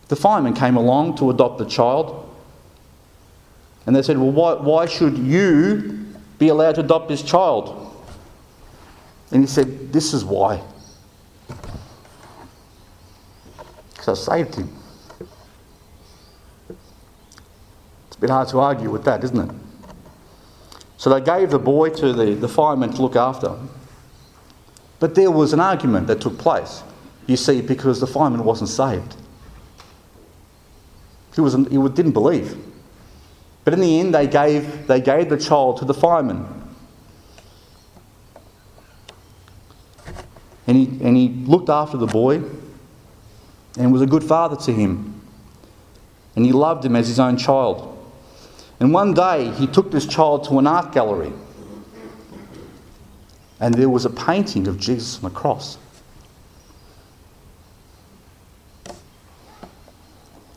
The 0.07 0.15
fireman 0.15 0.55
came 0.55 0.75
along 0.75 1.17
to 1.17 1.29
adopt 1.29 1.59
the 1.59 1.65
child. 1.65 2.27
And 3.85 3.95
they 3.95 4.01
said, 4.01 4.17
Well, 4.17 4.31
why, 4.31 4.53
why 4.53 4.85
should 4.87 5.19
you 5.19 6.07
be 6.39 6.47
allowed 6.47 6.75
to 6.75 6.81
adopt 6.81 7.09
this 7.09 7.21
child? 7.21 7.95
And 9.31 9.43
he 9.43 9.47
said, 9.47 9.93
This 9.93 10.15
is 10.15 10.25
why. 10.25 10.63
Because 13.93 14.27
I 14.27 14.37
saved 14.37 14.55
him. 14.55 14.75
It's 18.07 18.17
a 18.17 18.19
bit 18.19 18.31
hard 18.31 18.47
to 18.49 18.59
argue 18.59 18.89
with 18.89 19.03
that, 19.05 19.23
isn't 19.23 19.49
it? 19.49 19.55
So 21.03 21.09
they 21.09 21.19
gave 21.19 21.49
the 21.49 21.59
boy 21.59 21.89
to 21.89 22.13
the, 22.13 22.33
the 22.33 22.47
fireman 22.47 22.93
to 22.93 23.01
look 23.01 23.17
after. 23.17 23.57
But 25.01 25.15
there 25.15 25.31
was 25.31 25.51
an 25.51 25.59
argument 25.59 26.07
that 26.07 26.21
took 26.21 26.37
place. 26.37 26.81
You 27.27 27.35
see, 27.35 27.61
because 27.61 27.99
the 27.99 28.07
fireman 28.07 28.45
wasn't 28.45 28.69
saved. 28.69 29.13
He, 31.35 31.41
was, 31.41 31.55
he 31.55 31.89
didn't 31.89 32.13
believe. 32.13 32.57
But 33.65 33.73
in 33.73 33.81
the 33.81 33.99
end, 33.99 34.15
they 34.15 34.27
gave, 34.27 34.87
they 34.87 35.01
gave 35.01 35.27
the 35.27 35.35
child 35.37 35.75
to 35.79 35.85
the 35.85 35.93
fireman. 35.93 36.47
And 40.67 40.77
he, 40.77 40.85
and 41.05 41.17
he 41.17 41.27
looked 41.27 41.67
after 41.67 41.97
the 41.97 42.07
boy 42.07 42.43
and 43.77 43.91
was 43.91 44.01
a 44.01 44.07
good 44.07 44.23
father 44.23 44.55
to 44.55 44.71
him. 44.71 45.21
And 46.37 46.45
he 46.45 46.53
loved 46.53 46.85
him 46.85 46.95
as 46.95 47.09
his 47.09 47.19
own 47.19 47.35
child. 47.35 47.92
And 48.79 48.93
one 48.93 49.13
day, 49.13 49.51
he 49.51 49.67
took 49.67 49.91
this 49.91 50.05
child 50.05 50.45
to 50.45 50.59
an 50.59 50.67
art 50.67 50.91
gallery. 50.91 51.31
And 53.59 53.73
there 53.73 53.89
was 53.89 54.05
a 54.05 54.09
painting 54.09 54.67
of 54.67 54.79
Jesus 54.79 55.17
on 55.17 55.23
the 55.23 55.29
cross. 55.29 55.77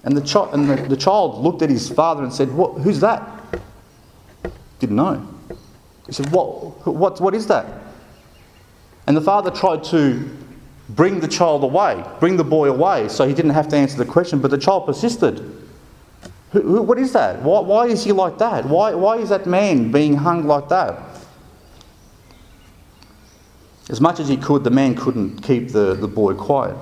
And 0.03 0.17
the, 0.17 0.51
and 0.53 0.69
the, 0.69 0.77
the 0.89 0.97
child 0.97 1.39
looked 1.43 1.63
at 1.63 1.71
his 1.71 1.89
father 1.89 2.23
and 2.23 2.33
said, 2.33 2.53
what, 2.53 2.81
Who's 2.81 3.01
that? 3.01 3.29
Didn't 4.79 4.97
know. 4.97 5.27
He 6.07 6.13
said, 6.13 6.31
what, 6.31 6.87
what, 6.87 7.21
what 7.21 7.35
is 7.35 7.47
that? 7.49 7.67
And 9.07 9.17
the 9.17 9.21
father 9.21 9.51
tried 9.51 9.83
to 9.85 10.29
bring 10.91 11.21
the 11.21 11.29
child 11.29 11.65
away, 11.65 12.05
bring 12.21 12.37
the 12.37 12.45
boy 12.45 12.71
away, 12.71 13.09
so 13.09 13.27
he 13.27 13.35
didn't 13.35 13.53
have 13.53 13.69
to 13.69 13.77
answer 13.77 13.97
the 13.97 14.05
question, 14.05 14.41
but 14.41 14.51
the 14.51 14.59
child 14.59 14.87
persisted. 14.87 15.66
Who, 16.57 16.63
who, 16.63 16.83
what 16.83 16.99
is 16.99 17.13
that? 17.13 17.43
Why, 17.43 17.61
why 17.61 17.87
is 17.87 18.03
he 18.03 18.13
like 18.13 18.39
that? 18.39 18.65
Why, 18.65 18.95
why 18.95 19.19
is 19.19 19.29
that 19.29 19.45
man 19.45 19.93
being 19.93 20.17
hung 20.17 20.47
like 20.47 20.71
that? 20.71 20.99
As 23.91 24.01
much 24.01 24.21
as 24.21 24.29
he 24.29 24.39
could, 24.39 24.65
the 24.65 24.71
man 24.71 24.95
couldn't 24.95 25.43
keep 25.43 25.69
the, 25.69 25.93
the 25.93 26.09
boy 26.09 26.33
quiet. 26.33 26.75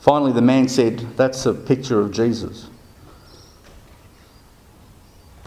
Finally, 0.00 0.32
the 0.32 0.42
man 0.42 0.68
said, 0.68 0.98
That's 1.16 1.46
a 1.46 1.54
picture 1.54 2.00
of 2.00 2.12
Jesus. 2.12 2.66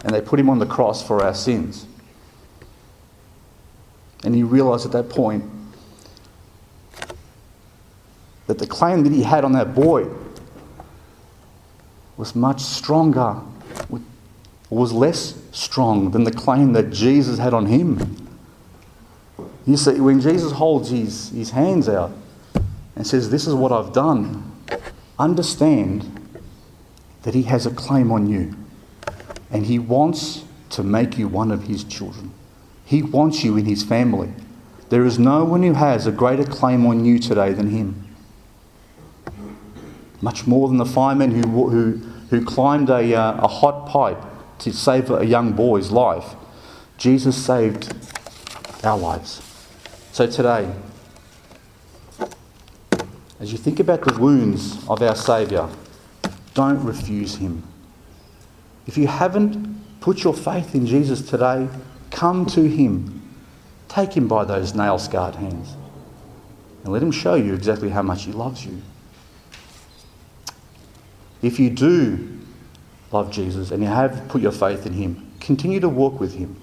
And 0.02 0.12
they 0.12 0.20
put 0.20 0.40
him 0.40 0.50
on 0.50 0.58
the 0.58 0.66
cross 0.66 1.06
for 1.06 1.22
our 1.22 1.34
sins. 1.34 1.86
And 4.24 4.34
he 4.34 4.42
realised 4.42 4.84
at 4.86 4.90
that 4.90 5.08
point 5.08 5.44
that 8.46 8.58
the 8.58 8.66
claim 8.66 9.04
that 9.04 9.12
he 9.12 9.22
had 9.22 9.44
on 9.44 9.52
that 9.52 9.74
boy 9.74 10.08
was 12.16 12.34
much 12.34 12.60
stronger, 12.60 13.40
was 14.70 14.92
less 14.92 15.40
strong 15.52 16.10
than 16.10 16.24
the 16.24 16.32
claim 16.32 16.72
that 16.72 16.90
Jesus 16.90 17.38
had 17.38 17.54
on 17.54 17.66
him. 17.66 18.28
You 19.66 19.76
see, 19.76 19.98
when 20.00 20.20
Jesus 20.20 20.52
holds 20.52 20.90
his, 20.90 21.30
his 21.30 21.50
hands 21.50 21.88
out 21.88 22.12
and 22.96 23.06
says, 23.06 23.30
This 23.30 23.46
is 23.46 23.54
what 23.54 23.72
I've 23.72 23.92
done, 23.92 24.52
understand 25.18 26.24
that 27.24 27.34
He 27.34 27.42
has 27.44 27.66
a 27.66 27.70
claim 27.70 28.12
on 28.12 28.28
you. 28.28 28.54
And 29.50 29.66
He 29.66 29.78
wants 29.78 30.44
to 30.70 30.82
make 30.82 31.18
you 31.18 31.28
one 31.28 31.50
of 31.50 31.64
His 31.64 31.84
children. 31.84 32.32
He 32.84 33.02
wants 33.02 33.42
you 33.42 33.56
in 33.56 33.64
His 33.64 33.82
family. 33.82 34.32
There 34.90 35.04
is 35.04 35.18
no 35.18 35.44
one 35.44 35.62
who 35.62 35.72
has 35.72 36.06
a 36.06 36.12
greater 36.12 36.44
claim 36.44 36.86
on 36.86 37.04
you 37.04 37.18
today 37.18 37.52
than 37.52 37.70
Him. 37.70 38.03
Much 40.24 40.46
more 40.46 40.68
than 40.68 40.78
the 40.78 40.86
fireman 40.86 41.32
who, 41.32 41.68
who, 41.68 41.92
who 42.30 42.42
climbed 42.42 42.88
a, 42.88 43.14
uh, 43.14 43.44
a 43.44 43.46
hot 43.46 43.86
pipe 43.86 44.16
to 44.58 44.72
save 44.72 45.10
a 45.10 45.26
young 45.26 45.52
boy's 45.52 45.90
life. 45.90 46.34
Jesus 46.96 47.36
saved 47.36 47.94
our 48.82 48.96
lives. 48.96 49.42
So 50.12 50.26
today, 50.26 50.72
as 53.38 53.52
you 53.52 53.58
think 53.58 53.80
about 53.80 54.00
the 54.00 54.18
wounds 54.18 54.88
of 54.88 55.02
our 55.02 55.14
Saviour, 55.14 55.68
don't 56.54 56.82
refuse 56.82 57.34
Him. 57.36 57.62
If 58.86 58.96
you 58.96 59.06
haven't 59.06 60.00
put 60.00 60.24
your 60.24 60.32
faith 60.32 60.74
in 60.74 60.86
Jesus 60.86 61.20
today, 61.20 61.68
come 62.10 62.46
to 62.46 62.62
Him. 62.62 63.20
Take 63.88 64.16
Him 64.16 64.26
by 64.26 64.46
those 64.46 64.74
nail 64.74 64.98
scarred 64.98 65.34
hands 65.34 65.74
and 66.82 66.94
let 66.94 67.02
Him 67.02 67.12
show 67.12 67.34
you 67.34 67.52
exactly 67.52 67.90
how 67.90 68.00
much 68.00 68.24
He 68.24 68.32
loves 68.32 68.64
you. 68.64 68.80
If 71.44 71.60
you 71.60 71.68
do 71.68 72.40
love 73.12 73.30
Jesus 73.30 73.70
and 73.70 73.82
you 73.82 73.88
have 73.90 74.28
put 74.28 74.40
your 74.40 74.50
faith 74.50 74.86
in 74.86 74.94
Him, 74.94 75.30
continue 75.40 75.78
to 75.78 75.90
walk 75.90 76.18
with 76.18 76.34
Him. 76.34 76.58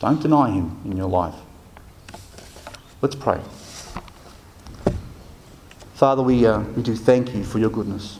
Don't 0.00 0.22
deny 0.22 0.50
Him 0.50 0.80
in 0.86 0.96
your 0.96 1.08
life. 1.10 1.34
Let's 3.02 3.14
pray. 3.14 3.42
Father, 5.92 6.22
we, 6.22 6.46
uh, 6.46 6.60
we 6.60 6.82
do 6.82 6.96
thank 6.96 7.34
you 7.34 7.44
for 7.44 7.58
your 7.58 7.68
goodness. 7.68 8.18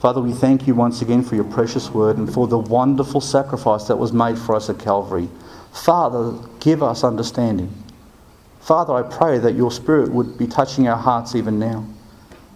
Father, 0.00 0.20
we 0.20 0.32
thank 0.34 0.66
you 0.66 0.74
once 0.74 1.00
again 1.00 1.22
for 1.22 1.34
your 1.34 1.44
precious 1.44 1.88
word 1.88 2.18
and 2.18 2.30
for 2.30 2.46
the 2.46 2.58
wonderful 2.58 3.22
sacrifice 3.22 3.84
that 3.84 3.96
was 3.96 4.12
made 4.12 4.36
for 4.38 4.54
us 4.54 4.68
at 4.68 4.78
Calvary. 4.78 5.30
Father, 5.72 6.38
give 6.58 6.82
us 6.82 7.04
understanding. 7.04 7.72
Father, 8.60 8.92
I 8.92 9.02
pray 9.02 9.38
that 9.38 9.54
your 9.54 9.70
Spirit 9.70 10.12
would 10.12 10.36
be 10.36 10.46
touching 10.46 10.88
our 10.88 10.98
hearts 10.98 11.34
even 11.34 11.58
now. 11.58 11.86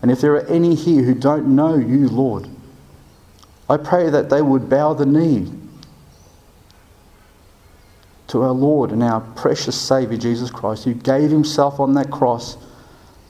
And 0.04 0.10
if 0.10 0.20
there 0.20 0.34
are 0.34 0.46
any 0.48 0.74
here 0.74 1.02
who 1.02 1.14
don't 1.14 1.56
know 1.56 1.76
you, 1.76 2.10
Lord, 2.10 2.46
I 3.70 3.78
pray 3.78 4.10
that 4.10 4.28
they 4.28 4.42
would 4.42 4.68
bow 4.68 4.92
the 4.92 5.06
knee 5.06 5.50
to 8.26 8.42
our 8.42 8.52
Lord 8.52 8.90
and 8.90 9.02
our 9.02 9.22
precious 9.22 9.80
Saviour, 9.80 10.20
Jesus 10.20 10.50
Christ, 10.50 10.84
who 10.84 10.92
gave 10.92 11.30
himself 11.30 11.80
on 11.80 11.94
that 11.94 12.10
cross 12.10 12.58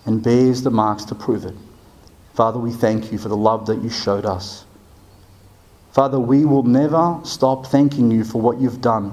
and 0.04 0.20
bears 0.20 0.62
the 0.62 0.70
marks 0.72 1.04
to 1.04 1.14
prove 1.14 1.44
it. 1.44 1.54
Father, 2.34 2.58
we 2.58 2.72
thank 2.72 3.12
you 3.12 3.18
for 3.18 3.28
the 3.28 3.36
love 3.36 3.66
that 3.66 3.80
you 3.80 3.88
showed 3.88 4.26
us. 4.26 4.64
Father, 5.92 6.18
we 6.18 6.44
will 6.44 6.64
never 6.64 7.20
stop 7.22 7.66
thanking 7.66 8.10
you 8.10 8.24
for 8.24 8.40
what 8.40 8.60
you've 8.60 8.80
done. 8.80 9.12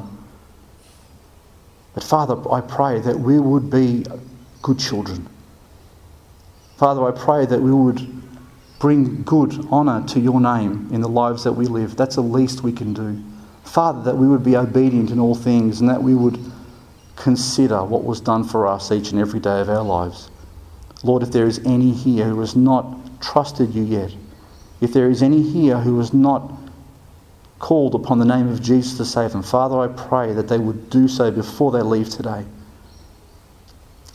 But 1.94 2.04
Father, 2.04 2.36
I 2.52 2.62
pray 2.62 3.02
that 3.02 3.20
we 3.20 3.40
would 3.40 3.70
be 3.70 4.04
good 4.64 4.80
children. 4.80 5.30
Father, 6.82 7.06
I 7.06 7.12
pray 7.12 7.46
that 7.46 7.62
we 7.62 7.72
would 7.72 8.02
bring 8.80 9.22
good 9.22 9.68
honour 9.68 10.04
to 10.08 10.20
your 10.20 10.42
name 10.42 10.90
in 10.92 11.02
the 11.02 11.08
lives 11.08 11.44
that 11.44 11.52
we 11.52 11.68
live. 11.68 11.96
That's 11.96 12.16
the 12.16 12.24
least 12.24 12.64
we 12.64 12.72
can 12.72 12.92
do. 12.92 13.24
Father, 13.64 14.02
that 14.02 14.18
we 14.18 14.28
would 14.28 14.44
be 14.44 14.58
obedient 14.58 15.12
in 15.12 15.20
all 15.20 15.36
things 15.36 15.80
and 15.80 15.88
that 15.92 16.02
we 16.02 16.16
would 16.16 16.40
consider 17.16 17.84
what 17.84 18.04
was 18.04 18.20
done 18.20 18.44
for 18.44 18.66
us 18.66 18.92
each 18.92 19.12
and 19.12 19.22
every 19.22 19.40
day 19.40 19.62
of 19.62 19.70
our 19.70 19.84
lives. 19.84 20.32
Lord, 21.04 21.22
if 21.22 21.32
there 21.32 21.46
is 21.46 21.60
any 21.68 21.92
here 21.92 22.26
who 22.26 22.40
has 22.40 22.56
not 22.56 23.22
trusted 23.22 23.76
you 23.76 23.84
yet, 23.84 24.16
if 24.82 24.92
there 24.92 25.12
is 25.12 25.22
any 25.22 25.44
here 25.44 25.78
who 25.78 26.00
has 26.00 26.16
not 26.16 26.52
called 27.60 27.94
upon 27.94 28.18
the 28.18 28.26
name 28.26 28.48
of 28.48 28.60
Jesus 28.60 28.98
to 28.98 29.06
save 29.06 29.34
them, 29.34 29.44
Father, 29.44 29.80
I 29.80 29.88
pray 29.88 30.34
that 30.34 30.48
they 30.48 30.58
would 30.58 30.90
do 30.90 31.08
so 31.08 31.30
before 31.30 31.72
they 31.72 31.84
leave 31.84 32.10
today. 32.10 32.44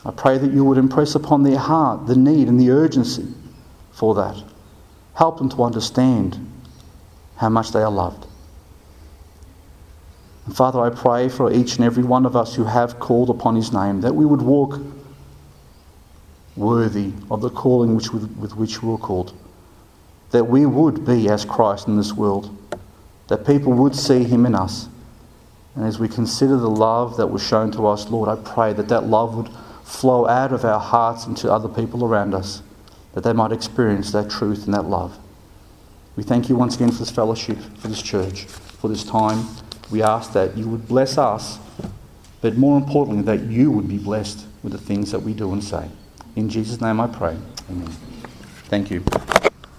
I 0.07 0.13
pray 0.13 0.39
that 0.39 0.53
you 0.53 0.65
would 0.65 0.79
impress 0.79 1.17
upon 1.17 1.43
their 1.43 1.59
heart 1.59 2.07
the 2.07 2.15
need 2.15 2.47
and 2.47 2.61
the 2.61 2.71
urgency 2.71 3.27
for 3.91 4.15
that. 4.15 4.41
Help 5.15 5.39
them 5.39 5.49
to 5.49 5.65
understand 5.65 6.39
how 7.39 7.49
much 7.49 7.73
they 7.73 7.81
are 7.83 7.91
loved. 7.91 8.25
And 10.45 10.57
Father, 10.57 10.81
I 10.81 10.91
pray 10.91 11.29
for 11.29 11.53
each 11.53 11.75
and 11.75 11.85
every 11.85 12.05
one 12.05 12.25
of 12.25 12.37
us 12.37 12.55
who 12.55 12.63
have 12.63 13.01
called 13.01 13.31
upon 13.31 13.57
his 13.57 13.73
name 13.73 14.01
that 14.03 14.15
we 14.15 14.25
would 14.25 14.43
walk 14.43 14.79
worthy 16.55 17.13
of 17.29 17.41
the 17.41 17.51
calling 17.51 17.97
which, 17.97 18.13
with 18.13 18.55
which 18.55 18.85
we 18.85 18.91
were 18.91 18.99
called. 18.99 19.37
That 20.31 20.45
we 20.45 20.67
would 20.67 21.05
be 21.05 21.29
as 21.29 21.45
Christ 21.45 21.89
in 21.89 21.97
this 21.97 22.13
world. 22.13 22.57
That 23.27 23.45
people 23.45 23.73
would 23.73 23.97
see 23.97 24.23
him 24.23 24.47
in 24.47 24.55
us. 24.55 24.89
And 25.75 25.85
as 25.85 25.99
we 25.99 26.09
consider 26.09 26.57
the 26.57 26.71
love 26.71 27.17
that 27.17 27.27
was 27.27 27.43
shown 27.43 27.73
to 27.73 27.89
us, 27.89 28.09
Lord, 28.09 28.29
I 28.29 28.41
pray 28.49 28.73
that 28.73 28.89
that 28.89 29.07
love 29.07 29.35
would 29.35 29.51
flow 29.87 30.27
out 30.27 30.53
of 30.53 30.65
our 30.65 30.81
hearts 30.81 31.27
into 31.27 31.51
other 31.51 31.69
people 31.69 32.05
around 32.05 32.35
us, 32.35 32.61
that 33.15 33.23
they 33.23 33.33
might 33.33 33.53
experience 33.53 34.11
that 34.13 34.29
truth 34.29 34.67
and 34.67 34.75
that 34.75 34.85
love. 34.85 35.17
We 36.17 36.23
thank 36.23 36.49
you 36.49 36.57
once 36.57 36.75
again 36.75 36.91
for 36.91 36.99
this 36.99 37.11
fellowship, 37.11 37.59
for 37.79 37.89
this 37.89 38.03
church, 38.03 38.45
for 38.45 38.89
this 38.89 39.05
time. 39.05 39.47
We 39.91 40.03
ask 40.03 40.33
that 40.33 40.57
you 40.57 40.69
would 40.69 40.89
bless 40.89 41.17
us, 41.17 41.59
but 42.41 42.57
more 42.57 42.77
importantly, 42.77 43.23
that 43.23 43.45
you 43.45 43.71
would 43.71 43.89
be 43.89 43.99
blessed 43.99 44.45
with 44.63 44.73
the 44.73 44.79
things 44.79 45.13
that 45.13 45.21
we 45.21 45.33
do 45.33 45.53
and 45.53 45.63
say. 45.63 45.89
In 46.35 46.49
Jesus' 46.49 46.81
name 46.81 47.01
I 47.01 47.07
pray. 47.07 47.37
Amen. 47.71 47.91
Thank 48.69 48.91
you. 48.91 49.05